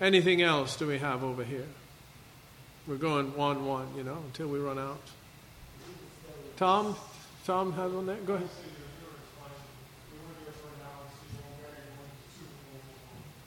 Anything 0.00 0.42
else 0.42 0.76
do 0.76 0.86
we 0.86 0.98
have 0.98 1.24
over 1.24 1.44
here? 1.44 1.66
We're 2.88 2.96
going 2.96 3.36
one 3.36 3.66
one, 3.66 3.86
you 3.94 4.02
know, 4.02 4.16
until 4.26 4.48
we 4.48 4.58
run 4.58 4.78
out. 4.78 4.98
Tom, 6.56 6.96
Tom 7.44 7.72
has 7.74 7.92
one 7.92 8.06
there. 8.06 8.16
Go 8.16 8.34
ahead. 8.34 8.48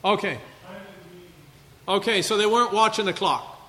Okay. 0.06 0.38
Okay, 1.88 2.22
so 2.22 2.38
they 2.38 2.46
weren't 2.46 2.72
watching 2.72 3.06
the 3.06 3.14
clock 3.14 3.60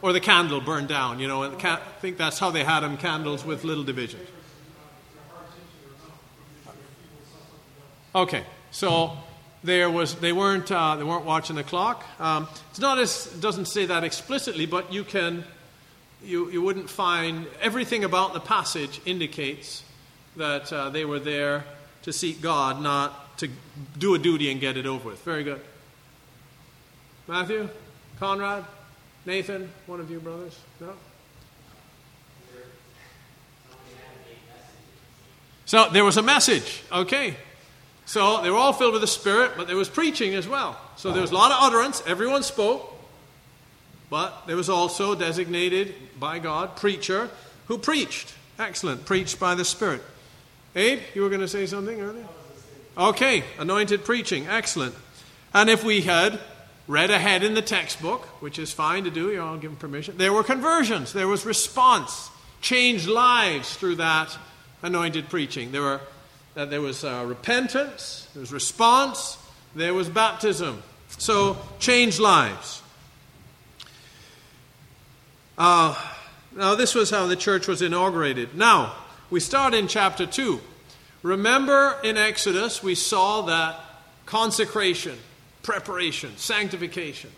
or 0.00 0.12
the 0.12 0.20
candle 0.20 0.60
burned 0.60 0.88
down, 0.88 1.18
you 1.18 1.26
know, 1.26 1.42
and 1.42 1.60
I 1.60 1.76
think 2.00 2.16
that's 2.16 2.38
how 2.38 2.50
they 2.50 2.62
had 2.62 2.80
them 2.80 2.96
candles 2.96 3.44
with 3.44 3.64
little 3.64 3.84
divisions. 3.84 4.28
Okay, 8.14 8.44
so 8.70 9.16
there 9.62 9.90
was 9.90 10.14
they 10.16 10.32
weren't 10.32 10.70
uh, 10.72 10.96
they 10.96 11.04
weren't 11.04 11.24
watching 11.24 11.56
the 11.56 11.64
clock. 11.64 12.04
Um, 12.18 12.48
it's 12.70 12.80
not 12.80 12.98
as 12.98 13.34
it 13.34 13.40
doesn't 13.40 13.66
say 13.66 13.86
that 13.86 14.04
explicitly, 14.04 14.66
but 14.66 14.92
you 14.92 15.04
can 15.04 15.44
you 16.22 16.50
you 16.50 16.62
wouldn't 16.62 16.88
find 16.88 17.46
everything 17.60 18.04
about 18.04 18.32
the 18.32 18.40
passage 18.40 19.00
indicates 19.04 19.82
that 20.36 20.72
uh, 20.72 20.90
they 20.90 21.04
were 21.04 21.18
there 21.18 21.64
to 22.02 22.12
seek 22.12 22.40
God, 22.40 22.80
not 22.80 23.38
to 23.38 23.48
do 23.98 24.14
a 24.14 24.18
duty 24.18 24.50
and 24.50 24.60
get 24.60 24.76
it 24.76 24.86
over 24.86 25.10
with. 25.10 25.22
Very 25.22 25.44
good. 25.44 25.60
Matthew? 27.28 27.68
Conrad? 28.18 28.64
Nathan? 29.26 29.70
One 29.86 30.00
of 30.00 30.10
you 30.10 30.20
brothers? 30.20 30.58
No? 30.80 30.92
So 35.66 35.88
there 35.90 36.04
was 36.04 36.16
a 36.16 36.22
message. 36.22 36.82
Okay. 36.90 37.36
So 38.10 38.42
they 38.42 38.50
were 38.50 38.56
all 38.56 38.72
filled 38.72 38.94
with 38.94 39.02
the 39.02 39.06
Spirit, 39.06 39.52
but 39.56 39.68
there 39.68 39.76
was 39.76 39.88
preaching 39.88 40.34
as 40.34 40.48
well. 40.48 40.76
So 40.96 41.12
there 41.12 41.22
was 41.22 41.30
a 41.30 41.34
lot 41.34 41.52
of 41.52 41.58
utterance. 41.60 42.02
Everyone 42.08 42.42
spoke. 42.42 42.92
But 44.10 44.48
there 44.48 44.56
was 44.56 44.68
also 44.68 45.14
designated 45.14 45.94
by 46.18 46.40
God 46.40 46.74
preacher 46.74 47.30
who 47.68 47.78
preached. 47.78 48.34
Excellent. 48.58 49.04
Preached 49.04 49.38
by 49.38 49.54
the 49.54 49.64
Spirit. 49.64 50.02
Abe, 50.74 50.98
you 51.14 51.22
were 51.22 51.28
going 51.28 51.40
to 51.40 51.46
say 51.46 51.66
something 51.66 52.00
earlier? 52.00 52.26
Okay, 52.98 53.44
anointed 53.60 54.04
preaching, 54.04 54.48
excellent. 54.48 54.96
And 55.54 55.70
if 55.70 55.84
we 55.84 56.00
had 56.00 56.40
read 56.88 57.12
ahead 57.12 57.44
in 57.44 57.54
the 57.54 57.62
textbook, 57.62 58.22
which 58.42 58.58
is 58.58 58.72
fine 58.72 59.04
to 59.04 59.10
do, 59.12 59.30
you're 59.30 59.40
all 59.40 59.56
given 59.56 59.76
permission, 59.76 60.16
there 60.16 60.32
were 60.32 60.42
conversions, 60.42 61.12
there 61.12 61.28
was 61.28 61.46
response, 61.46 62.28
changed 62.60 63.06
lives 63.06 63.72
through 63.76 63.94
that 63.96 64.36
anointed 64.82 65.28
preaching. 65.28 65.70
There, 65.70 65.82
were, 65.82 66.00
uh, 66.60 66.66
there 66.66 66.82
was 66.82 67.04
uh, 67.04 67.24
repentance, 67.26 68.28
there 68.34 68.40
was 68.40 68.52
response, 68.52 69.38
there 69.74 69.94
was 69.94 70.10
baptism. 70.10 70.82
So, 71.16 71.56
change 71.78 72.20
lives. 72.20 72.82
Uh, 75.56 75.94
now, 76.54 76.74
this 76.74 76.94
was 76.94 77.08
how 77.08 77.26
the 77.26 77.36
church 77.36 77.66
was 77.66 77.80
inaugurated. 77.80 78.54
Now, 78.54 78.94
we 79.30 79.40
start 79.40 79.72
in 79.72 79.88
chapter 79.88 80.26
2. 80.26 80.60
Remember 81.22 81.96
in 82.04 82.18
Exodus, 82.18 82.82
we 82.82 82.94
saw 82.94 83.42
that 83.42 83.80
consecration, 84.26 85.16
preparation, 85.62 86.36
sanctification, 86.36 87.30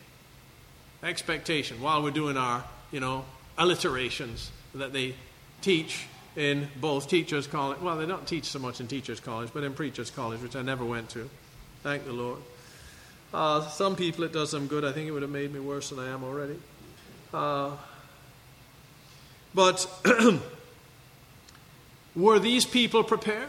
expectation 1.03 1.81
while 1.81 2.03
we're 2.03 2.11
doing 2.11 2.37
our, 2.37 2.64
you 2.91 2.99
know, 2.99 3.25
alliterations 3.57 4.51
that 4.75 4.93
they 4.93 5.14
teach 5.61 6.07
in 6.37 6.68
both 6.80 7.09
teachers' 7.09 7.47
college. 7.47 7.80
Well, 7.80 7.97
they 7.97 8.07
don't 8.07 8.26
teach 8.26 8.45
so 8.45 8.59
much 8.59 8.80
in 8.80 8.87
teachers' 8.87 9.20
college, 9.20 9.51
but 9.53 9.64
in 9.64 9.74
preachers' 9.74 10.11
college, 10.11 10.41
which 10.41 10.57
I 10.57 10.62
never 10.62 10.85
went 10.85 11.11
to. 11.11 11.28
Thank 11.83 12.05
the 12.05 12.12
Lord. 12.12 12.39
Uh, 13.35 13.66
some 13.68 13.97
people 13.97 14.24
it 14.24 14.33
does 14.33 14.51
them 14.51 14.66
good. 14.66 14.85
I 14.85 14.93
think 14.93 15.09
it 15.09 15.12
would 15.12 15.22
have 15.22 15.30
made 15.30 15.53
me 15.53 15.61
worse 15.61 15.91
than 15.91 15.99
I 15.99 16.09
am 16.09 16.22
already. 16.22 16.59
Uh, 17.33 17.72
but 19.55 19.87
were 22.16 22.39
these 22.39 22.64
people 22.64 23.03
prepared? 23.05 23.49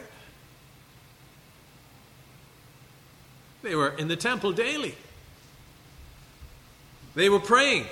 They 3.61 3.75
were 3.75 3.89
in 3.89 4.09
the 4.09 4.17
temple 4.17 4.51
daily. 4.51 4.95
They 7.15 7.29
were 7.29 7.39
praying. 7.39 7.85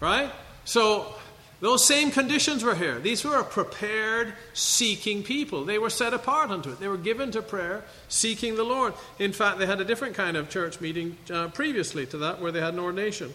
Right? 0.00 0.30
So 0.64 1.14
those 1.62 1.84
same 1.84 2.10
conditions 2.10 2.64
were 2.64 2.74
here. 2.74 2.98
These 2.98 3.22
were 3.22 3.36
a 3.36 3.44
prepared, 3.44 4.34
seeking 4.52 5.22
people. 5.22 5.64
They 5.64 5.78
were 5.78 5.90
set 5.90 6.12
apart 6.12 6.50
unto 6.50 6.72
it. 6.72 6.80
They 6.80 6.88
were 6.88 6.96
given 6.96 7.30
to 7.30 7.40
prayer, 7.40 7.84
seeking 8.08 8.56
the 8.56 8.64
Lord. 8.64 8.94
In 9.20 9.32
fact, 9.32 9.60
they 9.60 9.66
had 9.66 9.80
a 9.80 9.84
different 9.84 10.16
kind 10.16 10.36
of 10.36 10.50
church 10.50 10.80
meeting 10.80 11.16
uh, 11.32 11.48
previously 11.48 12.04
to 12.06 12.18
that 12.18 12.40
where 12.40 12.50
they 12.50 12.60
had 12.60 12.74
an 12.74 12.80
ordination. 12.80 13.32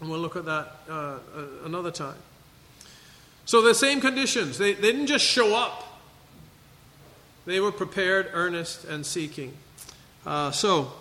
And 0.00 0.08
we'll 0.08 0.20
look 0.20 0.36
at 0.36 0.44
that 0.44 0.76
uh, 0.88 0.92
uh 0.92 1.18
another 1.64 1.90
time. 1.90 2.14
So, 3.44 3.60
the 3.60 3.74
same 3.74 4.00
conditions. 4.00 4.56
They, 4.56 4.74
they 4.74 4.92
didn't 4.92 5.08
just 5.08 5.24
show 5.24 5.56
up, 5.56 6.00
they 7.44 7.58
were 7.58 7.72
prepared, 7.72 8.30
earnest, 8.32 8.84
and 8.84 9.04
seeking. 9.04 9.52
Uh, 10.24 10.52
so, 10.52 10.92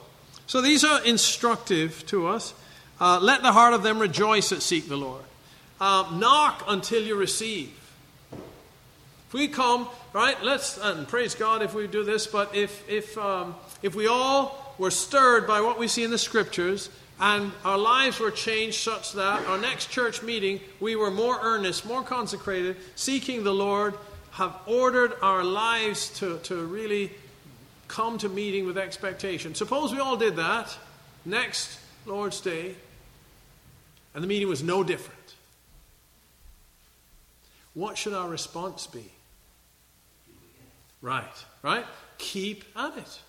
so, 0.48 0.60
these 0.60 0.84
are 0.84 1.06
instructive 1.06 2.04
to 2.08 2.26
us. 2.26 2.56
Uh, 3.00 3.20
let 3.22 3.44
the 3.44 3.52
heart 3.52 3.76
of 3.76 3.84
them 3.84 4.00
rejoice 4.00 4.50
that 4.50 4.64
seek 4.64 4.90
the 4.90 4.98
Lord. 4.98 5.22
Um, 5.82 6.20
knock 6.20 6.64
until 6.68 7.02
you 7.02 7.16
receive. 7.16 7.74
If 8.32 9.34
we 9.34 9.48
come, 9.48 9.88
right, 10.14 10.42
let's, 10.44 10.78
and 10.78 11.08
praise 11.08 11.36
God 11.36 11.64
if 11.64 11.74
we 11.74 11.88
do 11.88 12.04
this, 12.04 12.28
but 12.28 12.56
if, 12.56 12.88
if, 12.88 13.18
um, 13.18 13.56
if 13.82 13.96
we 13.96 14.06
all 14.06 14.76
were 14.78 14.92
stirred 14.92 15.48
by 15.48 15.62
what 15.62 15.80
we 15.80 15.88
see 15.88 16.04
in 16.04 16.12
the 16.12 16.18
scriptures 16.18 16.90
and 17.20 17.52
our 17.66 17.78
lives 17.78 18.20
were 18.20 18.30
changed 18.30 18.78
such 18.78 19.14
that 19.14 19.46
our 19.48 19.58
next 19.58 19.90
church 19.90 20.22
meeting 20.22 20.60
we 20.80 20.96
were 20.96 21.10
more 21.10 21.40
earnest, 21.42 21.86
more 21.86 22.04
consecrated, 22.04 22.78
seeking 22.96 23.44
the 23.44 23.54
Lord, 23.54 23.96
have 24.32 24.56
ordered 24.66 25.14
our 25.22 25.44
lives 25.44 26.10
to, 26.20 26.38
to 26.44 26.64
really 26.66 27.12
come 27.88 28.18
to 28.20 28.30
meeting 28.30 28.66
with 28.66 28.78
expectation. 28.78 29.56
Suppose 29.56 29.92
we 29.92 30.00
all 30.00 30.18
did 30.18 30.36
that 30.36 30.78
next 31.26 31.80
Lord's 32.06 32.40
Day 32.40 32.76
and 34.14 34.24
the 34.24 34.28
meeting 34.28 34.48
was 34.48 34.62
no 34.62 34.84
different. 34.84 35.21
What 37.74 37.98
should 37.98 38.14
our 38.14 38.28
response 38.28 38.88
be? 38.88 39.12
Right, 41.02 41.46
right? 41.64 41.86
Keep 42.18 42.66
at 42.76 42.98
it. 42.98 43.20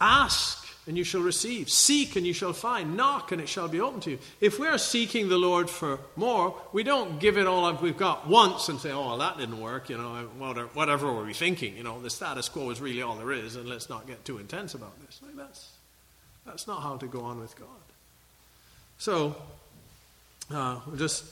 Ask 0.00 0.66
and 0.86 0.96
you 0.96 1.04
shall 1.04 1.20
receive. 1.20 1.68
Seek 1.68 2.16
and 2.16 2.26
you 2.26 2.32
shall 2.32 2.52
find. 2.52 2.96
Knock 2.96 3.32
and 3.32 3.40
it 3.40 3.48
shall 3.48 3.66
be 3.66 3.80
opened 3.80 4.02
to 4.04 4.12
you. 4.12 4.18
If 4.40 4.58
we're 4.58 4.78
seeking 4.78 5.28
the 5.28 5.36
Lord 5.36 5.68
for 5.68 5.98
more, 6.14 6.54
we 6.72 6.82
don't 6.84 7.18
give 7.18 7.36
it 7.36 7.46
all 7.46 7.64
up 7.64 7.82
we've 7.82 7.96
got 7.96 8.28
once 8.28 8.68
and 8.68 8.78
say, 8.78 8.92
oh, 8.92 9.06
well, 9.06 9.18
that 9.18 9.36
didn't 9.36 9.60
work. 9.60 9.90
You 9.90 9.98
know, 9.98 10.28
whatever 10.74 11.12
were 11.12 11.24
we 11.24 11.34
thinking? 11.34 11.76
You 11.76 11.82
know, 11.82 12.00
the 12.00 12.10
status 12.10 12.48
quo 12.48 12.70
is 12.70 12.80
really 12.80 13.02
all 13.02 13.16
there 13.16 13.32
is, 13.32 13.56
and 13.56 13.68
let's 13.68 13.88
not 13.88 14.06
get 14.06 14.24
too 14.24 14.38
intense 14.38 14.74
about 14.74 14.92
this. 15.04 15.20
Like 15.24 15.36
that's, 15.36 15.70
that's 16.44 16.66
not 16.66 16.82
how 16.82 16.96
to 16.98 17.06
go 17.06 17.22
on 17.22 17.40
with 17.40 17.58
God. 17.58 17.68
So, 18.98 19.36
uh, 20.52 20.78
just 20.96 21.24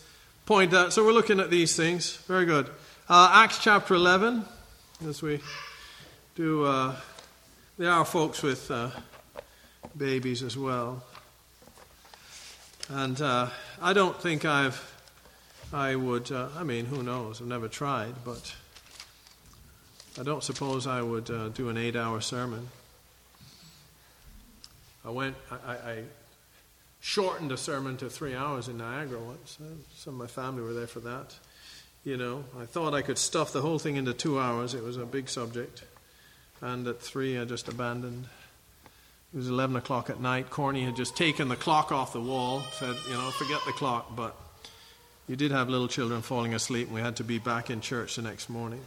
point 0.46 0.74
out. 0.74 0.92
So 0.92 1.04
we're 1.04 1.12
looking 1.12 1.40
at 1.40 1.50
these 1.50 1.74
things. 1.74 2.16
Very 2.28 2.44
good. 2.44 2.68
Uh, 3.08 3.30
Acts 3.32 3.58
chapter 3.58 3.94
11, 3.94 4.44
as 5.08 5.22
we 5.22 5.40
do. 6.34 6.64
Uh, 6.64 6.96
there 7.78 7.90
are 7.90 8.04
folks 8.04 8.42
with 8.42 8.70
uh, 8.70 8.90
babies 9.96 10.42
as 10.42 10.56
well. 10.56 11.02
And 12.90 13.20
uh, 13.22 13.48
I 13.80 13.94
don't 13.94 14.20
think 14.20 14.44
I've, 14.44 14.80
I 15.72 15.96
would, 15.96 16.30
uh, 16.30 16.48
I 16.56 16.62
mean, 16.62 16.84
who 16.84 17.02
knows? 17.02 17.40
I've 17.40 17.46
never 17.46 17.68
tried, 17.68 18.14
but 18.24 18.54
I 20.20 20.22
don't 20.22 20.44
suppose 20.44 20.86
I 20.86 21.00
would 21.00 21.30
uh, 21.30 21.48
do 21.48 21.70
an 21.70 21.78
eight 21.78 21.96
hour 21.96 22.20
sermon. 22.20 22.68
I 25.06 25.10
went, 25.10 25.36
I, 25.50 25.72
I, 25.72 26.02
shortened 27.04 27.52
a 27.52 27.56
sermon 27.56 27.98
to 27.98 28.08
three 28.08 28.34
hours 28.34 28.66
in 28.66 28.78
Niagara 28.78 29.20
once. 29.20 29.58
Uh, 29.60 29.66
some 29.94 30.14
of 30.14 30.20
my 30.20 30.26
family 30.26 30.62
were 30.62 30.72
there 30.72 30.86
for 30.86 31.00
that. 31.00 31.34
You 32.02 32.16
know, 32.16 32.44
I 32.58 32.64
thought 32.64 32.94
I 32.94 33.02
could 33.02 33.18
stuff 33.18 33.52
the 33.52 33.60
whole 33.60 33.78
thing 33.78 33.96
into 33.96 34.14
two 34.14 34.40
hours. 34.40 34.72
It 34.72 34.82
was 34.82 34.96
a 34.96 35.04
big 35.04 35.28
subject. 35.28 35.84
And 36.62 36.86
at 36.86 37.02
three, 37.02 37.38
I 37.38 37.44
just 37.44 37.68
abandoned. 37.68 38.24
It 39.34 39.36
was 39.36 39.50
11 39.50 39.76
o'clock 39.76 40.08
at 40.08 40.18
night. 40.18 40.48
Corny 40.48 40.82
had 40.82 40.96
just 40.96 41.14
taken 41.14 41.48
the 41.48 41.56
clock 41.56 41.92
off 41.92 42.14
the 42.14 42.22
wall, 42.22 42.62
said, 42.72 42.96
you 43.06 43.12
know, 43.12 43.30
forget 43.32 43.60
the 43.66 43.72
clock. 43.72 44.16
But 44.16 44.34
you 45.28 45.36
did 45.36 45.50
have 45.50 45.68
little 45.68 45.88
children 45.88 46.22
falling 46.22 46.54
asleep, 46.54 46.86
and 46.86 46.94
we 46.94 47.02
had 47.02 47.16
to 47.16 47.24
be 47.24 47.38
back 47.38 47.68
in 47.68 47.82
church 47.82 48.16
the 48.16 48.22
next 48.22 48.48
morning. 48.48 48.80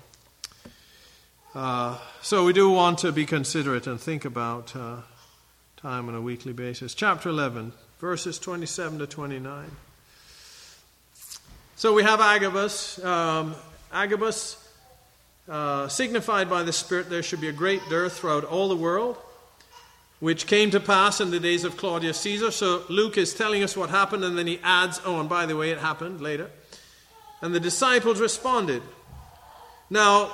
Uh, 1.54 2.00
so 2.24 2.46
we 2.46 2.54
do 2.54 2.72
want 2.72 2.98
to 3.00 3.12
be 3.12 3.28
considerate 3.28 3.86
and 3.86 4.02
think 4.02 4.26
about 4.26 4.76
uh, 4.76 5.02
time 5.76 6.10
on 6.10 6.16
a 6.16 6.22
weekly 6.22 6.54
basis. 6.54 6.96
Chapter 6.96 7.30
11, 7.30 7.74
verses 8.00 8.40
27 8.40 9.00
to 9.00 9.08
29. 9.08 9.66
So 11.76 11.94
we 11.94 12.04
have 12.04 12.20
Agabus. 12.20 13.04
Um, 13.04 13.56
Agabus, 13.92 14.58
uh, 15.48 15.88
signified 15.88 16.50
by 16.50 16.64
the 16.64 16.74
Spirit, 16.74 17.10
there 17.10 17.24
should 17.24 17.42
be 17.42 17.48
a 17.48 17.54
great 17.54 17.82
dearth 17.90 18.20
throughout 18.20 18.44
all 18.44 18.70
the 18.70 18.76
world, 18.76 19.18
which 20.20 20.48
came 20.48 20.72
to 20.72 20.80
pass 20.80 21.22
in 21.22 21.32
the 21.32 21.40
days 21.40 21.64
of 21.64 21.78
Claudius 21.78 22.20
Caesar. 22.20 22.52
So 22.52 22.84
Luke 22.90 23.18
is 23.18 23.34
telling 23.34 23.64
us 23.64 23.78
what 23.78 23.90
happened, 23.90 24.24
and 24.24 24.38
then 24.38 24.48
he 24.48 24.60
adds, 24.64 25.00
oh, 25.06 25.20
and 25.20 25.30
by 25.30 25.46
the 25.46 25.56
way, 25.56 25.72
it 25.72 25.78
happened 25.78 26.22
later. 26.22 26.50
And 27.42 27.54
the 27.54 27.60
disciples 27.60 28.20
responded. 28.20 28.82
Now, 29.90 30.32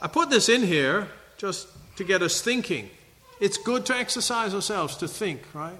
I 0.00 0.06
put 0.06 0.30
this 0.30 0.48
in 0.48 0.62
here 0.62 1.08
just 1.36 1.68
to 1.96 2.04
get 2.04 2.22
us 2.22 2.40
thinking. 2.40 2.90
It's 3.40 3.58
good 3.58 3.84
to 3.86 3.96
exercise 3.96 4.54
ourselves 4.54 4.96
to 4.98 5.08
think, 5.08 5.42
right? 5.52 5.78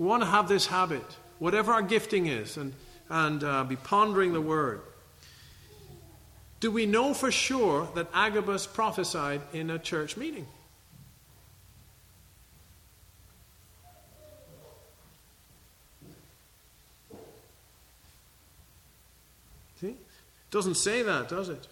We 0.00 0.06
want 0.06 0.22
to 0.22 0.28
have 0.30 0.48
this 0.48 0.64
habit, 0.64 1.04
whatever 1.40 1.74
our 1.74 1.82
gifting 1.82 2.26
is, 2.26 2.56
and, 2.56 2.72
and 3.10 3.44
uh, 3.44 3.64
be 3.64 3.76
pondering 3.76 4.32
the 4.32 4.40
word. 4.40 4.80
Do 6.58 6.70
we 6.70 6.86
know 6.86 7.12
for 7.12 7.30
sure 7.30 7.86
that 7.94 8.08
Agabus 8.14 8.66
prophesied 8.66 9.42
in 9.52 9.68
a 9.68 9.78
church 9.78 10.16
meeting? 10.16 10.46
See? 19.82 19.88
It 19.88 19.96
Doesn't 20.50 20.76
say 20.76 21.02
that, 21.02 21.28
does 21.28 21.50
it? 21.50 21.68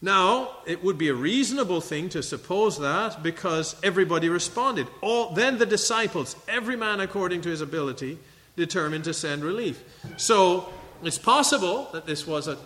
Now, 0.00 0.50
it 0.64 0.84
would 0.84 0.96
be 0.96 1.08
a 1.08 1.14
reasonable 1.14 1.80
thing 1.80 2.08
to 2.10 2.22
suppose 2.22 2.78
that 2.78 3.22
because 3.22 3.74
everybody 3.82 4.28
responded. 4.28 4.86
All, 5.00 5.34
then 5.34 5.58
the 5.58 5.66
disciples, 5.66 6.36
every 6.46 6.76
man 6.76 7.00
according 7.00 7.40
to 7.42 7.48
his 7.48 7.60
ability, 7.60 8.18
determined 8.54 9.04
to 9.04 9.14
send 9.14 9.42
relief. 9.42 9.82
So 10.16 10.72
it's 11.02 11.18
possible 11.18 11.88
that 11.92 12.06
this 12.06 12.26
was 12.26 12.46
a. 12.46 12.58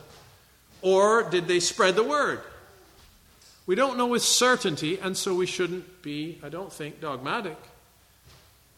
Or 0.83 1.23
did 1.31 1.47
they 1.47 1.61
spread 1.61 1.95
the 1.95 2.03
word? 2.03 2.41
We 3.67 3.77
don't 3.77 3.97
know 3.97 4.09
with 4.09 4.23
certainty, 4.23 4.99
and 4.99 5.17
so 5.17 5.35
we 5.35 5.47
shouldn't 5.47 6.03
be, 6.03 6.39
I 6.43 6.49
don't 6.49 6.73
think, 6.73 7.01
dogmatic. 7.01 7.57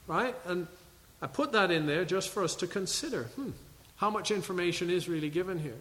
Right? 0.07 0.37
And 0.45 0.69
I 1.23 1.27
put 1.27 1.53
that 1.53 1.71
in 1.71 1.87
there 1.87 2.05
just 2.05 2.29
for 2.29 2.45
us 2.45 2.55
to 2.57 2.67
consider 2.67 3.25
hmm, 3.35 3.51
how 3.97 4.11
much 4.11 4.31
information 4.31 4.91
is 4.91 5.09
really 5.09 5.31
given 5.31 5.59
here. 5.59 5.79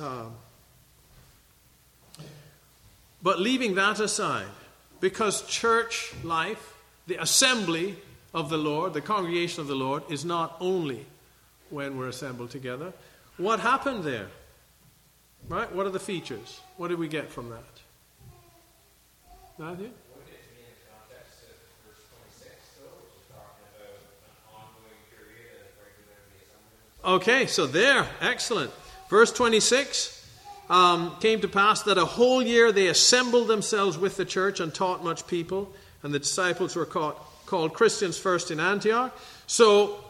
Um, 0.00 0.34
but 3.22 3.38
leaving 3.38 3.74
that 3.74 4.00
aside, 4.00 4.46
because 5.00 5.42
church 5.46 6.12
life, 6.22 6.74
the 7.06 7.20
assembly 7.20 7.96
of 8.32 8.50
the 8.50 8.58
Lord, 8.58 8.94
the 8.94 9.00
congregation 9.00 9.60
of 9.60 9.66
the 9.66 9.74
Lord, 9.74 10.02
is 10.10 10.24
not 10.24 10.56
only 10.60 11.06
when 11.70 11.96
we're 11.96 12.08
assembled 12.08 12.50
together. 12.50 12.92
What 13.36 13.60
happened 13.60 14.04
there? 14.04 14.28
Right? 15.48 15.72
What 15.74 15.86
are 15.86 15.90
the 15.90 16.00
features? 16.00 16.60
What 16.76 16.88
did 16.88 16.98
we 16.98 17.08
get 17.08 17.30
from 17.30 17.50
that? 17.50 17.64
Matthew? 19.58 19.90
Okay, 27.02 27.46
so 27.46 27.66
there, 27.66 28.06
excellent. 28.20 28.70
Verse 29.08 29.32
26 29.32 30.19
um, 30.70 31.16
came 31.20 31.40
to 31.40 31.48
pass 31.48 31.82
that 31.82 31.98
a 31.98 32.04
whole 32.04 32.40
year 32.40 32.70
they 32.70 32.86
assembled 32.86 33.48
themselves 33.48 33.98
with 33.98 34.16
the 34.16 34.24
church 34.24 34.60
and 34.60 34.72
taught 34.72 35.04
much 35.04 35.26
people, 35.26 35.70
and 36.02 36.14
the 36.14 36.20
disciples 36.20 36.76
were 36.76 36.86
called, 36.86 37.16
called 37.44 37.74
Christians 37.74 38.16
first 38.16 38.50
in 38.50 38.60
Antioch. 38.60 39.14
So 39.48 40.02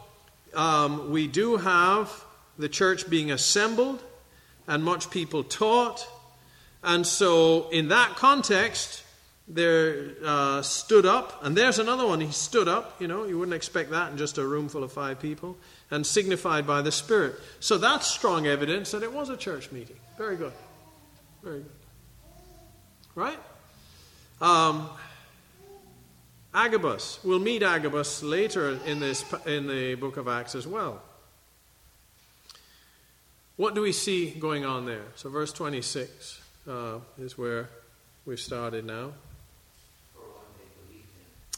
um, 0.53 1.11
we 1.11 1.27
do 1.27 1.57
have 1.57 2.23
the 2.59 2.69
church 2.69 3.09
being 3.09 3.31
assembled 3.31 4.03
and 4.67 4.83
much 4.83 5.09
people 5.09 5.43
taught. 5.43 6.07
And 6.83 7.05
so, 7.05 7.69
in 7.69 7.89
that 7.89 8.15
context, 8.15 9.03
there 9.47 10.11
uh, 10.23 10.61
stood 10.61 11.05
up, 11.05 11.43
and 11.43 11.57
there's 11.57 11.77
another 11.79 12.07
one. 12.07 12.21
He 12.21 12.31
stood 12.31 12.67
up, 12.67 12.99
you 13.01 13.07
know, 13.07 13.25
you 13.25 13.37
wouldn't 13.37 13.55
expect 13.55 13.91
that 13.91 14.11
in 14.11 14.17
just 14.17 14.37
a 14.37 14.45
room 14.45 14.69
full 14.69 14.83
of 14.83 14.91
five 14.91 15.19
people, 15.19 15.57
and 15.89 16.05
signified 16.05 16.65
by 16.65 16.81
the 16.81 16.91
Spirit. 16.91 17.35
So 17.59 17.77
that's 17.77 18.07
strong 18.07 18.47
evidence 18.47 18.91
that 18.91 19.03
it 19.03 19.13
was 19.13 19.29
a 19.29 19.37
church 19.37 19.71
meeting. 19.71 19.97
Very 20.21 20.35
good. 20.35 20.53
Very 21.41 21.61
good. 21.61 21.71
Right? 23.15 23.39
Um, 24.39 24.87
Agabus. 26.53 27.17
We'll 27.23 27.39
meet 27.39 27.63
Agabus 27.63 28.21
later 28.21 28.77
in, 28.85 28.99
this, 28.99 29.25
in 29.47 29.65
the 29.65 29.95
book 29.95 30.17
of 30.17 30.27
Acts 30.27 30.53
as 30.53 30.67
well. 30.67 31.01
What 33.55 33.73
do 33.73 33.81
we 33.81 33.91
see 33.91 34.29
going 34.29 34.63
on 34.63 34.85
there? 34.85 35.05
So, 35.15 35.31
verse 35.31 35.51
26 35.53 36.39
uh, 36.69 36.99
is 37.17 37.35
where 37.35 37.69
we've 38.27 38.39
started 38.39 38.85
now. 38.85 39.13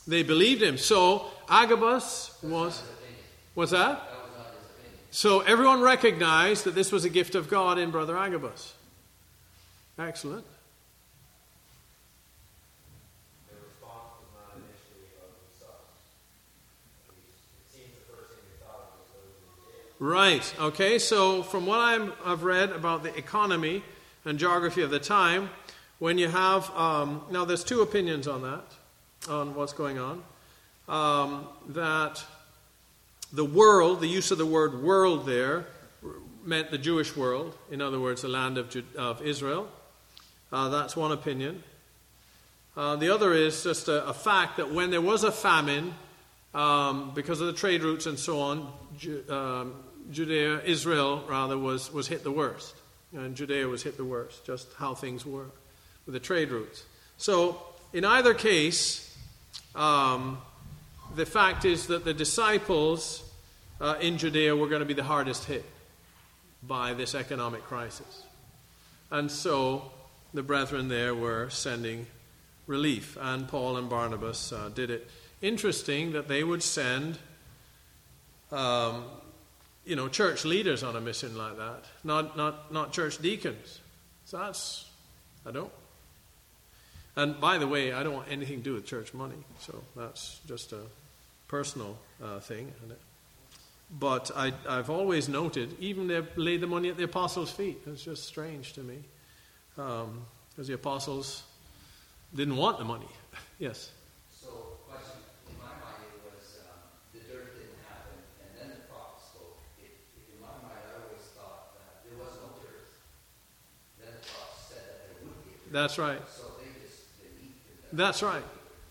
They 0.07 0.24
believed 0.24 0.64
him. 0.64 0.78
So, 0.78 1.26
Agabus 1.49 2.38
was. 2.41 2.82
What's 3.55 3.72
that? 3.72 4.12
So, 5.16 5.41
everyone 5.41 5.82
recognized 5.82 6.64
that 6.64 6.74
this 6.74 6.91
was 6.91 7.05
a 7.05 7.09
gift 7.09 7.36
of 7.36 7.47
God 7.47 7.78
in 7.78 7.91
Brother 7.91 8.18
Agabus. 8.18 8.74
Excellent. 9.99 10.43
Right. 19.99 20.53
Okay. 20.59 20.97
So, 20.97 21.43
from 21.43 21.68
what 21.68 21.78
i 21.78 21.93
have 22.26 22.43
read 22.43 22.72
about 22.72 23.03
the 23.03 23.16
economy 23.16 23.84
and 24.26 24.39
geography 24.39 24.82
of 24.82 24.89
the 24.89 24.97
time, 24.97 25.51
when 25.99 26.18
you 26.18 26.28
have 26.28 26.72
um, 26.72 27.22
now, 27.30 27.45
there's 27.45 27.64
two 27.64 27.84
opinions 27.84 28.28
on 28.28 28.41
that, 28.41 28.66
on 29.30 29.53
what's 29.53 29.74
going 29.74 29.99
on. 29.99 30.24
Um, 30.89 31.47
that 31.70 32.26
the 33.34 33.43
world, 33.43 33.99
the 33.99 34.07
use 34.07 34.29
of 34.29 34.38
the 34.38 34.45
word 34.45 34.81
world 34.84 35.25
there, 35.25 35.65
meant 36.45 36.69
the 36.69 36.77
Jewish 36.77 37.17
world. 37.17 37.57
In 37.71 37.81
other 37.81 37.99
words, 37.99 38.21
the 38.21 38.27
land 38.27 38.57
of, 38.57 38.75
of 38.95 39.21
Israel. 39.23 39.67
Uh, 40.51 40.69
that's 40.69 40.95
one 40.95 41.11
opinion. 41.11 41.63
Uh, 42.77 42.95
the 42.95 43.13
other 43.13 43.34
is 43.34 43.63
just 43.63 43.88
a, 43.88 44.05
a, 44.05 44.13
fact 44.13 44.57
that 44.57 44.71
when 44.71 44.91
there 44.91 45.01
was 45.01 45.23
a 45.23 45.31
famine, 45.31 45.93
um, 46.53 47.11
because 47.15 47.41
of 47.41 47.47
the 47.47 47.53
trade 47.53 47.84
routes 47.84 48.05
and 48.05 48.19
so 48.19 48.39
on, 48.39 48.71
Ju- 48.97 49.23
um, 49.29 49.75
Judea, 50.11 50.61
Israel 50.63 51.23
rather, 51.27 51.57
was, 51.57 51.91
was 51.91 52.07
hit 52.07 52.23
the 52.23 52.31
worst. 52.31 52.75
And 53.13 53.36
Judea 53.36 53.67
was 53.67 53.84
hit 53.84 53.97
the 53.97 54.05
worst, 54.05 54.45
just 54.45 54.67
how 54.77 54.95
things 54.95 55.25
were 55.25 55.45
with 56.05 56.13
the 56.13 56.19
trade 56.19 56.51
routes. 56.51 56.84
So, 57.17 57.61
in 57.93 58.05
either 58.05 58.34
case, 58.34 59.15
um, 59.75 60.39
the 61.16 61.26
fact 61.26 61.66
is 61.66 61.88
that 61.88 62.05
the 62.05 62.14
disciples 62.14 63.24
uh, 63.80 63.95
in 63.99 64.18
Judea 64.18 64.55
were 64.55 64.68
going 64.68 64.80
to 64.82 64.86
be 64.86 64.93
the 64.93 65.03
hardest 65.03 65.45
hit 65.45 65.66
by 66.61 66.93
this 66.93 67.16
economic 67.16 67.64
crisis. 67.64 68.24
And 69.11 69.30
so 69.30 69.91
the 70.34 70.43
brethren 70.43 70.88
there 70.88 71.14
were 71.14 71.49
sending 71.49 72.07
relief, 72.66 73.18
and 73.20 73.47
Paul 73.47 73.78
and 73.78 73.89
Barnabas 73.89 74.51
uh, 74.51 74.70
did 74.74 74.89
it. 74.89 75.09
Interesting 75.41 76.14
that 76.14 76.28
they 76.28 76.43
would 76.43 76.64
send 76.64 77.18
um, 78.51 79.05
you 79.86 79.95
know, 79.95 80.07
church 80.07 80.45
leaders 80.45 80.84
on 80.84 80.95
a 80.95 81.01
mission 81.01 81.38
like 81.38 81.57
that, 81.57 81.84
not, 82.03 82.38
not, 82.38 82.72
not 82.72 82.93
church 82.93 83.18
deacons. 83.18 83.80
So 84.26 84.38
that's, 84.38 84.86
I 85.45 85.51
don't. 85.51 85.72
And 87.16 87.39
by 87.39 87.57
the 87.57 87.68
way, 87.68 87.91
I 87.91 88.01
don't 88.01 88.14
want 88.14 88.32
anything 88.32 88.59
to 88.59 88.64
do 88.64 88.74
with 88.74 88.86
church 88.86 89.14
money, 89.14 89.36
so 89.59 89.84
that's 89.95 90.39
just 90.47 90.72
a 90.72 90.80
personal 91.54 91.95
uh, 92.24 92.39
thing. 92.39 92.74
But 93.99 94.32
I, 94.36 94.54
I've 94.68 94.89
always 94.89 95.30
noted, 95.30 95.76
even 95.80 96.08
they 96.08 96.24
laid 96.36 96.62
the 96.62 96.68
money 96.68 96.89
at 96.89 96.97
the 96.97 97.04
apostles' 97.04 97.51
feet. 97.51 97.78
It's 97.86 98.04
just 98.04 98.24
strange 98.26 98.74
to 98.74 98.82
me. 98.82 98.97
Because 99.76 100.08
um, 100.08 100.26
the 100.58 100.74
apostles 100.74 101.43
didn't 102.34 102.58
want 102.58 102.80
the 102.80 102.86
money. 102.86 103.12
yes? 103.60 103.91
So, 104.32 104.49
question 104.89 105.22
in 105.47 105.58
my 105.60 105.70
mind 105.86 106.01
it 106.10 106.22
was 106.26 106.58
um, 106.66 106.82
the 107.14 107.20
dirt 107.20 107.54
didn't 107.54 107.78
happen, 107.86 108.18
and 108.41 108.49
then 108.58 108.70
the 108.74 108.82
prophet 108.89 109.22
spoke. 109.22 109.62
It, 109.78 109.93
in 110.34 110.41
my 110.41 110.58
mind, 110.66 110.82
I 110.89 111.06
always 111.06 111.22
thought 111.38 111.78
that 111.78 112.01
there 112.01 112.18
was 112.18 112.34
no 112.41 112.49
dirt. 112.66 112.97
Then 114.01 114.10
the 114.10 114.26
prophet 114.26 114.58
said 114.74 114.84
that 114.89 115.06
there 115.06 115.22
would 115.22 115.38
be 115.45 115.54
That's 115.70 115.99
right. 115.99 116.22
So 116.34 116.58
they 116.58 116.74
just, 116.82 117.14
they 117.22 117.93
That's 117.93 118.24
right. 118.24 118.47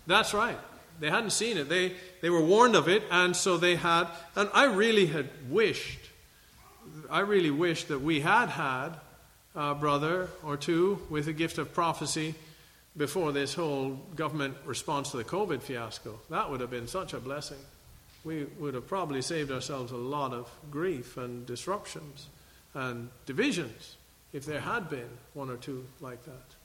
That's 0.07 0.33
right. 0.33 0.59
They 1.03 1.11
hadn't 1.11 1.31
seen 1.31 1.59
it. 1.59 1.69
They, 1.69 1.95
they 2.21 2.31
were 2.31 2.41
warned 2.41 2.77
of 2.77 2.89
it, 2.89 3.03
and 3.11 3.35
so 3.35 3.57
they 3.57 3.75
had. 3.75 4.07
And 4.37 4.49
I 4.55 4.67
really 4.67 5.07
had 5.07 5.29
wished, 5.51 5.99
I 7.11 7.21
really 7.21 7.51
wished 7.51 7.89
that 7.89 8.01
we 8.01 8.21
had 8.21 8.49
had 8.49 8.91
a 9.57 9.75
brother 9.75 10.29
or 10.45 10.57
two 10.57 11.01
with 11.11 11.27
a 11.27 11.33
gift 11.33 11.59
of 11.59 11.75
prophecy 11.75 12.37
before 12.97 13.33
this 13.33 13.53
whole 13.53 13.99
government 14.15 14.55
response 14.65 15.11
to 15.11 15.17
the 15.17 15.25
COVID 15.25 15.63
fiasco. 15.63 16.21
That 16.31 16.49
would 16.49 16.61
have 16.61 16.71
been 16.71 16.87
such 16.87 17.15
a 17.15 17.19
blessing. 17.19 17.59
We 18.23 18.45
would 18.61 18.75
have 18.75 18.87
probably 18.87 19.23
saved 19.23 19.51
ourselves 19.51 19.91
a 19.91 19.97
lot 19.97 20.33
of 20.33 20.49
grief 20.71 21.17
and 21.17 21.45
disruptions 21.45 22.29
and 22.75 23.09
divisions 23.27 23.97
if 24.33 24.47
there 24.47 24.61
had 24.61 24.89
been 24.89 25.11
one 25.35 25.51
or 25.51 25.57
two 25.57 25.85
like 26.01 26.25
that. 26.27 26.62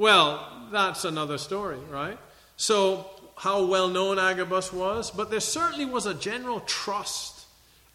Well, 0.00 0.42
that's 0.72 1.04
another 1.04 1.36
story, 1.36 1.76
right? 1.90 2.16
So, 2.56 3.04
how 3.36 3.66
well 3.66 3.88
known 3.88 4.18
Agabus 4.18 4.72
was, 4.72 5.10
but 5.10 5.30
there 5.30 5.40
certainly 5.40 5.84
was 5.84 6.06
a 6.06 6.14
general 6.14 6.60
trust 6.60 7.44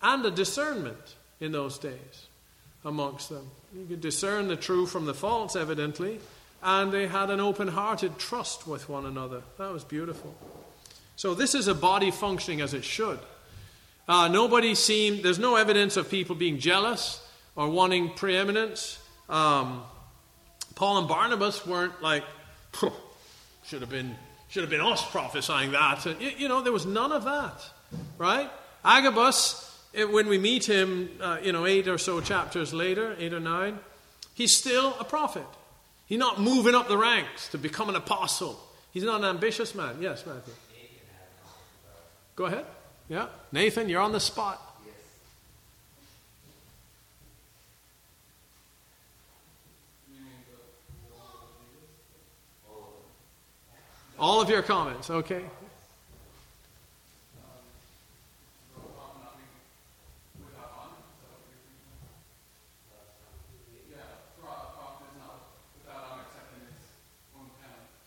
and 0.03 0.23
a 0.23 0.29
discernment 0.29 1.15
in 1.39 1.51
those 1.51 1.79
days 1.79 2.27
amongst 2.83 3.29
them. 3.29 3.49
You 3.75 3.87
could 3.87 4.01
discern 4.01 4.49
the 4.49 4.55
true 4.55 4.85
from 4.85 5.07
the 5.07 5.15
false, 5.15 5.55
evidently, 5.55 6.19
and 6.61 6.91
they 6.91 7.07
had 7.07 7.31
an 7.31 7.39
open 7.39 7.69
hearted 7.69 8.19
trust 8.19 8.67
with 8.67 8.87
one 8.87 9.07
another. 9.07 9.41
That 9.57 9.73
was 9.73 9.83
beautiful. 9.83 10.35
So, 11.15 11.33
this 11.33 11.55
is 11.55 11.67
a 11.67 11.73
body 11.73 12.11
functioning 12.11 12.61
as 12.61 12.75
it 12.75 12.83
should. 12.83 13.17
Uh, 14.07 14.27
nobody 14.27 14.75
seemed, 14.75 15.23
there's 15.23 15.39
no 15.39 15.55
evidence 15.55 15.97
of 15.97 16.11
people 16.11 16.35
being 16.35 16.59
jealous 16.59 17.27
or 17.55 17.67
wanting 17.67 18.11
preeminence. 18.11 18.99
Um, 19.27 19.81
Paul 20.75 20.99
and 20.99 21.07
Barnabas 21.07 21.65
weren't 21.65 22.01
like, 22.01 22.23
should 23.63 23.81
have 23.81 23.89
been 23.89 24.15
should 24.47 24.61
have 24.61 24.69
been 24.69 24.81
us 24.81 25.03
prophesying 25.11 25.71
that. 25.71 26.05
You, 26.05 26.31
you, 26.37 26.47
know, 26.47 26.61
there 26.61 26.71
was 26.71 26.85
none 26.85 27.11
of 27.11 27.25
that, 27.25 27.61
right? 28.17 28.49
Agabus, 28.85 29.69
when 29.93 30.27
we 30.27 30.37
meet 30.37 30.69
him, 30.69 31.09
uh, 31.19 31.39
you 31.43 31.51
know, 31.51 31.65
eight 31.65 31.87
or 31.87 31.97
so 31.97 32.21
chapters 32.21 32.73
later, 32.73 33.15
eight 33.19 33.33
or 33.33 33.41
nine, 33.41 33.79
he's 34.33 34.55
still 34.55 34.95
a 34.99 35.03
prophet. 35.03 35.45
He's 36.05 36.19
not 36.19 36.39
moving 36.39 36.75
up 36.75 36.87
the 36.87 36.97
ranks 36.97 37.49
to 37.49 37.57
become 37.57 37.89
an 37.89 37.95
apostle. 37.95 38.57
He's 38.91 39.03
not 39.03 39.19
an 39.21 39.25
ambitious 39.25 39.75
man. 39.75 39.97
Yes, 39.99 40.25
Matthew. 40.25 40.53
Go 42.35 42.45
ahead. 42.45 42.65
Yeah, 43.09 43.27
Nathan, 43.51 43.89
you're 43.89 44.01
on 44.01 44.11
the 44.11 44.19
spot. 44.19 44.61
All 54.17 54.41
of 54.41 54.49
your 54.49 54.61
comments, 54.61 55.09
okay? 55.09 55.43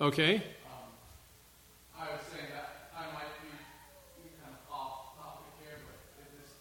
Okay. 0.00 0.40
I 1.98 2.04
was 2.12 2.20
saying 2.30 2.46
that 2.54 2.94
I 2.96 3.10
might 3.12 3.34
be 3.42 3.50
kind 4.40 4.54
of 4.54 4.72
off 4.72 5.18
topic 5.18 5.50
here, 5.58 5.74
but 5.82 6.22
it 6.22 6.30
just, 6.38 6.54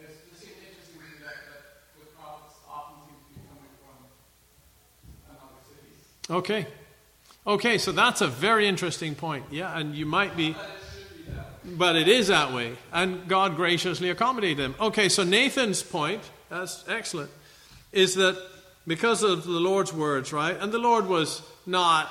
it's 0.00 0.24
just 0.32 0.48
interesting 0.48 0.96
to 0.96 1.04
me 1.04 1.20
that, 1.20 1.52
that 1.52 1.62
the 2.00 2.08
prophets 2.16 2.56
often 2.64 3.04
seem 3.04 3.12
to 3.12 3.28
be 3.28 3.44
coming 3.44 3.76
from 3.76 4.08
another 5.28 5.60
cities. 5.68 6.00
Okay. 6.30 6.66
Okay, 7.44 7.78
so 7.78 7.90
that's 7.90 8.20
a 8.20 8.28
very 8.28 8.68
interesting 8.68 9.14
point. 9.16 9.44
Yeah, 9.50 9.76
and 9.76 9.94
you 9.94 10.06
might 10.06 10.36
be. 10.36 10.54
But 11.64 11.96
it 11.96 12.08
is 12.08 12.28
that 12.28 12.52
way. 12.52 12.76
And 12.92 13.26
God 13.28 13.56
graciously 13.56 14.10
accommodated 14.10 14.58
them. 14.58 14.74
Okay, 14.80 15.08
so 15.08 15.24
Nathan's 15.24 15.82
point, 15.82 16.22
that's 16.48 16.84
excellent, 16.88 17.30
is 17.92 18.14
that 18.14 18.40
because 18.86 19.22
of 19.22 19.44
the 19.44 19.50
Lord's 19.60 19.92
words, 19.92 20.32
right? 20.32 20.56
And 20.58 20.72
the 20.72 20.78
Lord 20.78 21.06
was 21.06 21.42
not 21.66 22.10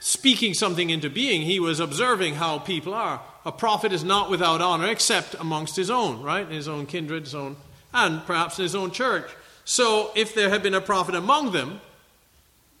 speaking 0.00 0.54
something 0.54 0.90
into 0.90 1.10
being. 1.10 1.42
He 1.42 1.58
was 1.58 1.80
observing 1.80 2.34
how 2.34 2.58
people 2.58 2.94
are. 2.94 3.20
A 3.44 3.52
prophet 3.52 3.92
is 3.92 4.04
not 4.04 4.30
without 4.30 4.60
honor 4.60 4.86
except 4.86 5.34
amongst 5.34 5.76
his 5.76 5.90
own, 5.90 6.22
right? 6.22 6.48
His 6.48 6.68
own 6.68 6.86
kindred, 6.86 7.24
his 7.24 7.34
own, 7.34 7.56
and 7.92 8.24
perhaps 8.26 8.56
his 8.56 8.74
own 8.74 8.90
church. 8.90 9.28
So 9.64 10.10
if 10.14 10.34
there 10.34 10.48
had 10.48 10.62
been 10.62 10.74
a 10.74 10.80
prophet 10.80 11.14
among 11.14 11.52
them, 11.52 11.80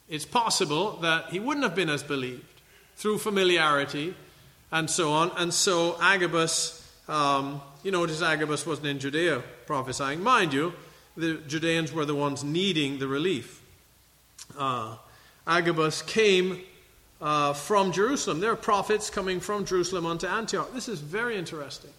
it's 0.08 0.24
possible 0.24 0.92
that 0.98 1.30
he 1.30 1.40
wouldn't 1.40 1.64
have 1.64 1.74
been 1.74 1.90
as 1.90 2.02
believed 2.02 2.60
through 2.96 3.18
familiarity 3.18 4.14
and 4.72 4.88
so 4.88 5.12
on. 5.12 5.30
And 5.36 5.52
so 5.52 5.96
Agabus, 6.00 6.82
um, 7.08 7.60
you 7.82 7.90
notice 7.90 8.22
Agabus 8.22 8.66
wasn't 8.66 8.88
in 8.88 8.98
Judea 8.98 9.42
prophesying. 9.66 10.22
Mind 10.22 10.52
you, 10.52 10.72
the 11.16 11.34
Judeans 11.46 11.92
were 11.92 12.04
the 12.04 12.14
ones 12.14 12.44
needing 12.44 12.98
the 12.98 13.08
relief. 13.08 13.62
Uh, 14.58 14.96
Agabus 15.46 16.02
came 16.02 16.60
uh, 17.20 17.52
from 17.52 17.92
Jerusalem. 17.92 18.40
There 18.40 18.52
are 18.52 18.56
prophets 18.56 19.10
coming 19.10 19.40
from 19.40 19.64
Jerusalem 19.64 20.06
unto 20.06 20.26
Antioch. 20.26 20.72
This 20.74 20.88
is 20.88 21.00
very 21.00 21.36
interesting. 21.36 21.90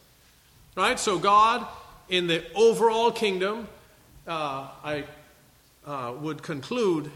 Right? 0.76 1.00
So, 1.00 1.18
God, 1.18 1.66
in 2.10 2.28
the 2.28 2.44
overall 2.54 3.12
kingdom, 3.12 3.68
uh, 4.28 4.68
I 4.84 5.06
uh, 5.86 6.14
would 6.20 6.44
conclude 6.44 7.10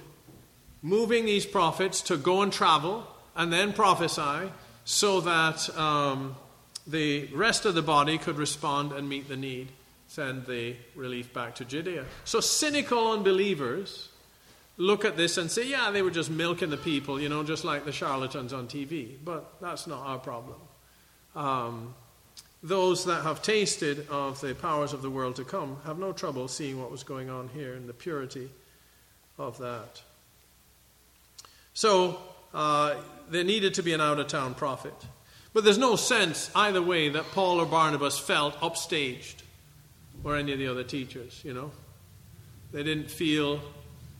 moving 0.81 1.25
these 1.25 1.45
prophets 1.45 2.01
to 2.01 2.17
go 2.17 2.41
and 2.41 2.51
travel 2.51 3.07
and 3.35 3.51
then 3.51 3.73
prophesy 3.73 4.51
so 4.83 5.21
that 5.21 5.77
um, 5.77 6.35
the 6.87 7.27
rest 7.27 7.65
of 7.65 7.75
the 7.75 7.81
body 7.81 8.17
could 8.17 8.37
respond 8.37 8.91
and 8.91 9.07
meet 9.07 9.27
the 9.27 9.37
need, 9.37 9.69
send 10.07 10.45
the 10.45 10.75
relief 10.95 11.33
back 11.33 11.55
to 11.55 11.65
Judea. 11.65 12.05
So, 12.25 12.39
cynical 12.39 13.11
unbelievers 13.11 14.09
look 14.77 15.05
at 15.05 15.15
this 15.15 15.37
and 15.37 15.51
say, 15.51 15.67
yeah, 15.67 15.91
they 15.91 16.01
were 16.01 16.11
just 16.11 16.29
milking 16.29 16.69
the 16.69 16.77
people, 16.77 17.21
you 17.21 17.29
know, 17.29 17.43
just 17.43 17.63
like 17.63 17.85
the 17.85 17.91
charlatans 17.91 18.51
on 18.51 18.67
TV. 18.67 19.15
But 19.23 19.53
that's 19.61 19.85
not 19.87 20.05
our 20.05 20.17
problem. 20.17 20.57
Um, 21.35 21.93
those 22.63 23.05
that 23.05 23.23
have 23.23 23.41
tasted 23.41 24.07
of 24.09 24.41
the 24.41 24.53
powers 24.53 24.93
of 24.93 25.01
the 25.01 25.09
world 25.09 25.35
to 25.37 25.43
come 25.43 25.77
have 25.85 25.97
no 25.97 26.11
trouble 26.11 26.47
seeing 26.47 26.79
what 26.79 26.91
was 26.91 27.03
going 27.03 27.29
on 27.29 27.49
here 27.49 27.73
and 27.73 27.87
the 27.87 27.93
purity 27.93 28.49
of 29.37 29.57
that. 29.59 30.01
So, 31.73 32.19
uh, 32.53 32.95
there 33.29 33.43
needed 33.43 33.75
to 33.75 33.83
be 33.83 33.93
an 33.93 34.01
out 34.01 34.19
of 34.19 34.27
town 34.27 34.53
prophet. 34.53 34.93
But 35.53 35.63
there's 35.63 35.77
no 35.77 35.95
sense 35.95 36.51
either 36.55 36.81
way 36.81 37.09
that 37.09 37.25
Paul 37.31 37.59
or 37.59 37.65
Barnabas 37.65 38.17
felt 38.17 38.55
upstaged 38.59 39.35
or 40.23 40.37
any 40.37 40.53
of 40.53 40.59
the 40.59 40.67
other 40.67 40.83
teachers, 40.83 41.41
you 41.43 41.53
know. 41.53 41.71
They 42.71 42.83
didn't 42.83 43.09
feel 43.09 43.59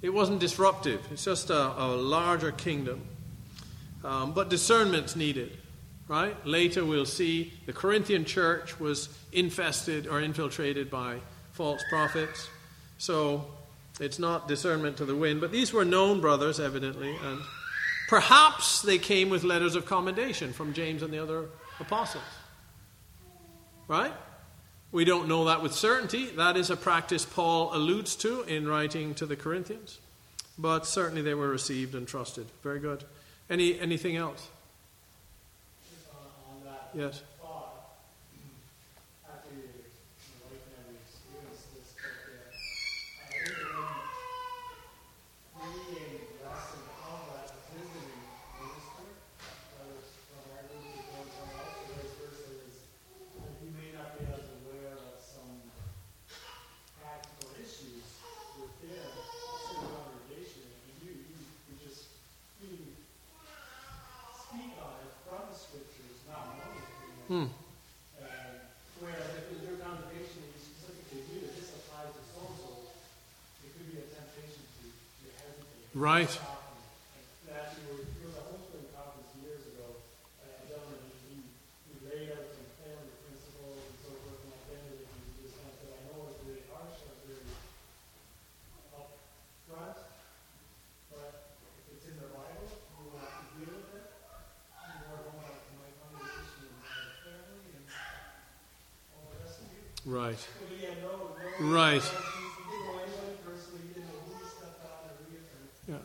it 0.01 0.09
wasn't 0.09 0.39
disruptive, 0.39 0.99
it's 1.11 1.23
just 1.23 1.49
a, 1.49 1.83
a 1.83 1.87
larger 1.95 2.51
kingdom. 2.51 3.01
Um, 4.03 4.33
but 4.33 4.49
discernment's 4.49 5.15
needed, 5.15 5.55
right? 6.07 6.35
Later 6.45 6.83
we'll 6.83 7.05
see 7.05 7.53
the 7.65 7.73
Corinthian 7.73 8.25
church 8.25 8.79
was 8.79 9.09
infested 9.31 10.07
or 10.07 10.19
infiltrated 10.19 10.89
by 10.89 11.17
false 11.51 11.83
prophets. 11.89 12.49
So 12.97 13.45
it's 13.99 14.19
not 14.19 14.47
discernment 14.47 14.97
to 14.97 15.05
the 15.05 15.15
wind. 15.15 15.41
But 15.41 15.51
these 15.51 15.73
were 15.73 15.85
known 15.85 16.21
brothers, 16.21 16.59
evidently, 16.59 17.15
and 17.23 17.41
perhaps 18.07 18.81
they 18.81 18.97
came 18.97 19.29
with 19.29 19.43
letters 19.43 19.75
of 19.75 19.85
commendation 19.85 20.53
from 20.53 20.73
James 20.73 21.01
and 21.03 21.13
the 21.13 21.21
other 21.21 21.45
apostles. 21.79 22.23
Right? 23.87 24.13
We 24.91 25.05
don't 25.05 25.27
know 25.27 25.45
that 25.45 25.61
with 25.61 25.73
certainty. 25.73 26.27
That 26.31 26.57
is 26.57 26.69
a 26.69 26.75
practice 26.77 27.25
Paul 27.25 27.73
alludes 27.73 28.15
to 28.17 28.43
in 28.43 28.67
writing 28.67 29.13
to 29.15 29.25
the 29.25 29.35
Corinthians. 29.35 29.99
But 30.57 30.85
certainly 30.85 31.21
they 31.21 31.33
were 31.33 31.49
received 31.49 31.95
and 31.95 32.07
trusted. 32.07 32.47
Very 32.61 32.79
good. 32.79 33.03
Any 33.49 33.79
anything 33.79 34.15
else? 34.17 34.49
On, 36.13 36.55
on 36.55 36.63
that 36.65 36.89
Yes. 36.93 37.21
thought, 37.41 37.97
after 39.27 39.49
your 39.55 39.71
wife 40.43 40.63
and 40.71 40.75
I 40.75 40.99
experienced 41.01 41.71
this, 41.75 41.95
but 41.95 42.15
uh, 42.31 42.51
I 43.23 43.39
think 43.41 43.55
when 45.55 45.71
reading 45.87 46.19
less 46.43 46.67
and 46.75 46.85
how 46.99 47.15
that 47.31 47.47
visiting 47.71 48.21
minister, 48.59 49.07
whether 49.75 49.99
it's 49.99 50.15
from 50.29 50.43
our 50.51 50.63
group 50.67 50.95
or 50.99 51.03
from 51.11 51.27
someone 51.31 51.59
else, 51.63 51.79
or 51.79 51.95
vice 51.95 52.15
versa, 52.19 52.51
is 52.67 52.75
that 53.39 53.51
you 53.63 53.71
may 53.75 53.91
not 53.95 54.19
be 54.19 54.27
as 54.31 54.47
aware 54.63 54.95
of 54.95 55.15
some 55.19 55.59
practical 56.99 57.51
issues 57.59 58.03
within 58.59 58.95
a 58.95 59.23
certain 59.67 59.91
congregation, 59.91 60.63
and 60.71 60.91
you, 61.03 61.11
you, 61.19 61.39
you 61.39 61.73
just, 61.83 62.11
you 62.59 62.75
speak 64.35 64.75
on 64.83 64.99
it 65.07 65.11
from 65.23 65.47
the 65.47 65.55
scriptures, 65.55 66.19
not 66.27 66.59
knowing 66.59 66.83
it. 66.83 66.89
Hmm. 67.31 67.47
And 68.19 68.59
whereas 68.99 69.23
if 69.39 69.55
it's 69.55 69.63
your 69.63 69.79
congregation 69.79 70.43
you 70.51 70.59
specifically 70.59 71.23
do 71.31 71.47
that 71.47 71.55
this 71.55 71.71
applies 71.79 72.11
to 72.11 72.19
so-and-so, 72.35 72.91
it 73.63 73.71
could 73.71 73.87
be 73.87 74.03
a 74.03 74.07
temptation 74.11 74.59
to, 74.59 74.91
to 74.91 75.25
hesitate. 75.39 75.87
Right. 75.95 76.27
Stop 76.27 76.75
and- 77.15 77.55
and 77.55 77.55
Actually, 77.55 77.87
there 77.87 77.95
was- 78.03 78.11
there 78.19 78.27
was 78.27 78.35
a 78.35 78.43
homeschooling 78.51 78.91
conference 78.91 79.31
years 79.39 79.63
ago, 79.63 79.87
a 80.43 80.47
a 80.59 80.63
gentleman, 80.67 80.99
he, 81.31 81.39
he 81.87 81.93
laid 82.03 82.35
out 82.35 82.51
some 82.51 82.67
family 82.83 83.15
principles 83.23 83.79
and 83.79 83.95
so 84.03 84.11
forth, 84.27 84.43
and 84.43 84.51
at 84.51 84.63
the 84.67 84.73
end 84.75 84.85
of 84.91 84.99
it, 84.99 85.07
he 85.07 85.47
just 85.47 85.55
kind 85.55 85.71
of 85.71 85.75
said, 85.79 85.89
I 85.95 85.99
know 86.11 86.27
it's 86.35 86.39
really 86.43 86.67
harsh, 86.67 86.99
I'm 86.99 87.15
very 87.31 87.47
upfront, 88.91 89.97
but 91.15 91.31
if 91.79 91.95
it's 91.95 92.05
in 92.11 92.19
the 92.19 92.27
Bible, 92.35 92.67
you 92.67 93.07
will 93.07 93.23
have 93.23 93.39
to 93.39 93.47
deal 93.55 93.71
with 93.71 93.95
it. 94.03 94.07
You 94.11 94.99
are 95.15 95.23
going 95.31 95.39
out 95.47 95.59
to 95.63 95.71
my 95.79 95.89
congregation 95.95 96.59
and 96.71 96.75
my 96.81 97.03
family 97.23 97.71
and 97.77 97.85
all 99.15 99.23
the 99.31 99.37
rest 99.43 99.59
of 99.61 99.67
you. 99.71 99.83
Right. 100.07 100.39
But 100.39 100.67
he 100.71 100.79
had 100.87 100.97
no, 101.03 101.35
no. 101.35 101.35
Right. 101.35 101.35
He 101.35 101.35
didn't 101.35 101.39
know 101.39 101.39
anybody 101.39 101.39
personally, 101.39 101.39
he 101.39 101.39
didn't 101.39 101.39
know 101.39 101.39
who 101.39 101.39
he 101.39 101.39
stepped 101.39 101.39
on 101.41 101.41
or 101.41 101.41
who 101.41 101.50
he, 101.61 102.11
Yeah. 105.87 105.97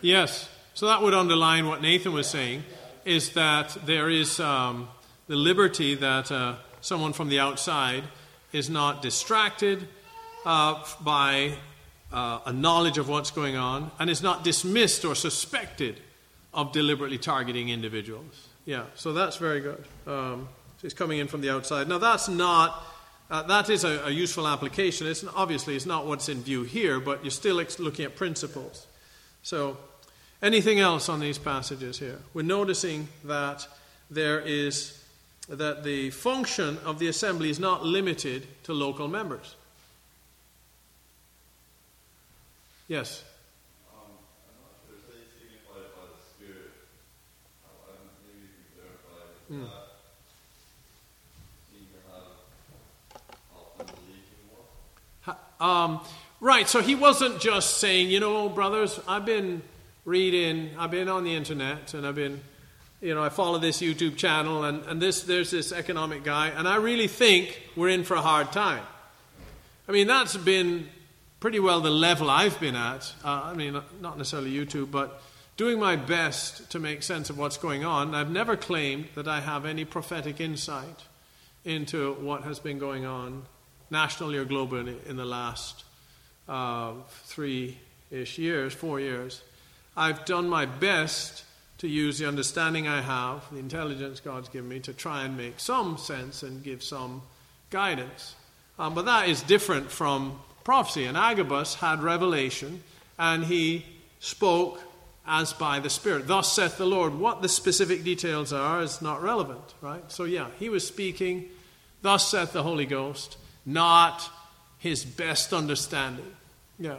Yes. 0.00 0.48
So 0.74 0.86
that 0.86 1.02
would 1.02 1.14
underline 1.14 1.66
what 1.66 1.82
Nathan 1.82 2.12
was 2.12 2.26
saying 2.26 2.64
is 3.04 3.34
that 3.34 3.76
there 3.84 4.10
is 4.10 4.40
um, 4.40 4.88
the 5.28 5.36
liberty 5.36 5.94
that 5.94 6.32
uh, 6.32 6.56
someone 6.80 7.12
from 7.12 7.28
the 7.28 7.38
outside 7.38 8.04
is 8.52 8.70
not 8.70 9.02
distracted 9.02 9.86
uh, 10.44 10.82
by 11.00 11.56
uh, 12.12 12.40
a 12.46 12.52
knowledge 12.52 12.98
of 12.98 13.08
what's 13.08 13.30
going 13.30 13.56
on 13.56 13.90
and 13.98 14.08
is 14.10 14.22
not 14.22 14.44
dismissed 14.44 15.04
or 15.04 15.14
suspected 15.14 16.00
of 16.52 16.72
deliberately 16.72 17.18
targeting 17.18 17.68
individuals. 17.68 18.48
Yeah, 18.64 18.84
so 18.94 19.12
that's 19.12 19.36
very 19.36 19.60
good. 19.60 19.84
Um, 20.06 20.48
so 20.78 20.86
it's 20.86 20.94
coming 20.94 21.18
in 21.18 21.28
from 21.28 21.40
the 21.40 21.50
outside. 21.50 21.88
Now, 21.88 21.98
that's 21.98 22.28
not. 22.28 22.82
Uh, 23.30 23.42
that 23.42 23.70
is 23.70 23.84
a, 23.84 24.04
a 24.06 24.10
useful 24.10 24.46
application. 24.46 25.06
It's 25.06 25.24
obviously 25.34 25.76
it's 25.76 25.86
not 25.86 26.06
what's 26.06 26.28
in 26.28 26.42
view 26.42 26.62
here, 26.62 27.00
but 27.00 27.24
you're 27.24 27.30
still 27.30 27.58
ex- 27.60 27.78
looking 27.78 28.04
at 28.04 28.16
principles. 28.16 28.86
So, 29.42 29.76
anything 30.42 30.78
else 30.78 31.08
on 31.08 31.20
these 31.20 31.38
passages 31.38 31.98
here? 31.98 32.18
We're 32.34 32.42
noticing 32.42 33.08
that 33.24 33.66
there 34.10 34.40
is 34.40 35.00
that 35.48 35.84
the 35.84 36.10
function 36.10 36.78
of 36.84 36.98
the 36.98 37.08
assembly 37.08 37.50
is 37.50 37.58
not 37.58 37.84
limited 37.84 38.46
to 38.64 38.72
local 38.72 39.08
members. 39.08 39.54
Yes. 42.88 43.24
Um, 43.92 44.00
I'm 44.48 44.56
not 44.60 44.76
sure, 44.86 44.96
say 45.08 45.20
signified 45.40 45.88
by 45.96 46.04
the 46.12 46.20
Spirit. 46.32 46.72
Uh, 47.64 47.68
I 47.84 47.92
don't- 47.92 48.12
maybe 48.24 48.40
you 48.44 48.52
can 48.56 48.64
clarify 48.72 49.20
Hmm. 49.48 49.64
that. 49.64 49.88
Seem 51.72 51.86
to 51.92 52.00
have 52.08 52.28
helped 53.52 53.80
unbelief 53.80 54.24
more. 54.48 54.64
Ha- 55.28 55.43
Um, 55.60 56.00
right, 56.40 56.68
so 56.68 56.80
he 56.80 56.94
wasn't 56.94 57.40
just 57.40 57.78
saying, 57.78 58.10
you 58.10 58.20
know, 58.20 58.48
brothers, 58.48 59.00
I've 59.06 59.24
been 59.24 59.62
reading, 60.04 60.70
I've 60.78 60.90
been 60.90 61.08
on 61.08 61.24
the 61.24 61.34
internet, 61.34 61.94
and 61.94 62.06
I've 62.06 62.14
been, 62.14 62.40
you 63.00 63.14
know, 63.14 63.22
I 63.22 63.28
follow 63.28 63.58
this 63.58 63.80
YouTube 63.80 64.16
channel, 64.16 64.64
and, 64.64 64.84
and 64.84 65.00
this 65.00 65.22
there's 65.22 65.50
this 65.50 65.72
economic 65.72 66.24
guy, 66.24 66.48
and 66.48 66.68
I 66.68 66.76
really 66.76 67.08
think 67.08 67.62
we're 67.76 67.88
in 67.88 68.04
for 68.04 68.14
a 68.14 68.22
hard 68.22 68.52
time. 68.52 68.82
I 69.88 69.92
mean, 69.92 70.06
that's 70.06 70.36
been 70.36 70.88
pretty 71.40 71.60
well 71.60 71.80
the 71.80 71.90
level 71.90 72.30
I've 72.30 72.58
been 72.58 72.76
at. 72.76 73.12
Uh, 73.22 73.42
I 73.44 73.54
mean, 73.54 73.80
not 74.00 74.16
necessarily 74.16 74.52
YouTube, 74.52 74.90
but 74.90 75.22
doing 75.56 75.78
my 75.78 75.96
best 75.96 76.70
to 76.70 76.78
make 76.78 77.02
sense 77.02 77.30
of 77.30 77.38
what's 77.38 77.58
going 77.58 77.84
on. 77.84 78.14
I've 78.14 78.30
never 78.30 78.56
claimed 78.56 79.08
that 79.14 79.28
I 79.28 79.40
have 79.40 79.64
any 79.64 79.84
prophetic 79.84 80.40
insight 80.40 81.04
into 81.64 82.14
what 82.14 82.42
has 82.42 82.58
been 82.58 82.78
going 82.78 83.04
on 83.06 83.44
nationally 83.94 84.36
or 84.36 84.44
globally 84.44 84.96
in 85.06 85.16
the 85.16 85.24
last 85.24 85.84
uh, 86.48 86.92
three 87.22 87.78
ish 88.10 88.38
years, 88.38 88.74
four 88.74 88.98
years. 88.98 89.42
I've 89.96 90.24
done 90.24 90.48
my 90.48 90.66
best 90.66 91.44
to 91.78 91.88
use 91.88 92.18
the 92.18 92.26
understanding 92.26 92.88
I 92.88 93.00
have, 93.00 93.48
the 93.52 93.58
intelligence 93.58 94.18
God's 94.18 94.48
given 94.48 94.68
me, 94.68 94.80
to 94.80 94.92
try 94.92 95.24
and 95.24 95.36
make 95.36 95.60
some 95.60 95.96
sense 95.96 96.42
and 96.42 96.62
give 96.62 96.82
some 96.82 97.22
guidance. 97.70 98.34
Um, 98.78 98.94
but 98.94 99.04
that 99.04 99.28
is 99.28 99.42
different 99.42 99.90
from 99.90 100.40
prophecy. 100.64 101.04
And 101.04 101.16
Agabus 101.16 101.74
had 101.76 102.02
revelation, 102.02 102.82
and 103.16 103.44
he 103.44 103.86
spoke 104.18 104.80
as 105.26 105.52
by 105.52 105.78
the 105.78 105.90
Spirit. 105.90 106.26
Thus 106.26 106.52
saith 106.52 106.76
the 106.78 106.86
Lord. 106.86 107.14
What 107.14 107.42
the 107.42 107.48
specific 107.48 108.02
details 108.02 108.52
are 108.52 108.82
is 108.82 109.00
not 109.00 109.22
relevant, 109.22 109.74
right? 109.80 110.10
So, 110.10 110.24
yeah, 110.24 110.48
he 110.58 110.68
was 110.68 110.86
speaking, 110.86 111.48
thus 112.02 112.28
saith 112.28 112.52
the 112.52 112.64
Holy 112.64 112.86
Ghost, 112.86 113.38
not 113.66 114.30
his 114.78 115.04
best 115.04 115.52
understanding. 115.52 116.30
Yeah. 116.78 116.96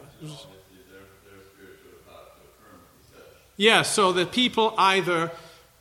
Yeah, 3.57 3.83
so 3.83 4.11
the 4.11 4.25
people 4.25 4.73
either 4.77 5.31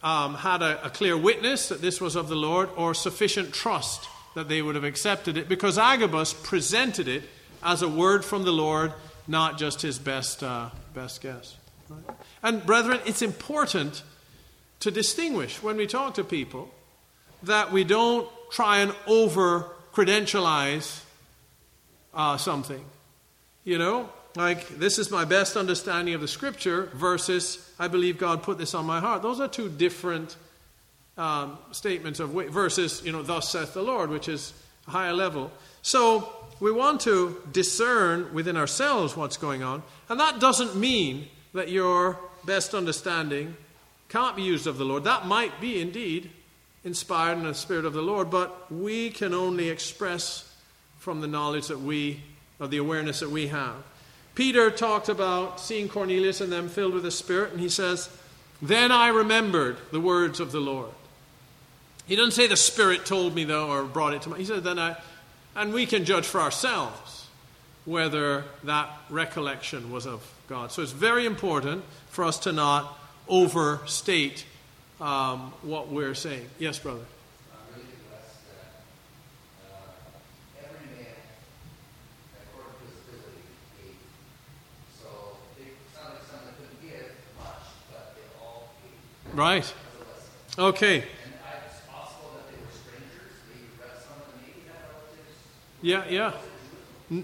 um, 0.02 0.34
had 0.34 0.62
a, 0.62 0.86
a 0.86 0.90
clear 0.90 1.16
witness 1.16 1.68
that 1.70 1.80
this 1.80 2.00
was 2.00 2.14
of 2.14 2.28
the 2.28 2.36
Lord 2.36 2.68
or 2.76 2.94
sufficient 2.94 3.52
trust 3.52 4.08
that 4.34 4.48
they 4.48 4.62
would 4.62 4.74
have 4.74 4.84
accepted 4.84 5.36
it 5.36 5.48
because 5.48 5.78
Agabus 5.78 6.34
presented 6.34 7.08
it 7.08 7.22
as 7.62 7.82
a 7.82 7.88
word 7.88 8.24
from 8.24 8.44
the 8.44 8.52
Lord, 8.52 8.92
not 9.26 9.58
just 9.58 9.82
his 9.82 9.98
best, 9.98 10.42
uh, 10.42 10.70
best 10.94 11.20
guess. 11.20 11.56
Right? 11.88 12.16
And, 12.42 12.64
brethren, 12.64 13.00
it's 13.06 13.22
important 13.22 14.02
to 14.80 14.90
distinguish 14.90 15.62
when 15.62 15.76
we 15.76 15.86
talk 15.86 16.14
to 16.14 16.24
people 16.24 16.70
that 17.42 17.72
we 17.72 17.84
don't 17.84 18.28
try 18.50 18.78
and 18.78 18.94
over 19.06 19.73
credentialize 19.94 21.02
uh, 22.12 22.36
something. 22.36 22.84
You 23.64 23.78
know, 23.78 24.10
like 24.36 24.68
this 24.68 24.98
is 24.98 25.10
my 25.10 25.24
best 25.24 25.56
understanding 25.56 26.14
of 26.14 26.20
the 26.20 26.28
scripture 26.28 26.90
versus 26.94 27.72
I 27.78 27.88
believe 27.88 28.18
God 28.18 28.42
put 28.42 28.58
this 28.58 28.74
on 28.74 28.84
my 28.84 29.00
heart. 29.00 29.22
Those 29.22 29.40
are 29.40 29.48
two 29.48 29.68
different 29.68 30.36
um, 31.16 31.58
statements 31.70 32.20
of 32.20 32.30
versus, 32.30 33.02
you 33.04 33.12
know, 33.12 33.22
thus 33.22 33.48
saith 33.48 33.72
the 33.72 33.82
Lord, 33.82 34.10
which 34.10 34.28
is 34.28 34.52
a 34.88 34.90
higher 34.90 35.12
level. 35.12 35.50
So 35.82 36.32
we 36.60 36.72
want 36.72 37.00
to 37.02 37.40
discern 37.52 38.34
within 38.34 38.56
ourselves 38.56 39.16
what's 39.16 39.36
going 39.36 39.62
on, 39.62 39.82
and 40.08 40.18
that 40.18 40.40
doesn't 40.40 40.76
mean 40.76 41.28
that 41.52 41.68
your 41.68 42.18
best 42.44 42.74
understanding 42.74 43.56
can't 44.08 44.36
be 44.36 44.42
used 44.42 44.66
of 44.66 44.76
the 44.76 44.84
Lord. 44.84 45.04
That 45.04 45.26
might 45.26 45.60
be 45.60 45.80
indeed 45.80 46.30
inspired 46.84 47.38
in 47.38 47.44
the 47.44 47.54
Spirit 47.54 47.84
of 47.84 47.94
the 47.94 48.02
Lord, 48.02 48.30
but 48.30 48.70
we 48.70 49.10
can 49.10 49.32
only 49.34 49.70
express 49.70 50.54
from 50.98 51.20
the 51.20 51.26
knowledge 51.26 51.68
that 51.68 51.80
we, 51.80 52.22
of 52.60 52.70
the 52.70 52.76
awareness 52.76 53.20
that 53.20 53.30
we 53.30 53.48
have. 53.48 53.76
Peter 54.34 54.70
talked 54.70 55.08
about 55.08 55.60
seeing 55.60 55.88
Cornelius 55.88 56.40
and 56.40 56.52
them 56.52 56.68
filled 56.68 56.94
with 56.94 57.04
the 57.04 57.10
Spirit, 57.10 57.52
and 57.52 57.60
he 57.60 57.68
says, 57.68 58.08
Then 58.60 58.90
I 58.92 59.08
remembered 59.08 59.78
the 59.92 60.00
words 60.00 60.40
of 60.40 60.52
the 60.52 60.60
Lord. 60.60 60.90
He 62.06 62.16
doesn't 62.16 62.32
say 62.32 62.46
the 62.46 62.56
Spirit 62.56 63.06
told 63.06 63.34
me, 63.34 63.44
though, 63.44 63.70
or 63.70 63.84
brought 63.84 64.12
it 64.12 64.22
to 64.22 64.30
me. 64.30 64.38
He 64.38 64.44
said, 64.44 64.64
Then 64.64 64.78
I, 64.78 64.96
and 65.56 65.72
we 65.72 65.86
can 65.86 66.04
judge 66.04 66.26
for 66.26 66.40
ourselves 66.40 67.26
whether 67.84 68.44
that 68.64 68.90
recollection 69.10 69.90
was 69.90 70.06
of 70.06 70.26
God. 70.48 70.72
So 70.72 70.82
it's 70.82 70.92
very 70.92 71.26
important 71.26 71.84
for 72.08 72.24
us 72.24 72.38
to 72.40 72.52
not 72.52 72.98
overstate 73.28 74.44
um, 75.00 75.52
what 75.62 75.88
we're 75.88 76.14
saying. 76.14 76.48
Yes, 76.58 76.78
brother. 76.78 77.00
I'm 77.52 77.58
really 77.74 77.88
blessed 78.08 78.40
that 78.48 78.70
uh, 79.72 80.64
every 80.64 80.86
man, 80.96 81.14
according 82.42 82.74
to 82.78 82.84
his 82.86 82.98
ability, 83.08 83.42
gave. 83.82 83.98
So 85.02 85.08
it 85.58 85.74
sounded 85.94 86.14
like 86.14 86.26
someone 86.30 86.54
couldn't 86.58 86.82
give 86.82 87.10
much, 87.38 87.66
but 87.90 88.14
they 88.16 88.26
all 88.40 88.70
gave 88.82 89.34
Right. 89.38 89.62
as 89.64 89.70
a 89.70 90.04
blessing. 90.04 90.64
Okay. 90.64 90.96
And 90.98 91.34
I, 91.42 91.58
it's 91.66 91.80
possible 91.90 92.30
that 92.38 92.46
they 92.50 92.58
were 92.62 92.70
strangers. 92.70 93.34
Maybe 93.50 93.68
that 93.82 93.98
some 94.02 94.16
of 94.22 94.30
them 94.30 94.38
maybe 94.46 94.62
had 94.70 94.78
relatives. 94.94 95.42
Yeah, 95.82 96.04
yeah. 96.08 96.32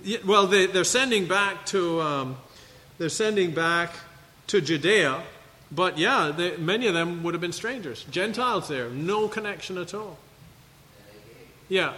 Yeah, 0.04 0.18
Well, 0.26 0.46
they, 0.46 0.66
they're 0.66 0.84
sending 0.84 1.26
back 1.26 1.64
to 1.66 2.00
um, 2.02 2.36
they're 2.98 3.08
sending 3.08 3.52
back 3.52 3.94
to 4.48 4.60
Judea, 4.60 5.22
but 5.70 5.98
yeah, 5.98 6.32
they, 6.36 6.56
many 6.56 6.86
of 6.86 6.94
them 6.94 7.22
would 7.22 7.34
have 7.34 7.40
been 7.40 7.52
strangers, 7.52 8.04
Gentiles 8.10 8.68
there, 8.68 8.90
no 8.90 9.28
connection 9.28 9.78
at 9.78 9.94
all. 9.94 10.18
Yeah, 11.68 11.92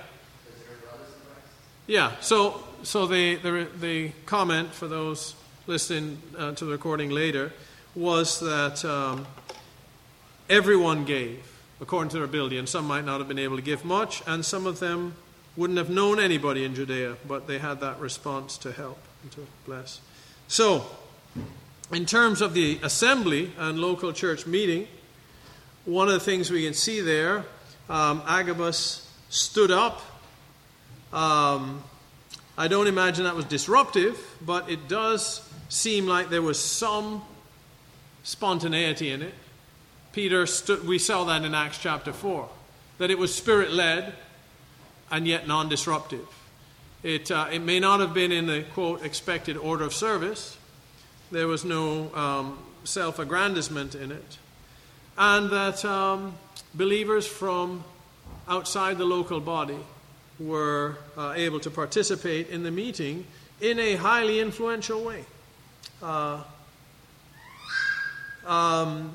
yeah. 1.86 2.12
So, 2.20 2.62
so 2.82 3.06
they 3.06 3.36
the, 3.36 3.66
the 3.80 4.10
comment 4.26 4.72
for 4.72 4.86
those 4.86 5.34
listening 5.66 6.20
uh, 6.36 6.52
to 6.52 6.64
the 6.64 6.72
recording 6.72 7.10
later 7.10 7.52
was 7.94 8.40
that 8.40 8.84
um, 8.84 9.26
everyone 10.50 11.04
gave 11.04 11.52
according 11.82 12.08
to 12.10 12.16
their 12.16 12.24
ability, 12.24 12.56
and 12.56 12.68
some 12.68 12.86
might 12.86 13.04
not 13.04 13.18
have 13.18 13.26
been 13.26 13.40
able 13.40 13.56
to 13.56 13.62
give 13.62 13.84
much, 13.84 14.22
and 14.26 14.44
some 14.44 14.66
of 14.66 14.78
them 14.78 15.14
wouldn't 15.56 15.78
have 15.78 15.90
known 15.90 16.20
anybody 16.20 16.64
in 16.64 16.74
Judea, 16.74 17.16
but 17.26 17.48
they 17.48 17.58
had 17.58 17.80
that 17.80 17.98
response 17.98 18.56
to 18.58 18.70
help 18.70 18.98
and 19.22 19.32
to 19.32 19.40
bless. 19.66 20.00
So, 20.46 20.86
in 21.92 22.06
terms 22.06 22.40
of 22.40 22.54
the 22.54 22.78
assembly 22.82 23.52
and 23.58 23.78
local 23.78 24.12
church 24.12 24.46
meeting, 24.46 24.88
one 25.84 26.08
of 26.08 26.14
the 26.14 26.20
things 26.20 26.50
we 26.50 26.64
can 26.64 26.74
see 26.74 27.00
there, 27.00 27.44
um, 27.88 28.22
Agabus 28.26 29.08
stood 29.28 29.70
up. 29.70 30.00
Um, 31.12 31.82
I 32.56 32.68
don't 32.68 32.86
imagine 32.86 33.24
that 33.24 33.36
was 33.36 33.44
disruptive, 33.44 34.18
but 34.40 34.70
it 34.70 34.88
does 34.88 35.46
seem 35.68 36.06
like 36.06 36.30
there 36.30 36.42
was 36.42 36.58
some 36.58 37.22
spontaneity 38.22 39.10
in 39.10 39.22
it. 39.22 39.34
Peter 40.12 40.46
stood, 40.46 40.86
we 40.86 40.98
saw 40.98 41.24
that 41.24 41.44
in 41.44 41.54
Acts 41.54 41.78
chapter 41.78 42.12
4, 42.12 42.48
that 42.98 43.10
it 43.10 43.18
was 43.18 43.34
spirit 43.34 43.72
led 43.72 44.14
and 45.10 45.26
yet 45.26 45.46
non 45.46 45.68
disruptive. 45.68 46.26
It, 47.02 47.30
uh, 47.30 47.48
it 47.50 47.60
may 47.60 47.80
not 47.80 48.00
have 48.00 48.14
been 48.14 48.32
in 48.32 48.46
the 48.46 48.62
quote 48.74 49.04
expected 49.04 49.56
order 49.56 49.84
of 49.84 49.92
service, 49.92 50.56
there 51.32 51.48
was 51.48 51.64
no 51.64 52.14
um, 52.14 52.58
self 52.84 53.18
aggrandizement 53.18 53.94
in 53.94 54.12
it, 54.12 54.38
and 55.16 55.50
that 55.50 55.84
um, 55.84 56.34
believers 56.74 57.26
from 57.26 57.82
outside 58.46 58.98
the 58.98 59.04
local 59.04 59.40
body 59.40 59.78
were 60.38 60.98
uh, 61.16 61.32
able 61.34 61.58
to 61.60 61.70
participate 61.70 62.48
in 62.50 62.62
the 62.62 62.70
meeting 62.70 63.26
in 63.60 63.78
a 63.78 63.96
highly 63.96 64.40
influential 64.40 65.02
way. 65.02 65.24
Uh, 66.02 66.42
um, 68.46 69.12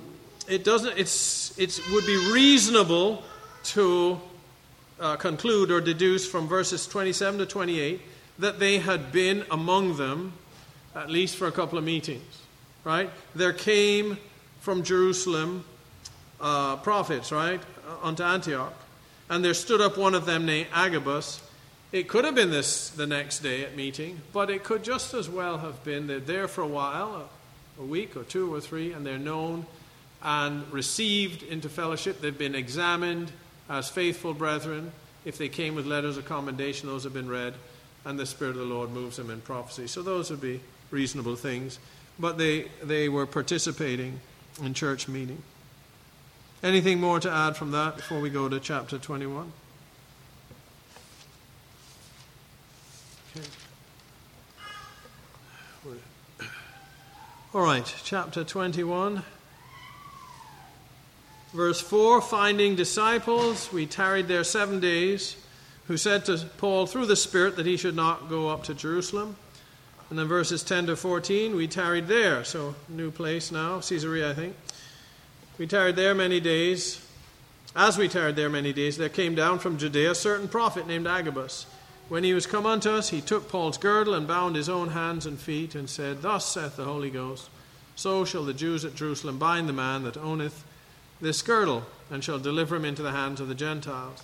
it 0.50 0.64
doesn't. 0.64 0.98
It's 0.98 1.58
it 1.60 1.80
would 1.92 2.06
be 2.06 2.32
reasonable 2.34 3.24
to 3.66 4.20
uh, 5.00 5.16
conclude 5.18 5.70
or 5.70 5.82
deduce 5.82 6.26
from 6.26 6.48
verses 6.48 6.88
27 6.88 7.40
to 7.40 7.46
28 7.46 8.02
that 8.40 8.60
they 8.60 8.80
had 8.80 9.12
been 9.12 9.46
among 9.52 9.98
them 9.98 10.34
at 10.96 11.10
least 11.10 11.36
for 11.36 11.48
a 11.48 11.52
couple 11.52 11.78
of 11.78 11.84
meetings. 11.84 12.42
Right? 12.84 13.10
There 13.36 13.54
came 13.54 14.18
from 14.62 14.84
Jerusalem 14.84 15.66
uh, 16.40 16.78
prophets, 16.78 17.32
right, 17.32 17.62
unto 18.02 18.24
Antioch, 18.24 18.74
and 19.30 19.44
there 19.44 19.54
stood 19.54 19.82
up 19.82 19.98
one 19.98 20.16
of 20.16 20.26
them 20.26 20.46
named 20.46 20.68
Agabus. 20.74 21.42
It 21.92 22.08
could 22.08 22.26
have 22.26 22.36
been 22.36 22.52
this 22.52 22.90
the 22.90 23.08
next 23.08 23.40
day 23.40 23.64
at 23.64 23.76
meeting, 23.76 24.22
but 24.34 24.50
it 24.50 24.64
could 24.64 24.84
just 24.84 25.14
as 25.14 25.30
well 25.30 25.58
have 25.58 25.84
been 25.84 26.08
they're 26.08 26.20
there 26.20 26.48
for 26.48 26.62
a 26.62 26.68
while, 26.68 27.28
a, 27.80 27.82
a 27.82 27.86
week 27.86 28.16
or 28.16 28.24
two 28.24 28.54
or 28.54 28.62
three, 28.62 28.94
and 28.94 29.06
they're 29.06 29.18
known 29.18 29.66
and 30.22 30.72
received 30.72 31.44
into 31.44 31.70
fellowship. 31.70 32.22
They've 32.22 32.38
been 32.38 32.56
examined 32.56 33.32
as 33.70 33.90
faithful 33.90 34.34
brethren. 34.34 34.92
If 35.26 35.38
they 35.38 35.50
came 35.50 35.76
with 35.76 35.86
letters 35.86 36.18
of 36.18 36.26
commendation, 36.26 36.88
those 36.88 37.04
have 37.04 37.14
been 37.14 37.30
read, 37.30 37.54
and 38.06 38.18
the 38.18 38.26
Spirit 38.26 38.52
of 38.52 38.58
the 38.58 38.64
Lord 38.64 38.92
moves 38.92 39.18
them 39.18 39.30
in 39.30 39.42
prophecy. 39.42 39.88
So 39.88 40.02
those 40.02 40.30
would 40.30 40.42
be 40.42 40.62
reasonable 40.92 41.36
things. 41.36 41.80
But 42.20 42.38
they, 42.38 42.68
they 42.84 43.10
were 43.10 43.26
participating 43.26 44.20
in 44.64 44.74
church 44.74 45.08
meeting. 45.08 45.42
Anything 46.64 47.00
more 47.00 47.20
to 47.20 47.30
add 47.30 47.56
from 47.56 47.72
that 47.72 47.98
before 47.98 48.20
we 48.20 48.30
go 48.30 48.50
to 48.50 48.60
chapter 48.60 48.98
21? 48.98 49.52
Okay. 53.36 53.48
All 57.54 57.62
right, 57.62 57.96
chapter 58.04 58.44
21. 58.44 59.24
Verse 61.54 61.80
4 61.80 62.22
Finding 62.22 62.76
disciples, 62.76 63.72
we 63.72 63.86
tarried 63.86 64.28
there 64.28 64.44
seven 64.44 64.80
days, 64.80 65.38
who 65.88 65.98
said 65.98 66.26
to 66.26 66.38
Paul 66.58 66.86
through 66.86 67.06
the 67.06 67.16
Spirit 67.16 67.56
that 67.56 67.66
he 67.66 67.78
should 67.78 67.96
not 67.96 68.30
go 68.30 68.50
up 68.50 68.64
to 68.66 68.74
Jerusalem. 68.74 69.38
And 70.10 70.18
then 70.18 70.28
verses 70.28 70.64
10 70.64 70.88
to 70.88 70.96
14, 70.96 71.56
we 71.56 71.68
tarried 71.68 72.08
there. 72.08 72.44
So, 72.44 72.76
new 72.88 73.12
place 73.12 73.52
now, 73.52 73.82
Caesarea, 73.82 74.32
I 74.32 74.34
think. 74.34 74.56
We 75.58 75.68
tarried 75.68 75.96
there 75.96 76.16
many 76.16 76.40
days. 76.40 77.04
As 77.76 77.98
we 77.98 78.08
tarried 78.08 78.36
there 78.36 78.50
many 78.50 78.72
days, 78.72 78.98
there 78.98 79.10
came 79.10 79.36
down 79.36 79.60
from 79.60 79.78
Judea 79.78 80.12
a 80.12 80.16
certain 80.16 80.48
prophet 80.48 80.88
named 80.88 81.08
Agabus. 81.08 81.66
When 82.10 82.24
he 82.24 82.34
was 82.34 82.48
come 82.48 82.66
unto 82.66 82.90
us, 82.90 83.10
he 83.10 83.20
took 83.20 83.50
Paul's 83.50 83.78
girdle 83.78 84.14
and 84.14 84.28
bound 84.28 84.56
his 84.56 84.70
own 84.70 84.90
hands 84.90 85.26
and 85.26 85.38
feet, 85.38 85.76
and 85.76 85.90
said, 85.90 86.22
Thus 86.22 86.46
saith 86.46 86.78
the 86.78 86.86
Holy 86.86 87.10
Ghost, 87.10 87.50
So 87.96 88.24
shall 88.24 88.46
the 88.46 88.54
Jews 88.54 88.86
at 88.86 88.96
Jerusalem 88.96 89.38
bind 89.38 89.68
the 89.68 89.74
man 89.74 90.04
that 90.04 90.16
owneth 90.16 90.64
this 91.20 91.42
girdle, 91.42 91.84
and 92.10 92.24
shall 92.24 92.40
deliver 92.40 92.78
him 92.78 92.86
into 92.86 93.02
the 93.02 93.12
hands 93.12 93.42
of 93.42 93.50
the 93.50 93.56
Gentiles. 93.56 94.24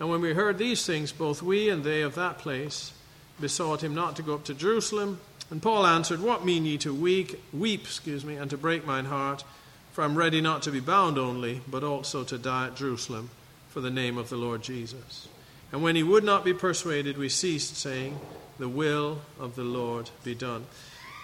And 0.00 0.08
when 0.08 0.22
we 0.22 0.32
heard 0.32 0.56
these 0.56 0.86
things, 0.86 1.12
both 1.12 1.42
we 1.42 1.68
and 1.68 1.84
they 1.84 2.00
of 2.00 2.14
that 2.14 2.38
place 2.38 2.92
besought 3.40 3.82
him 3.82 3.94
not 3.94 4.16
to 4.16 4.22
go 4.22 4.34
up 4.34 4.44
to 4.44 4.54
Jerusalem. 4.54 5.20
And 5.50 5.62
Paul 5.62 5.86
answered, 5.86 6.20
What 6.20 6.44
mean 6.44 6.64
ye 6.64 6.78
to 6.78 6.94
weep, 6.94 7.40
weep, 7.52 7.82
excuse 7.82 8.24
me, 8.24 8.36
and 8.36 8.50
to 8.50 8.56
break 8.56 8.86
mine 8.86 9.06
heart? 9.06 9.44
For 9.92 10.04
I'm 10.04 10.16
ready 10.16 10.40
not 10.40 10.62
to 10.62 10.70
be 10.70 10.80
bound 10.80 11.18
only, 11.18 11.60
but 11.66 11.82
also 11.82 12.22
to 12.24 12.38
die 12.38 12.66
at 12.66 12.76
Jerusalem 12.76 13.30
for 13.68 13.80
the 13.80 13.90
name 13.90 14.18
of 14.18 14.28
the 14.28 14.36
Lord 14.36 14.62
Jesus. 14.62 15.28
And 15.72 15.82
when 15.82 15.96
he 15.96 16.02
would 16.02 16.24
not 16.24 16.44
be 16.44 16.54
persuaded, 16.54 17.18
we 17.18 17.28
ceased, 17.28 17.76
saying, 17.76 18.18
The 18.58 18.68
will 18.68 19.20
of 19.38 19.56
the 19.56 19.64
Lord 19.64 20.10
be 20.24 20.34
done. 20.34 20.66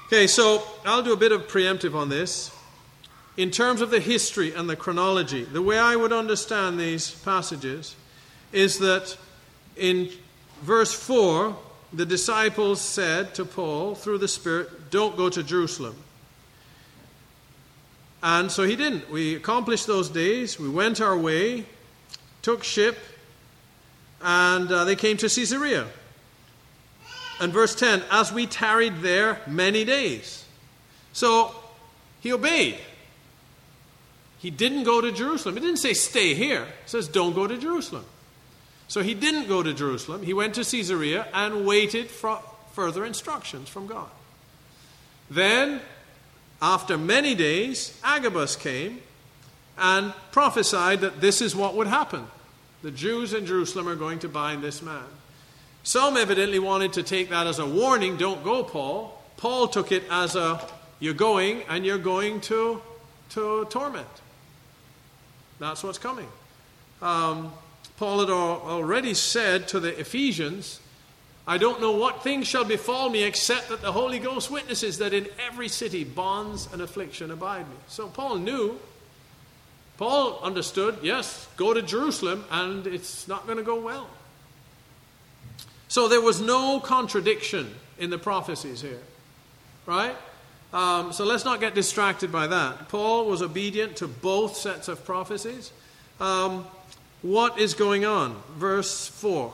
Okay, 0.07 0.27
so 0.27 0.63
I'll 0.85 1.03
do 1.03 1.13
a 1.13 1.17
bit 1.17 1.33
of 1.33 1.49
preemptive 1.49 1.95
on 1.95 2.09
this. 2.09 2.51
In 3.37 3.51
terms 3.51 3.81
of 3.81 3.91
the 3.91 4.01
history 4.01 4.55
and 4.55 4.69
the 4.69 4.77
chronology, 4.77 5.45
the 5.45 5.63
way 5.63 5.79
I 5.79 5.97
would 5.97 6.13
understand 6.13 6.79
these 6.79 7.11
passages 7.11 7.97
is 8.53 8.79
that 8.79 9.17
in 9.77 10.11
verse 10.63 10.93
4, 10.93 11.57
the 11.97 12.07
disciples 12.07 12.81
said 12.81 13.35
to 13.35 13.45
Paul 13.45 13.95
through 13.95 14.19
the 14.19 14.29
Spirit, 14.29 14.91
Don't 14.91 15.17
go 15.17 15.29
to 15.29 15.43
Jerusalem. 15.43 15.97
And 18.23 18.51
so 18.51 18.65
he 18.65 18.75
didn't. 18.75 19.11
We 19.11 19.35
accomplished 19.35 19.87
those 19.87 20.09
days. 20.09 20.59
We 20.59 20.69
went 20.69 21.01
our 21.01 21.17
way, 21.17 21.67
took 22.43 22.65
ship, 22.65 22.97
and 24.23 24.71
uh, 24.73 24.85
they 24.85 24.97
came 24.97 25.19
to 25.19 25.29
Caesarea. 25.29 25.87
And 27.41 27.53
verse 27.53 27.75
10 27.75 28.03
As 28.11 28.33
we 28.33 28.47
tarried 28.47 29.03
there 29.03 29.41
many 29.47 29.85
days. 29.85 30.45
So 31.13 31.55
he 32.21 32.33
obeyed. 32.33 32.79
He 34.39 34.51
didn't 34.51 34.85
go 34.85 35.01
to 35.01 35.13
Jerusalem. 35.13 35.55
He 35.57 35.61
didn't 35.61 35.79
say, 35.79 35.93
Stay 35.93 36.35
here. 36.35 36.65
He 36.65 36.89
says, 36.89 37.09
Don't 37.09 37.35
go 37.35 37.47
to 37.47 37.57
Jerusalem. 37.57 38.05
So 38.89 39.03
he 39.03 39.15
didn't 39.15 39.49
go 39.49 39.63
to 39.63 39.73
Jerusalem. 39.73 40.23
He 40.23 40.35
went 40.35 40.55
to 40.55 40.65
Caesarea 40.65 41.27
and 41.33 41.67
waited 41.67 42.11
for 42.11 42.41
further 42.73 43.05
instructions 43.05 43.69
from 43.69 43.87
God. 43.87 44.09
Then, 45.31 45.81
after 46.61 46.99
many 46.99 47.35
days, 47.35 47.99
Agabus 48.05 48.57
came 48.57 49.01
and 49.79 50.13
prophesied 50.33 51.01
that 51.01 51.21
this 51.21 51.41
is 51.41 51.57
what 51.57 51.75
would 51.75 51.87
happen. 51.87 52.27
The 52.83 52.91
Jews 52.91 53.33
in 53.33 53.47
Jerusalem 53.47 53.89
are 53.89 53.97
going 53.97 54.19
to 54.21 54.29
bind 54.29 54.63
this 54.63 54.83
man. 54.83 55.05
Some 55.83 56.17
evidently 56.17 56.59
wanted 56.59 56.95
to 56.95 57.03
take 57.03 57.31
that 57.31 57.47
as 57.47 57.59
a 57.59 57.67
warning 57.67 58.17
don't 58.17 58.45
go, 58.45 58.63
Paul. 58.63 59.21
Paul 59.37 59.69
took 59.69 59.93
it 59.93 60.05
as 60.11 60.37
a 60.37 60.61
you're 61.01 61.15
going 61.15 61.63
and 61.69 61.85
you're 61.85 61.99
going 61.99 62.41
to, 62.43 62.81
to 63.31 63.67
torment. 63.67 64.07
That's 65.59 65.83
what's 65.83 65.99
coming. 65.99 66.29
Um, 67.03 67.53
Paul 67.97 68.21
had 68.21 68.31
already 68.31 69.15
said 69.15 69.69
to 69.69 69.81
the 69.81 69.99
Ephesians, 69.99 70.81
I 71.47 71.59
don't 71.59 71.81
know 71.81 71.93
what 71.93 72.23
things 72.23 72.49
shall 72.49 72.65
befall 72.65 73.11
me 73.11 73.23
except 73.23 73.69
that 73.69 73.83
the 73.83 73.93
Holy 73.93 74.19
Ghost 74.19 74.51
witnesses 74.51 74.99
that 74.99 75.13
in 75.13 75.29
every 75.47 75.69
city 75.69 76.03
bonds 76.03 76.69
and 76.73 76.81
affliction 76.81 77.31
abide 77.31 77.69
me. 77.69 77.77
So 77.87 78.09
Paul 78.09 78.37
knew, 78.37 78.81
Paul 79.99 80.41
understood, 80.43 80.99
yes, 81.03 81.47
go 81.57 81.75
to 81.75 81.83
Jerusalem 81.83 82.45
and 82.51 82.87
it's 82.87 83.29
not 83.29 83.47
going 83.47 83.59
to 83.59 83.65
go 83.65 83.79
well. 83.79 84.09
So 85.89 86.09
there 86.09 86.21
was 86.21 86.41
no 86.41 86.81
contradiction 86.81 87.73
in 87.99 88.11
the 88.11 88.19
prophecies 88.19 88.81
here, 88.81 89.03
right? 89.87 90.17
Um, 90.73 91.13
so 91.13 91.25
let's 91.25 91.45
not 91.45 91.61
get 91.61 91.75
distracted 91.75 92.33
by 92.33 92.49
that. 92.49 92.89
Paul 92.89 93.27
was 93.27 93.43
obedient 93.43 93.97
to 93.99 94.09
both 94.09 94.57
sets 94.57 94.89
of 94.89 95.05
prophecies. 95.05 95.71
Um, 96.19 96.67
what 97.25 97.59
is 97.59 97.75
going 97.75 98.05
on? 98.05 98.41
Verse 98.57 99.09
4. 99.09 99.53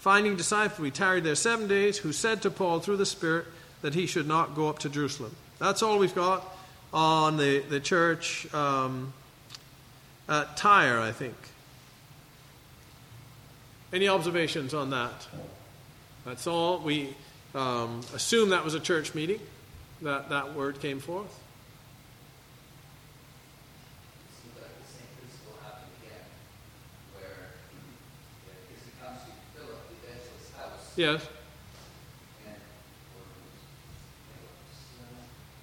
Finding 0.00 0.36
disciples, 0.36 0.80
we 0.80 0.90
tarried 0.90 1.24
there 1.24 1.34
seven 1.34 1.68
days, 1.68 1.98
who 1.98 2.12
said 2.12 2.42
to 2.42 2.50
Paul 2.50 2.80
through 2.80 2.96
the 2.96 3.06
Spirit 3.06 3.46
that 3.82 3.94
he 3.94 4.06
should 4.06 4.26
not 4.26 4.54
go 4.54 4.68
up 4.68 4.80
to 4.80 4.88
Jerusalem. 4.88 5.34
That's 5.58 5.82
all 5.82 5.98
we've 5.98 6.14
got 6.14 6.44
on 6.92 7.36
the, 7.36 7.60
the 7.60 7.80
church 7.80 8.52
um, 8.52 9.12
at 10.28 10.56
Tyre, 10.56 10.98
I 10.98 11.12
think. 11.12 11.36
Any 13.92 14.08
observations 14.08 14.74
on 14.74 14.90
that? 14.90 15.28
That's 16.24 16.46
all. 16.46 16.78
We 16.78 17.14
um, 17.54 18.00
assume 18.14 18.50
that 18.50 18.64
was 18.64 18.74
a 18.74 18.80
church 18.80 19.14
meeting, 19.14 19.40
that 20.00 20.30
that 20.30 20.54
word 20.54 20.80
came 20.80 20.98
forth. 20.98 21.28
seems 24.40 24.56
like 24.56 24.72
the 24.80 24.88
same 24.88 25.12
principle 25.20 25.58
happened 25.62 25.92
again, 26.00 26.24
where 27.12 27.52
if 28.72 28.80
he 28.80 28.90
comes 29.04 29.20
to 29.28 29.32
Philip, 29.52 29.76
the 29.92 29.96
evangelist's 30.08 30.56
house, 30.56 30.81
Yes. 30.96 31.26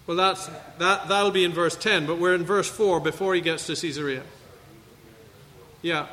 Well, 0.08 0.18
that's, 0.18 0.50
that, 0.80 1.08
that'll 1.08 1.30
be 1.30 1.44
in 1.44 1.54
verse 1.54 1.76
10, 1.76 2.08
but 2.08 2.18
we're 2.18 2.34
in 2.34 2.44
verse 2.44 2.68
4 2.68 3.00
before 3.00 3.36
he 3.36 3.42
gets 3.42 3.68
to 3.68 3.76
Caesarea. 3.76 4.24
Yeah. 5.84 6.08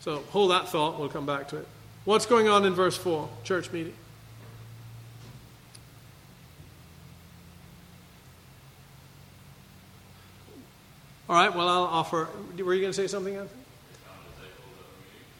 So 0.00 0.18
hold 0.28 0.50
that 0.50 0.68
thought, 0.68 1.00
we'll 1.00 1.08
come 1.08 1.24
back 1.24 1.48
to 1.48 1.56
it. 1.56 1.68
What's 2.04 2.26
going 2.26 2.48
on 2.48 2.66
in 2.66 2.74
verse 2.74 2.98
4? 2.98 3.30
Church 3.44 3.72
meeting. 3.72 3.94
All 11.26 11.36
right, 11.36 11.54
well, 11.54 11.66
I'll 11.66 11.84
offer. 11.84 12.28
Were 12.58 12.74
you 12.74 12.82
going 12.82 12.92
to 12.92 12.96
say 12.96 13.06
something, 13.06 13.34
Anthony? 13.34 13.63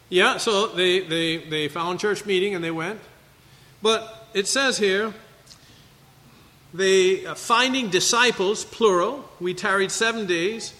Yeah, 0.09 0.37
so 0.37 0.67
they, 0.67 0.99
they, 0.99 1.37
they 1.37 1.67
found 1.67 1.99
church 1.99 2.25
meeting 2.25 2.53
and 2.53 2.63
they 2.63 2.71
went. 2.71 2.99
But 3.81 4.29
it 4.33 4.47
says 4.47 4.77
here, 4.77 5.13
they, 6.73 7.25
uh, 7.25 7.35
finding 7.35 7.89
disciples, 7.89 8.65
plural, 8.65 9.27
we 9.39 9.53
tarried 9.53 9.91
seven 9.91 10.25
days, 10.25 10.73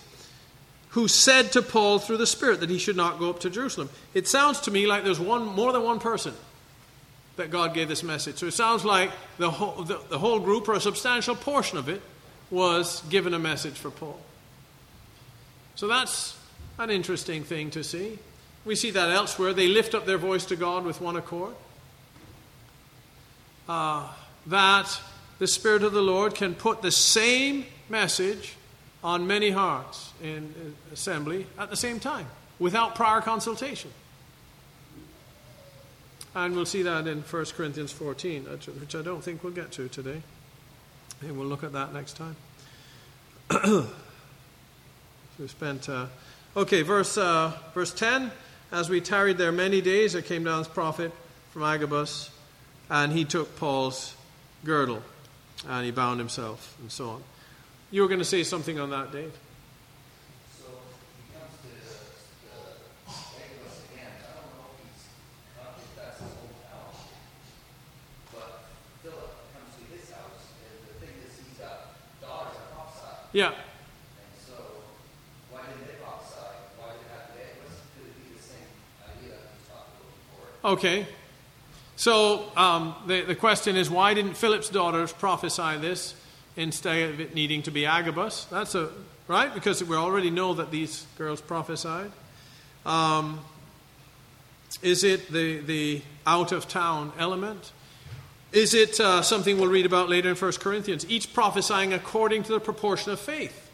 who 0.89 1.07
said 1.07 1.51
to 1.53 1.61
Paul 1.61 1.99
through 1.99 2.17
the 2.17 2.28
Spirit 2.28 2.59
that 2.61 2.69
he 2.69 2.78
should 2.78 2.95
not 2.95 3.19
go 3.19 3.30
up 3.30 3.41
to 3.41 3.49
Jerusalem. 3.49 3.89
It 4.13 4.28
sounds 4.28 4.61
to 4.61 4.71
me 4.71 4.88
like 4.88 5.03
there's 5.03 5.19
one, 5.19 5.45
more 5.45 5.73
than 5.73 5.84
one 5.84 5.99
person 5.99 6.34
that 7.36 7.51
God 7.51 7.73
gave 7.73 7.89
this 7.89 8.03
message. 8.03 8.38
So 8.38 8.45
it 8.45 8.53
sounds 8.53 8.86
like 8.86 9.11
the 9.38 9.51
whole, 9.51 9.84
the, 9.84 9.99
the 10.09 10.19
whole 10.19 10.39
group, 10.39 10.69
or 10.69 10.73
a 10.73 10.82
substantial 10.82 11.36
portion 11.36 11.78
of 11.78 11.89
it, 11.89 12.01
was 12.49 13.01
given 13.09 13.34
a 13.34 13.39
message 13.39 13.73
for 13.73 13.91
Paul. 13.91 14.19
So 15.76 15.88
that's 15.88 16.38
an 16.78 16.89
interesting 16.89 17.43
thing 17.43 17.71
to 17.71 17.84
see. 17.84 18.19
We 18.66 18.76
see 18.76 18.91
that 18.91 19.09
elsewhere. 19.09 19.53
They 19.53 19.68
lift 19.68 19.93
up 19.93 20.05
their 20.05 20.18
voice 20.18 20.45
to 20.45 20.55
God 20.55 20.84
with 20.84 20.99
one 20.99 21.16
accord. 21.16 21.53
Uh, 23.70 24.09
that 24.47 24.99
the 25.39 25.47
Spirit 25.47 25.84
of 25.84 25.93
the 25.93 26.01
Lord 26.01 26.36
can 26.36 26.55
put 26.55 26.82
the 26.82 26.91
same 26.91 27.66
message 27.89 28.55
on 29.03 29.28
many 29.28 29.51
hearts 29.51 30.11
in 30.22 30.76
assembly 30.91 31.45
at 31.59 31.70
the 31.70 31.76
same 31.76 31.99
time 31.99 32.26
without 32.57 32.95
prior 32.95 33.22
consultation. 33.22 33.91
And 36.34 36.55
we'll 36.55 36.66
see 36.66 36.82
that 36.82 37.07
in 37.07 37.22
1 37.22 37.45
Corinthians 37.55 37.91
14, 37.91 38.43
which 38.43 38.95
I 38.95 39.01
don't 39.01 39.24
think 39.24 39.43
we'll 39.43 39.53
get 39.53 39.72
to 39.74 39.88
today. 39.88 40.22
And 41.22 41.38
we'll 41.38 41.47
look 41.47 41.63
at 41.63 41.72
that 41.74 41.93
next 41.93 42.18
time. 42.18 42.36
we 45.39 45.47
spent, 45.47 45.88
uh, 45.88 46.07
okay, 46.57 46.82
verse, 46.82 47.18
uh, 47.18 47.53
verse 47.74 47.93
10. 47.93 48.32
As 48.76 48.89
we 48.89 48.99
tarried 48.99 49.38
there 49.38 49.53
many 49.53 49.80
days, 49.80 50.11
there 50.11 50.21
came 50.21 50.43
down 50.43 50.57
this 50.59 50.67
prophet 50.67 51.13
from 51.51 51.63
Agabus, 51.63 52.30
and 52.89 53.13
he 53.13 53.23
took 53.23 53.55
Paul's 53.55 54.13
girdle, 54.65 55.01
and 55.69 55.86
he 55.86 55.91
bound 55.91 56.19
himself, 56.19 56.76
and 56.82 56.91
so 56.91 57.11
on. 57.11 57.23
You 57.89 58.01
were 58.01 58.09
going 58.09 58.19
to 58.19 58.26
say 58.26 58.43
something 58.43 58.78
on 58.78 58.89
that, 58.89 59.13
Dave? 59.13 59.32
So 60.59 60.65
Okay. 80.66 81.05
So 81.95 82.51
um, 82.57 82.95
the, 83.05 83.22
the 83.22 83.36
question 83.36 83.76
is 83.76 83.88
why 83.88 84.16
didn't 84.16 84.34
Philip's 84.34 84.68
daughters 84.68 85.13
prophesy 85.13 85.78
this 85.78 86.16
instead 86.57 87.11
of 87.11 87.20
it 87.20 87.36
needing 87.36 87.61
to 87.63 87.72
be 87.72 87.86
Agabus? 87.86 88.45
That's 88.45 88.74
a 88.74 88.89
right 89.28 89.53
because 89.53 89.84
we 89.84 89.95
already 89.95 90.32
know 90.32 90.55
that 90.55 90.72
these 90.72 91.05
girls 91.20 91.39
prophesied. 91.39 92.11
Um, 92.84 93.41
is 94.82 95.03
it 95.03 95.32
the 95.32 95.59
the 95.59 96.01
out 96.26 96.51
of 96.51 96.68
town 96.68 97.13
element? 97.20 97.72
Is 98.51 98.74
it 98.74 98.99
uh, 98.99 99.22
something 99.22 99.59
we'll 99.59 99.70
read 99.70 99.86
about 99.86 100.09
later 100.09 100.30
in 100.30 100.36
1 100.36 100.51
Corinthians? 100.53 101.05
Each 101.07 101.32
prophesying 101.32 101.93
according 101.93 102.41
to 102.43 102.53
the 102.53 102.59
proportion 102.59 103.11
of 103.11 103.20
faith. 103.20 103.64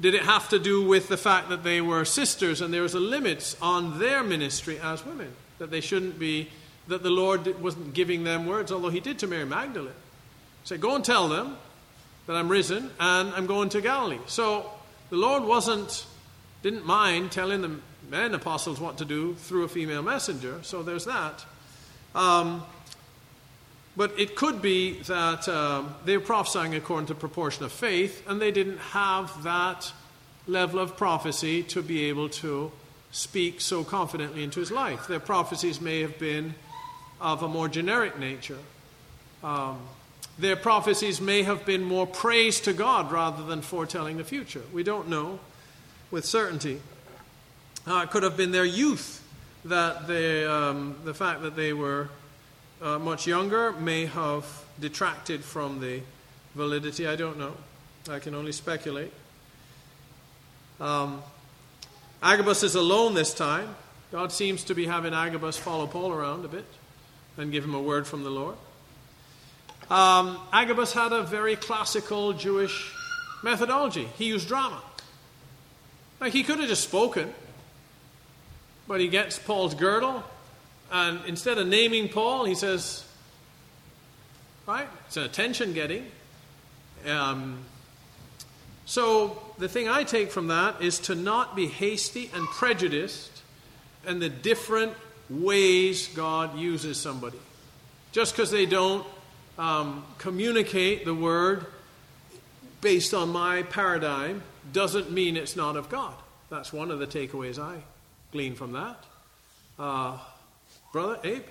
Did 0.00 0.14
it 0.14 0.22
have 0.22 0.48
to 0.48 0.58
do 0.58 0.82
with 0.82 1.08
the 1.08 1.16
fact 1.16 1.48
that 1.50 1.62
they 1.62 1.80
were 1.80 2.04
sisters 2.04 2.60
and 2.60 2.74
there 2.74 2.82
was 2.82 2.94
a 2.94 3.00
limit 3.00 3.56
on 3.62 3.98
their 3.98 4.22
ministry 4.24 4.78
as 4.80 5.06
women? 5.06 5.32
That 5.58 5.70
they 5.70 5.80
shouldn't 5.80 6.18
be 6.18 6.50
that 6.88 7.02
the 7.02 7.10
Lord 7.10 7.60
wasn't 7.62 7.94
giving 7.94 8.24
them 8.24 8.46
words, 8.46 8.70
although 8.72 8.90
he 8.90 9.00
did 9.00 9.18
to 9.20 9.26
Mary 9.26 9.46
Magdalene. 9.46 9.92
Say, 10.64 10.76
Go 10.76 10.94
and 10.94 11.04
tell 11.04 11.28
them 11.28 11.56
that 12.26 12.36
I'm 12.36 12.48
risen 12.48 12.90
and 12.98 13.32
I'm 13.34 13.46
going 13.46 13.68
to 13.70 13.80
Galilee. 13.80 14.18
So 14.26 14.70
the 15.10 15.16
Lord 15.16 15.44
wasn't, 15.44 16.06
didn't 16.62 16.86
mind 16.86 17.32
telling 17.32 17.62
the 17.62 17.76
men 18.10 18.34
apostles 18.34 18.80
what 18.80 18.98
to 18.98 19.04
do 19.04 19.34
through 19.34 19.64
a 19.64 19.68
female 19.68 20.02
messenger. 20.02 20.60
So 20.62 20.82
there's 20.82 21.04
that. 21.04 21.44
Um, 22.14 22.64
but 23.96 24.18
it 24.18 24.34
could 24.34 24.60
be 24.60 25.00
that 25.02 25.48
um, 25.48 25.94
they 26.04 26.16
were 26.16 26.24
prophesying 26.24 26.74
according 26.74 27.06
to 27.06 27.14
proportion 27.14 27.64
of 27.64 27.72
faith, 27.72 28.22
and 28.28 28.40
they 28.40 28.50
didn't 28.50 28.78
have 28.78 29.42
that 29.44 29.92
level 30.46 30.80
of 30.80 30.96
prophecy 30.96 31.62
to 31.62 31.82
be 31.82 32.04
able 32.04 32.28
to 32.28 32.70
speak 33.12 33.60
so 33.60 33.84
confidently 33.84 34.42
into 34.42 34.60
his 34.60 34.70
life. 34.70 35.06
Their 35.06 35.20
prophecies 35.20 35.80
may 35.80 36.00
have 36.00 36.18
been 36.18 36.54
of 37.20 37.42
a 37.42 37.48
more 37.48 37.68
generic 37.68 38.18
nature. 38.18 38.58
Um, 39.42 39.78
their 40.38 40.56
prophecies 40.56 41.20
may 41.20 41.44
have 41.44 41.64
been 41.64 41.84
more 41.84 42.06
praise 42.06 42.60
to 42.62 42.72
God 42.72 43.12
rather 43.12 43.44
than 43.44 43.62
foretelling 43.62 44.16
the 44.16 44.24
future. 44.24 44.62
We 44.72 44.82
don't 44.82 45.08
know 45.08 45.38
with 46.10 46.24
certainty. 46.24 46.80
Uh, 47.86 48.02
it 48.04 48.10
could 48.10 48.24
have 48.24 48.36
been 48.36 48.50
their 48.50 48.64
youth 48.64 49.22
that 49.64 50.08
they, 50.08 50.44
um, 50.44 50.96
the 51.04 51.14
fact 51.14 51.42
that 51.42 51.54
they 51.54 51.72
were 51.72 52.08
uh, 52.84 52.98
much 52.98 53.26
younger 53.26 53.72
may 53.72 54.04
have 54.04 54.46
detracted 54.78 55.42
from 55.42 55.80
the 55.80 56.00
validity. 56.54 57.08
I 57.08 57.16
don't 57.16 57.38
know. 57.38 57.54
I 58.10 58.18
can 58.18 58.34
only 58.34 58.52
speculate. 58.52 59.10
Um, 60.78 61.22
Agabus 62.22 62.62
is 62.62 62.74
alone 62.74 63.14
this 63.14 63.32
time. 63.32 63.74
God 64.12 64.32
seems 64.32 64.64
to 64.64 64.74
be 64.74 64.86
having 64.86 65.14
Agabus 65.14 65.56
follow 65.56 65.86
Paul 65.86 66.12
around 66.12 66.44
a 66.44 66.48
bit 66.48 66.66
and 67.38 67.50
give 67.50 67.64
him 67.64 67.74
a 67.74 67.80
word 67.80 68.06
from 68.06 68.22
the 68.22 68.30
Lord. 68.30 68.56
Um, 69.90 70.38
Agabus 70.52 70.92
had 70.92 71.12
a 71.12 71.22
very 71.22 71.56
classical 71.56 72.34
Jewish 72.34 72.92
methodology. 73.42 74.08
He 74.18 74.26
used 74.26 74.46
drama. 74.46 74.82
Like 76.20 76.34
he 76.34 76.42
could 76.42 76.58
have 76.58 76.68
just 76.68 76.84
spoken, 76.84 77.32
but 78.86 79.00
he 79.00 79.08
gets 79.08 79.38
Paul's 79.38 79.74
girdle, 79.74 80.22
and 80.94 81.18
instead 81.26 81.58
of 81.58 81.66
naming 81.66 82.08
Paul, 82.08 82.44
he 82.44 82.54
says, 82.54 83.04
right? 84.64 84.86
It's 85.08 85.16
an 85.16 85.24
attention 85.24 85.72
getting. 85.72 86.06
Um, 87.04 87.58
so 88.86 89.42
the 89.58 89.68
thing 89.68 89.88
I 89.88 90.04
take 90.04 90.30
from 90.30 90.46
that 90.46 90.80
is 90.80 91.00
to 91.00 91.16
not 91.16 91.56
be 91.56 91.66
hasty 91.66 92.30
and 92.32 92.46
prejudiced 92.46 93.42
in 94.06 94.20
the 94.20 94.28
different 94.28 94.92
ways 95.28 96.06
God 96.14 96.56
uses 96.56 97.00
somebody. 97.00 97.40
Just 98.12 98.36
because 98.36 98.52
they 98.52 98.64
don't 98.64 99.04
um, 99.58 100.04
communicate 100.18 101.04
the 101.04 101.14
word 101.14 101.66
based 102.80 103.12
on 103.14 103.30
my 103.30 103.64
paradigm 103.64 104.44
doesn't 104.72 105.10
mean 105.10 105.36
it's 105.36 105.56
not 105.56 105.76
of 105.76 105.88
God. 105.88 106.14
That's 106.50 106.72
one 106.72 106.92
of 106.92 107.00
the 107.00 107.06
takeaways 107.08 107.58
I 107.58 107.82
glean 108.30 108.54
from 108.54 108.74
that. 108.74 109.04
Uh, 109.76 110.18
Brother 110.94 111.18
Abe? 111.24 111.42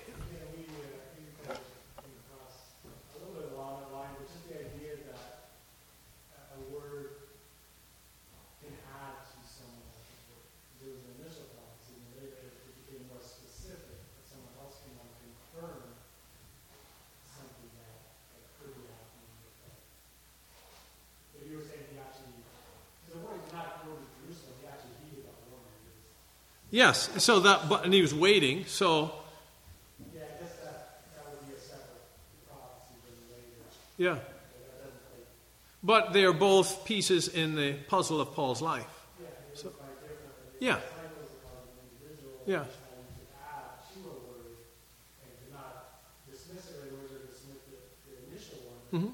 Yes. 26.73 27.07
So 27.23 27.39
that, 27.41 27.69
but, 27.69 27.85
and 27.85 27.93
he 27.93 28.01
was 28.01 28.15
waiting. 28.15 28.65
So 28.65 29.13
Yeah, 30.11 30.25
I 30.25 30.41
guess 30.41 30.57
that, 30.65 31.05
that 31.13 31.29
would 31.29 31.45
be 31.45 31.53
a 31.53 31.59
separate 31.61 32.01
prophecy 32.49 32.97
than 33.05 33.13
later. 33.29 33.61
Yeah. 33.97 34.17
But 35.83 36.13
they 36.13 36.23
are 36.23 36.33
both 36.33 36.85
pieces 36.85 37.27
in 37.27 37.55
the 37.55 37.73
puzzle 37.87 38.21
of 38.21 38.33
Paul's 38.33 38.61
life. 38.61 38.87
So-. 39.53 39.71
Yeah. 40.59 40.79
Yeah. 42.45 42.63
Mhm. 48.93 49.11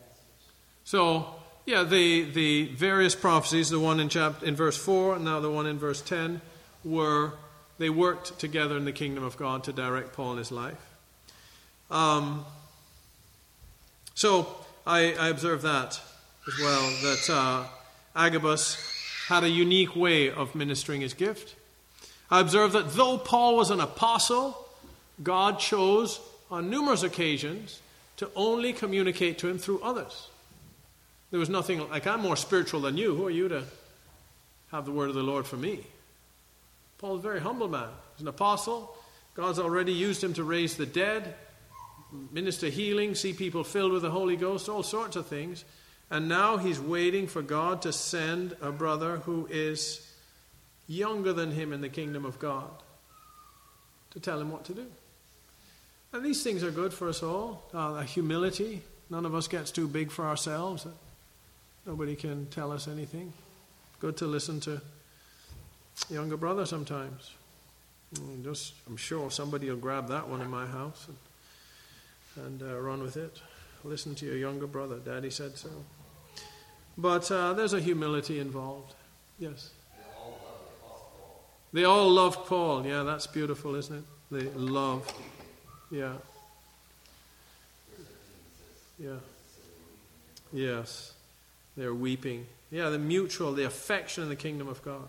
message. 0.00 0.44
So, 0.82 1.26
yeah, 1.64 1.84
the, 1.84 2.24
the 2.24 2.64
various 2.74 3.14
prophecies, 3.14 3.70
the 3.70 3.78
one 3.78 4.00
in, 4.00 4.08
chapter, 4.08 4.44
in 4.44 4.56
verse 4.56 4.76
4 4.76 5.16
and 5.16 5.24
now 5.24 5.38
the 5.38 5.50
one 5.50 5.66
in 5.66 5.78
verse 5.78 6.02
10, 6.02 6.40
were, 6.82 7.34
they 7.78 7.90
worked 7.90 8.38
together 8.38 8.76
in 8.76 8.84
the 8.84 8.92
kingdom 8.92 9.24
of 9.24 9.36
God 9.36 9.64
to 9.64 9.72
direct 9.72 10.12
Paul 10.12 10.32
in 10.32 10.38
his 10.38 10.52
life. 10.52 10.80
Um, 11.90 12.44
so, 14.14 14.48
I, 14.86 15.14
I 15.14 15.28
observe 15.28 15.62
that 15.62 16.00
as 16.46 16.58
well, 16.60 16.82
that 17.02 17.30
uh, 17.30 17.64
Agabus 18.14 18.76
had 19.28 19.44
a 19.44 19.48
unique 19.48 19.96
way 19.96 20.30
of 20.30 20.54
ministering 20.54 21.00
his 21.00 21.14
gift. 21.14 21.54
I 22.30 22.40
observe 22.40 22.72
that 22.72 22.92
though 22.92 23.18
Paul 23.18 23.56
was 23.56 23.70
an 23.70 23.80
apostle, 23.80 24.68
God 25.22 25.58
chose 25.58 26.20
on 26.50 26.70
numerous 26.70 27.02
occasions 27.02 27.80
to 28.18 28.30
only 28.36 28.72
communicate 28.72 29.38
to 29.38 29.48
him 29.48 29.58
through 29.58 29.80
others. 29.82 30.28
There 31.30 31.40
was 31.40 31.48
nothing 31.48 31.88
like, 31.90 32.06
I'm 32.06 32.20
more 32.20 32.36
spiritual 32.36 32.80
than 32.80 32.96
you. 32.96 33.14
Who 33.16 33.26
are 33.26 33.30
you 33.30 33.48
to 33.48 33.64
have 34.70 34.84
the 34.84 34.92
word 34.92 35.08
of 35.08 35.14
the 35.14 35.22
Lord 35.22 35.46
for 35.46 35.56
me? 35.56 35.80
A 37.04 37.18
very 37.18 37.40
humble 37.40 37.68
man. 37.68 37.88
He's 38.14 38.22
an 38.22 38.28
apostle. 38.28 38.96
God's 39.34 39.58
already 39.58 39.92
used 39.92 40.24
him 40.24 40.32
to 40.34 40.44
raise 40.44 40.76
the 40.76 40.86
dead, 40.86 41.34
minister 42.32 42.68
healing, 42.68 43.14
see 43.14 43.34
people 43.34 43.62
filled 43.62 43.92
with 43.92 44.02
the 44.02 44.10
Holy 44.10 44.36
Ghost, 44.36 44.68
all 44.68 44.82
sorts 44.82 45.16
of 45.16 45.26
things. 45.26 45.64
And 46.10 46.28
now 46.28 46.56
he's 46.56 46.80
waiting 46.80 47.26
for 47.26 47.42
God 47.42 47.82
to 47.82 47.92
send 47.92 48.56
a 48.62 48.72
brother 48.72 49.18
who 49.18 49.46
is 49.50 50.10
younger 50.86 51.32
than 51.32 51.50
him 51.50 51.72
in 51.72 51.82
the 51.82 51.88
kingdom 51.88 52.24
of 52.24 52.38
God 52.38 52.70
to 54.12 54.20
tell 54.20 54.40
him 54.40 54.50
what 54.50 54.64
to 54.66 54.72
do. 54.72 54.86
And 56.12 56.24
these 56.24 56.42
things 56.42 56.62
are 56.62 56.70
good 56.70 56.94
for 56.94 57.08
us 57.08 57.22
all. 57.22 57.64
Uh, 57.74 58.00
humility. 58.02 58.82
None 59.10 59.26
of 59.26 59.34
us 59.34 59.48
gets 59.48 59.70
too 59.70 59.88
big 59.88 60.10
for 60.10 60.24
ourselves. 60.24 60.86
Nobody 61.84 62.16
can 62.16 62.46
tell 62.46 62.72
us 62.72 62.88
anything. 62.88 63.32
Good 64.00 64.16
to 64.18 64.26
listen 64.26 64.60
to 64.60 64.80
younger 66.10 66.36
brother 66.36 66.66
sometimes. 66.66 67.32
Just, 68.42 68.74
I'm 68.86 68.96
sure 68.96 69.30
somebody 69.30 69.68
will 69.68 69.76
grab 69.76 70.08
that 70.08 70.28
one 70.28 70.40
in 70.40 70.48
my 70.48 70.66
house 70.66 71.08
and, 72.36 72.46
and 72.46 72.62
uh, 72.62 72.80
run 72.80 73.02
with 73.02 73.16
it. 73.16 73.40
Listen 73.82 74.14
to 74.16 74.26
your 74.26 74.36
younger 74.36 74.66
brother. 74.66 74.96
Daddy 74.96 75.30
said 75.30 75.58
so. 75.58 75.68
But 76.96 77.30
uh, 77.30 77.54
there's 77.54 77.72
a 77.72 77.80
humility 77.80 78.38
involved. 78.38 78.94
Yes. 79.38 79.70
They 81.72 81.84
all 81.84 82.08
loved 82.08 82.46
Paul. 82.46 82.86
Yeah, 82.86 83.02
that's 83.02 83.26
beautiful, 83.26 83.74
isn't 83.74 83.96
it? 83.96 84.04
They 84.30 84.48
love. 84.50 85.12
Yeah. 85.90 86.12
Yeah. 88.98 89.16
Yes. 90.52 91.12
They're 91.76 91.94
weeping. 91.94 92.46
Yeah, 92.70 92.90
the 92.90 92.98
mutual, 92.98 93.52
the 93.52 93.64
affection 93.64 94.22
in 94.22 94.28
the 94.28 94.36
kingdom 94.36 94.68
of 94.68 94.82
God. 94.84 95.08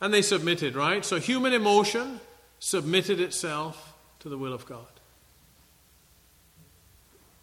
And 0.00 0.14
they 0.14 0.22
submitted, 0.22 0.76
right? 0.76 1.04
So 1.04 1.18
human 1.18 1.52
emotion 1.52 2.20
submitted 2.60 3.20
itself 3.20 3.94
to 4.20 4.28
the 4.28 4.38
will 4.38 4.52
of 4.52 4.66
God. 4.66 4.86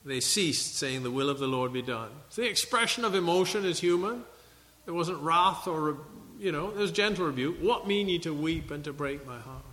They 0.05 0.19
ceased 0.19 0.77
saying, 0.77 1.03
The 1.03 1.11
will 1.11 1.29
of 1.29 1.39
the 1.39 1.47
Lord 1.47 1.73
be 1.73 1.81
done. 1.81 2.09
So 2.29 2.43
the 2.43 2.49
expression 2.49 3.03
of 3.03 3.15
emotion 3.15 3.65
is 3.65 3.79
human. 3.79 4.23
There 4.85 4.93
wasn't 4.93 5.19
wrath 5.19 5.67
or, 5.67 5.97
you 6.39 6.51
know, 6.51 6.69
there 6.69 6.81
was 6.81 6.91
gentle 6.91 7.25
rebuke. 7.25 7.57
What 7.59 7.87
mean 7.87 8.07
ye 8.07 8.19
to 8.19 8.33
weep 8.33 8.69
and 8.69 8.83
to 8.83 8.93
break 8.93 9.25
my 9.25 9.39
heart? 9.39 9.63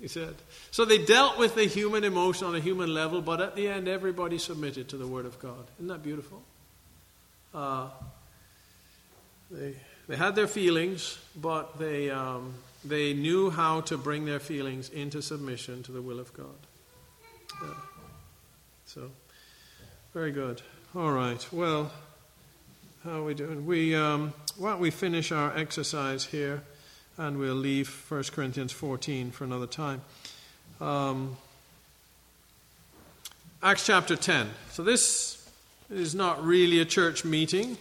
He 0.00 0.08
said. 0.08 0.34
So 0.70 0.84
they 0.84 0.98
dealt 0.98 1.38
with 1.38 1.54
the 1.54 1.64
human 1.64 2.04
emotion 2.04 2.46
on 2.46 2.54
a 2.54 2.60
human 2.60 2.92
level, 2.92 3.20
but 3.20 3.40
at 3.40 3.56
the 3.56 3.68
end, 3.68 3.88
everybody 3.88 4.38
submitted 4.38 4.88
to 4.90 4.96
the 4.96 5.06
word 5.06 5.26
of 5.26 5.38
God. 5.38 5.66
Isn't 5.78 5.88
that 5.88 6.02
beautiful? 6.02 6.42
Uh, 7.54 7.88
they, 9.50 9.74
they 10.08 10.16
had 10.16 10.34
their 10.34 10.48
feelings, 10.48 11.18
but 11.36 11.78
they, 11.78 12.10
um, 12.10 12.54
they 12.84 13.14
knew 13.14 13.50
how 13.50 13.82
to 13.82 13.96
bring 13.96 14.24
their 14.24 14.40
feelings 14.40 14.88
into 14.88 15.22
submission 15.22 15.82
to 15.84 15.92
the 15.92 16.02
will 16.02 16.18
of 16.18 16.32
God. 16.32 16.46
Yeah. 17.62 17.74
So, 18.86 19.10
very 20.14 20.32
good. 20.32 20.62
All 20.96 21.12
right. 21.12 21.46
Well, 21.52 21.92
how 23.04 23.20
are 23.20 23.24
we 23.24 23.34
doing? 23.34 23.66
We, 23.66 23.94
um, 23.94 24.32
why 24.56 24.70
don't 24.70 24.80
we 24.80 24.90
finish 24.90 25.30
our 25.30 25.56
exercise 25.56 26.24
here? 26.24 26.62
and 27.18 27.36
we'll 27.36 27.54
leave 27.54 27.88
1 28.08 28.22
Corinthians 28.32 28.72
14 28.72 29.32
for 29.32 29.44
another 29.44 29.66
time. 29.66 30.00
Um, 30.80 31.36
Acts 33.60 33.84
chapter 33.84 34.14
10. 34.14 34.48
So 34.70 34.84
this 34.84 35.50
is 35.90 36.14
not 36.14 36.42
really 36.44 36.78
a 36.78 36.84
church 36.84 37.24
meeting. 37.24 37.76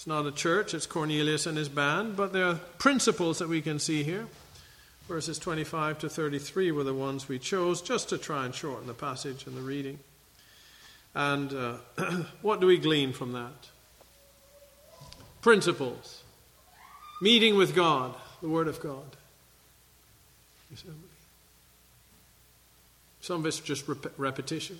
It's 0.00 0.06
not 0.06 0.24
a 0.24 0.32
church, 0.32 0.72
it's 0.72 0.86
Cornelius 0.86 1.44
and 1.44 1.58
his 1.58 1.68
band, 1.68 2.16
but 2.16 2.32
there 2.32 2.46
are 2.46 2.54
principles 2.78 3.38
that 3.38 3.50
we 3.50 3.60
can 3.60 3.78
see 3.78 4.02
here. 4.02 4.28
Verses 5.06 5.38
25 5.38 5.98
to 5.98 6.08
33 6.08 6.72
were 6.72 6.84
the 6.84 6.94
ones 6.94 7.28
we 7.28 7.38
chose 7.38 7.82
just 7.82 8.08
to 8.08 8.16
try 8.16 8.46
and 8.46 8.54
shorten 8.54 8.86
the 8.86 8.94
passage 8.94 9.46
and 9.46 9.54
the 9.54 9.60
reading. 9.60 9.98
And 11.14 11.52
uh, 11.52 11.74
what 12.40 12.62
do 12.62 12.66
we 12.66 12.78
glean 12.78 13.12
from 13.12 13.32
that? 13.32 13.68
Principles. 15.42 16.22
Meeting 17.20 17.58
with 17.58 17.74
God, 17.74 18.14
the 18.40 18.48
Word 18.48 18.68
of 18.68 18.80
God. 18.80 19.04
Some 23.20 23.40
of 23.40 23.44
it's 23.44 23.60
just 23.60 23.86
rep- 23.86 24.14
repetition. 24.16 24.78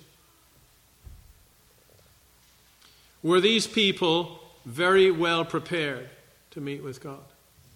Were 3.21 3.39
these 3.39 3.67
people 3.67 4.40
very 4.65 5.11
well 5.11 5.45
prepared 5.45 6.09
to 6.51 6.61
meet 6.61 6.83
with 6.83 7.01
God? 7.01 7.19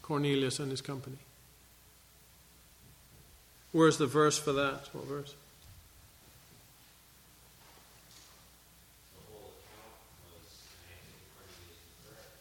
Cornelius 0.01 0.59
and 0.59 0.69
his 0.69 0.81
company. 0.81 1.17
Where's 3.71 3.97
the 3.97 4.07
verse 4.07 4.37
for 4.37 4.53
that? 4.53 4.87
What 4.93 5.05
verse? 5.05 5.35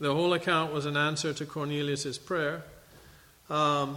The 0.00 0.12
whole 0.12 0.34
account 0.34 0.72
was 0.72 0.86
an 0.86 0.96
answer 0.96 1.32
to 1.32 1.46
Cornelius' 1.46 2.18
prayer. 2.18 2.62
Um, 3.48 3.96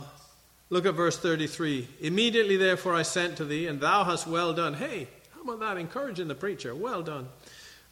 look 0.70 0.86
at 0.86 0.94
verse 0.94 1.18
33. 1.18 1.88
Immediately, 2.02 2.58
therefore, 2.58 2.96
I 2.96 3.02
sent 3.02 3.38
to 3.38 3.46
thee, 3.46 3.68
and 3.68 3.82
thou 3.82 4.04
hast 4.04 4.26
well 4.26 4.54
done. 4.54 4.76
Hey, 4.76 5.08
how 5.36 5.42
about 5.42 5.60
that? 5.60 5.78
Encouraging 5.78 6.28
the 6.28 6.36
preacher. 6.36 6.74
Well 6.74 7.04
done. 7.04 7.28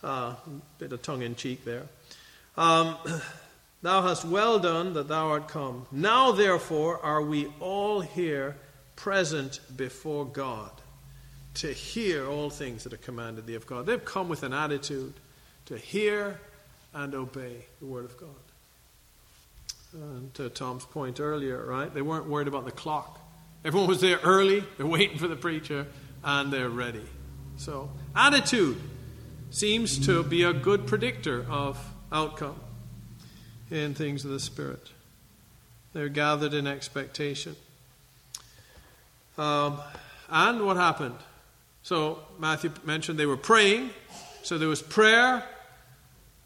Uh, 0.01 0.35
bit 0.79 0.93
of 0.93 1.01
tongue 1.01 1.23
in 1.23 1.35
cheek 1.35 1.65
there. 1.65 1.83
Um, 2.57 2.97
thou 3.81 4.01
hast 4.01 4.25
well 4.25 4.59
done 4.59 4.93
that 4.93 5.07
thou 5.07 5.29
art 5.29 5.47
come. 5.47 5.87
Now, 5.91 6.31
therefore, 6.31 7.03
are 7.03 7.21
we 7.21 7.47
all 7.59 8.01
here 8.01 8.57
present 8.95 9.59
before 9.75 10.25
God 10.25 10.71
to 11.55 11.71
hear 11.71 12.27
all 12.27 12.49
things 12.49 12.83
that 12.83 12.93
are 12.93 12.97
commanded 12.97 13.45
thee 13.45 13.55
of 13.55 13.65
God. 13.65 13.85
They've 13.85 14.03
come 14.03 14.27
with 14.29 14.43
an 14.43 14.53
attitude 14.53 15.13
to 15.65 15.77
hear 15.77 16.39
and 16.93 17.15
obey 17.15 17.65
the 17.79 17.85
Word 17.85 18.05
of 18.05 18.17
God. 18.17 18.29
And 19.93 20.33
to 20.35 20.49
Tom's 20.49 20.85
point 20.85 21.19
earlier, 21.19 21.63
right? 21.65 21.93
They 21.93 22.01
weren't 22.01 22.27
worried 22.27 22.47
about 22.47 22.65
the 22.65 22.71
clock. 22.71 23.19
Everyone 23.63 23.87
was 23.87 24.01
there 24.01 24.19
early, 24.23 24.63
they're 24.77 24.85
waiting 24.85 25.17
for 25.17 25.27
the 25.27 25.35
preacher, 25.35 25.87
and 26.23 26.51
they're 26.51 26.69
ready. 26.69 27.05
So, 27.57 27.89
attitude 28.15 28.77
seems 29.49 30.05
to 30.05 30.23
be 30.23 30.43
a 30.43 30.51
good 30.51 30.85
predictor 30.85 31.45
of 31.49 31.79
outcome 32.11 32.59
in 33.71 33.93
things 33.93 34.25
of 34.25 34.31
the 34.31 34.39
Spirit. 34.39 34.91
They're 35.93 36.09
gathered 36.09 36.53
in 36.53 36.67
expectation. 36.67 37.55
Um, 39.37 39.79
and 40.29 40.65
what 40.65 40.77
happened? 40.77 41.15
So, 41.83 42.19
Matthew 42.39 42.71
mentioned 42.83 43.19
they 43.19 43.25
were 43.25 43.37
praying. 43.37 43.91
So, 44.43 44.57
there 44.57 44.67
was 44.67 44.81
prayer 44.81 45.43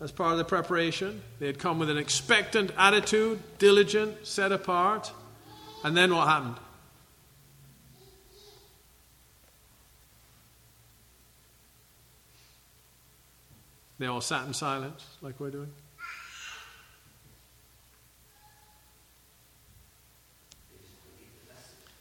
as 0.01 0.11
part 0.11 0.33
of 0.33 0.37
the 0.37 0.45
preparation. 0.45 1.21
They 1.39 1.47
had 1.47 1.59
come 1.59 1.79
with 1.79 1.89
an 1.89 1.97
expectant 1.97 2.71
attitude, 2.77 3.41
diligent, 3.57 4.25
set 4.27 4.51
apart. 4.51 5.11
And 5.83 5.95
then 5.95 6.13
what 6.13 6.27
happened? 6.27 6.55
They 13.99 14.05
all 14.05 14.21
sat 14.21 14.47
in 14.47 14.53
silence, 14.53 15.05
like 15.21 15.39
we're 15.39 15.51
doing. 15.51 15.69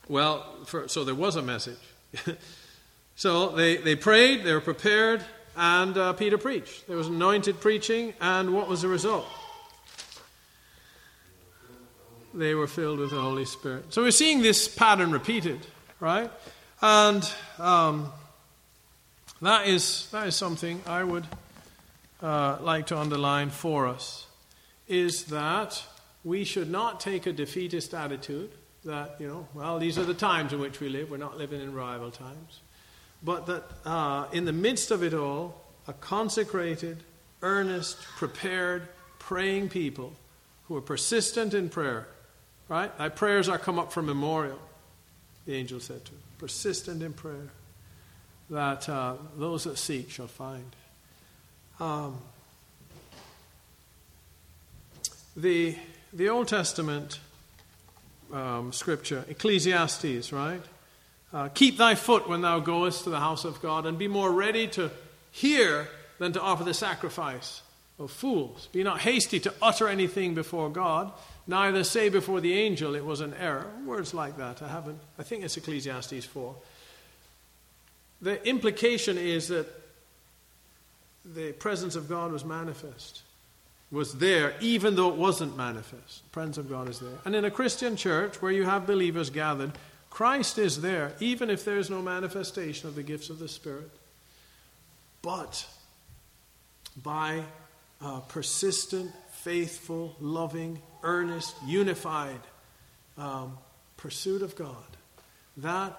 Well, 0.09 0.47
for, 0.65 0.89
so 0.89 1.05
there 1.05 1.15
was 1.15 1.37
a 1.37 1.43
message. 1.43 1.77
so 3.17 3.51
they, 3.51 3.77
they 3.77 3.97
prayed, 3.97 4.45
they 4.45 4.55
were 4.55 4.61
prepared, 4.61 5.23
and 5.57 5.99
uh, 5.99 6.13
Peter 6.15 6.39
preached. 6.39 6.87
There 6.87 6.97
was 6.97 7.09
anointed 7.09 7.61
preaching, 7.61 8.15
and 8.21 8.55
what 8.55 8.69
was 8.69 8.83
the 8.83 8.89
result? 8.89 9.27
They 12.33 12.55
were 12.55 12.69
filled 12.69 13.01
with 13.01 13.11
the 13.11 13.21
Holy 13.21 13.45
Spirit. 13.45 13.93
So 13.93 14.03
we're 14.03 14.13
seeing 14.13 14.41
this 14.41 14.69
pattern 14.69 15.11
repeated, 15.11 15.67
right? 15.99 16.31
And 16.81 17.29
um, 17.59 18.13
that 19.43 19.67
is 19.67 20.09
that 20.13 20.29
is 20.29 20.37
something 20.37 20.81
I 20.87 21.03
would 21.03 21.27
uh, 22.23 22.59
like 22.61 22.87
to 22.89 22.99
underline 22.99 23.51
for 23.51 23.87
us 23.87 24.27
is 24.87 25.25
that 25.27 25.83
we 26.25 26.45
should 26.45 26.71
not 26.71 27.01
take 27.01 27.27
a 27.27 27.33
defeatist 27.33 27.95
attitude 27.95 28.51
that, 28.85 29.17
you 29.19 29.29
know, 29.29 29.47
well, 29.55 29.79
these 29.79 29.99
are 29.99 30.05
the 30.05 30.15
times 30.15 30.53
in 30.53 30.61
which 30.61 30.81
we 30.81 30.89
live. 30.89 31.11
We're 31.11 31.19
not 31.19 31.37
living 31.37 31.61
in 31.61 31.75
rival 31.75 32.11
times. 32.11 32.61
But 33.23 33.47
that 33.47 33.65
uh, 33.85 34.27
in 34.33 34.45
the 34.45 34.53
midst 34.53 34.91
of 34.91 35.03
it 35.03 35.15
all, 35.15 35.65
a 35.87 35.93
consecrated, 35.93 37.03
earnest, 37.43 38.01
prepared, 38.17 38.89
praying 39.19 39.69
people 39.69 40.13
who 40.67 40.77
are 40.77 40.81
persistent 40.81 41.55
in 41.55 41.69
prayer, 41.69 42.07
right? 42.69 42.97
Thy 42.99 43.09
prayers 43.09 43.49
are 43.49 43.59
come 43.59 43.79
up 43.79 43.93
for 43.93 44.03
memorial, 44.03 44.59
the 45.47 45.55
angel 45.55 45.81
said 45.81 46.05
to 46.05 46.13
him. 46.13 46.21
Persistent 46.39 47.03
in 47.03 47.13
prayer, 47.13 47.51
that 48.51 48.89
uh, 48.89 49.15
those 49.37 49.65
that 49.65 49.79
seek 49.79 50.11
shall 50.11 50.29
find. 50.29 50.77
Um, 51.81 52.19
the, 55.37 55.77
the 56.13 56.29
Old 56.29 56.49
Testament 56.49 57.21
um, 58.33 58.73
scripture, 58.73 59.25
Ecclesiastes, 59.29 60.33
right? 60.33 60.61
Uh, 61.33 61.49
Keep 61.49 61.79
thy 61.79 61.95
foot 61.95 62.29
when 62.29 62.41
thou 62.41 62.59
goest 62.59 63.05
to 63.05 63.11
the 63.11 63.21
house 63.21 63.45
of 63.45 63.63
God, 63.63 63.87
and 63.87 63.97
be 63.99 64.09
more 64.09 64.33
ready 64.33 64.67
to 64.69 64.91
hear 65.31 65.89
than 66.19 66.33
to 66.33 66.41
offer 66.41 66.65
the 66.65 66.75
sacrifice 66.75 67.63
of 67.99 68.11
fools. 68.11 68.69
Be 68.73 68.83
not 68.83 69.01
hasty 69.01 69.39
to 69.41 69.55
utter 69.63 69.89
anything 69.89 70.35
before 70.35 70.71
God, 70.71 71.13
neither 71.47 71.85
say 71.85 72.09
before 72.09 72.41
the 72.41 72.55
angel 72.55 72.97
it 72.97 73.05
was 73.05 73.21
an 73.21 73.35
error. 73.35 73.71
Words 73.87 74.15
like 74.15 74.37
that. 74.39 74.63
I 74.63 74.69
haven't, 74.69 74.99
I 75.19 75.23
think 75.23 75.45
it's 75.45 75.57
Ecclesiastes 75.57 76.25
4. 76.25 76.57
The 78.21 78.49
implication 78.49 79.17
is 79.17 79.49
that 79.49 79.67
the 81.35 81.53
presence 81.53 81.97
of 81.97 82.09
God 82.09 82.33
was 82.33 82.45
manifest 82.45 83.23
was 83.91 84.15
there, 84.15 84.55
even 84.61 84.97
though 84.97 85.09
it 85.09 85.15
wasn't 85.15 85.57
manifest. 85.57 86.25
The 86.25 86.31
presence 86.31 86.59
of 86.59 86.69
God 86.69 86.89
is 86.89 87.01
there. 87.01 87.19
And 87.25 87.35
in 87.35 87.45
a 87.45 87.51
Christian 87.51 87.97
church 87.97 88.43
where 88.43 88.53
you 88.53 88.65
have 88.65 88.87
believers 88.87 89.31
gathered, 89.31 89.73
Christ 90.11 90.59
is 90.59 90.81
there, 90.83 91.13
even 91.21 91.49
if 91.49 91.65
there 91.65 91.79
is 91.79 91.89
no 91.89 92.03
manifestation 92.03 92.89
of 92.89 92.95
the 92.95 93.03
gifts 93.03 93.31
of 93.31 93.39
the 93.39 93.49
Spirit. 93.49 93.91
But 95.23 95.67
by 97.03 97.45
persistent, 98.29 99.11
faithful, 99.31 100.17
loving, 100.21 100.81
earnest, 101.03 101.55
unified 101.65 102.41
um, 103.17 103.57
pursuit 103.97 104.43
of 104.43 104.55
God, 104.55 104.77
that 105.59 105.99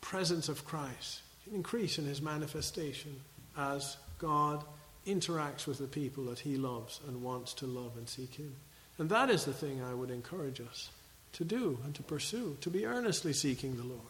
presence 0.00 0.48
of 0.48 0.64
Christ 0.64 1.22
can 1.44 1.54
increase 1.54 1.98
in 1.98 2.04
his 2.04 2.22
manifestation 2.22 3.20
as 3.56 3.96
God 4.24 4.64
interacts 5.06 5.66
with 5.66 5.78
the 5.78 5.86
people 5.86 6.24
that 6.24 6.38
he 6.38 6.56
loves 6.56 6.98
and 7.06 7.22
wants 7.22 7.52
to 7.54 7.66
love 7.66 7.92
and 7.98 8.08
seek 8.08 8.34
him. 8.36 8.54
And 8.96 9.10
that 9.10 9.28
is 9.28 9.44
the 9.44 9.52
thing 9.52 9.82
I 9.82 9.92
would 9.92 10.10
encourage 10.10 10.62
us 10.62 10.88
to 11.34 11.44
do 11.44 11.78
and 11.84 11.94
to 11.94 12.02
pursue, 12.02 12.56
to 12.62 12.70
be 12.70 12.86
earnestly 12.86 13.34
seeking 13.34 13.76
the 13.76 13.82
Lord. 13.82 14.00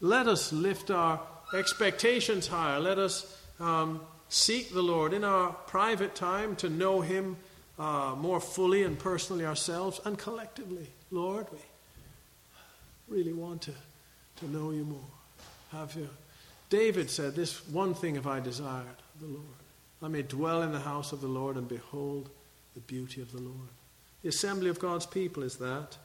Let 0.00 0.26
us 0.26 0.54
lift 0.54 0.90
our 0.90 1.20
expectations 1.52 2.46
higher. 2.46 2.80
Let 2.80 2.98
us 2.98 3.38
um, 3.60 4.00
seek 4.30 4.72
the 4.72 4.82
Lord 4.82 5.12
in 5.12 5.22
our 5.22 5.50
private 5.52 6.14
time 6.14 6.56
to 6.56 6.70
know 6.70 7.02
him 7.02 7.36
uh, 7.78 8.14
more 8.16 8.40
fully 8.40 8.84
and 8.84 8.98
personally 8.98 9.44
ourselves 9.44 10.00
and 10.06 10.16
collectively. 10.16 10.86
Lord, 11.10 11.46
we 11.52 11.58
really 13.14 13.34
want 13.34 13.60
to, 13.62 13.72
to 14.36 14.50
know 14.50 14.70
you 14.70 14.84
more. 14.84 15.10
Have 15.72 15.94
you? 15.94 16.08
David 16.70 17.10
said, 17.10 17.34
This 17.34 17.68
one 17.68 17.92
thing 17.92 18.14
have 18.14 18.26
I 18.26 18.40
desired, 18.40 19.01
the 19.20 19.26
Lord 19.26 19.62
I 20.02 20.08
may 20.08 20.22
dwell 20.22 20.62
in 20.62 20.72
the 20.72 20.80
house 20.80 21.12
of 21.12 21.20
the 21.20 21.28
Lord 21.28 21.56
and 21.56 21.68
behold 21.68 22.28
the 22.74 22.80
beauty 22.80 23.22
of 23.22 23.30
the 23.30 23.40
Lord. 23.40 23.68
The 24.22 24.28
assembly 24.28 24.68
of 24.68 24.80
God's 24.80 25.06
people 25.06 25.42
is 25.44 25.56
that 25.56 25.96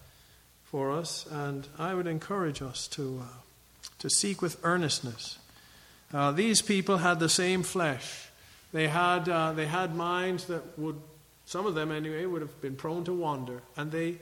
for 0.63 0.91
us, 0.91 1.25
and 1.31 1.67
I 1.79 1.93
would 1.93 2.07
encourage 2.07 2.61
us 2.61 2.87
to, 2.89 3.23
uh, 3.23 3.37
to 3.99 4.09
seek 4.09 4.41
with 4.41 4.59
earnestness. 4.63 5.39
Uh, 6.13 6.31
these 6.31 6.61
people 6.61 6.97
had 6.97 7.19
the 7.19 7.29
same 7.29 7.63
flesh. 7.63 8.27
They 8.71 8.87
had, 8.87 9.27
uh, 9.29 9.53
they 9.53 9.65
had 9.65 9.95
minds 9.95 10.45
that 10.45 10.77
would, 10.77 10.99
some 11.45 11.65
of 11.65 11.73
them 11.73 11.91
anyway, 11.91 12.25
would 12.25 12.41
have 12.41 12.61
been 12.61 12.75
prone 12.75 13.03
to 13.05 13.13
wander, 13.13 13.61
and 13.75 13.91
they 13.91 14.17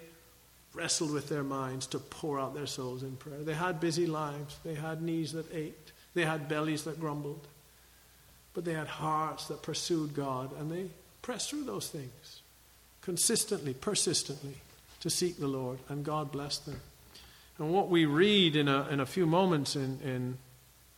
wrestled 0.74 1.12
with 1.12 1.30
their 1.30 1.44
minds 1.44 1.88
to 1.88 2.00
pour 2.00 2.40
out 2.40 2.54
their 2.54 2.68
souls 2.68 3.02
in 3.02 3.16
prayer. 3.18 3.42
They 3.42 3.54
had 3.54 3.80
busy 3.80 4.06
lives, 4.06 4.58
they 4.64 4.76
had 4.76 5.02
knees 5.02 5.34
that 5.34 5.54
ached, 5.54 5.92
they 6.14 6.26
had 6.26 6.48
bellies 6.48 6.84
that 6.84 7.00
grumbled, 7.00 7.48
but 8.56 8.66
they 8.66 8.74
had 8.74 8.88
hearts 8.88 9.48
that 9.50 9.62
pursued 9.62 10.16
God, 10.16 10.58
and 10.58 10.72
they 10.72 10.88
pressed 11.22 11.50
through 11.52 11.66
those 11.66 11.90
things 11.90 12.42
consistently, 13.02 13.76
persistently 13.76 14.56
to 15.02 15.10
seek 15.12 15.38
the 15.38 15.48
Lord, 15.48 15.78
and 15.90 16.04
God 16.04 16.32
blessed 16.32 16.66
them. 16.66 16.80
And 17.60 17.72
what 17.72 17.90
we 17.90 18.06
read 18.06 18.56
in 18.56 18.68
a, 18.68 18.88
in 18.88 19.00
a 19.00 19.06
few 19.06 19.28
moments, 19.28 19.76
in, 19.76 20.00
in 20.04 20.38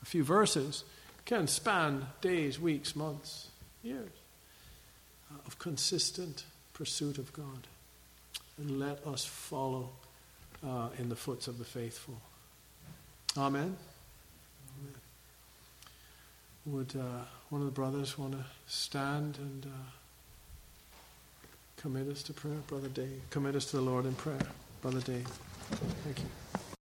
a 0.01 0.05
few 0.05 0.23
verses, 0.23 0.85
can 1.25 1.47
span 1.47 2.05
days, 2.21 2.59
weeks, 2.59 2.95
months, 2.95 3.49
years 3.84 4.09
of 5.45 5.59
consistent 5.59 6.45
pursuit 6.73 7.17
of 7.17 7.34
God. 7.34 7.67
And 8.57 8.79
let 8.79 9.05
us 9.05 9.25
follow 9.25 9.89
uh, 10.65 10.89
in 10.97 11.09
the 11.09 11.15
footsteps 11.15 11.47
of 11.47 11.57
the 11.59 11.65
faithful. 11.65 12.15
Amen. 13.38 13.75
Amen. 14.79 14.95
Would 16.65 16.95
uh, 16.95 17.25
one 17.49 17.61
of 17.61 17.65
the 17.65 17.72
brothers 17.72 18.18
want 18.18 18.34
to 18.34 18.44
stand 18.68 19.38
and 19.38 19.65
uh, 19.65 21.10
commit 21.78 22.07
us 22.07 22.24
to 22.24 22.34
prayer? 22.34 22.57
Brother 22.68 22.90
Dave, 22.90 23.22
commit 23.30 23.56
us 23.56 23.65
to 23.72 23.78
the 23.78 23.84
Lord 23.84 24.06
in 24.06 24.14
prayer. 24.15 24.40
Brother 24.82 25.02
Dave, 25.02 25.28
thank 26.03 26.19
you. 26.19 26.26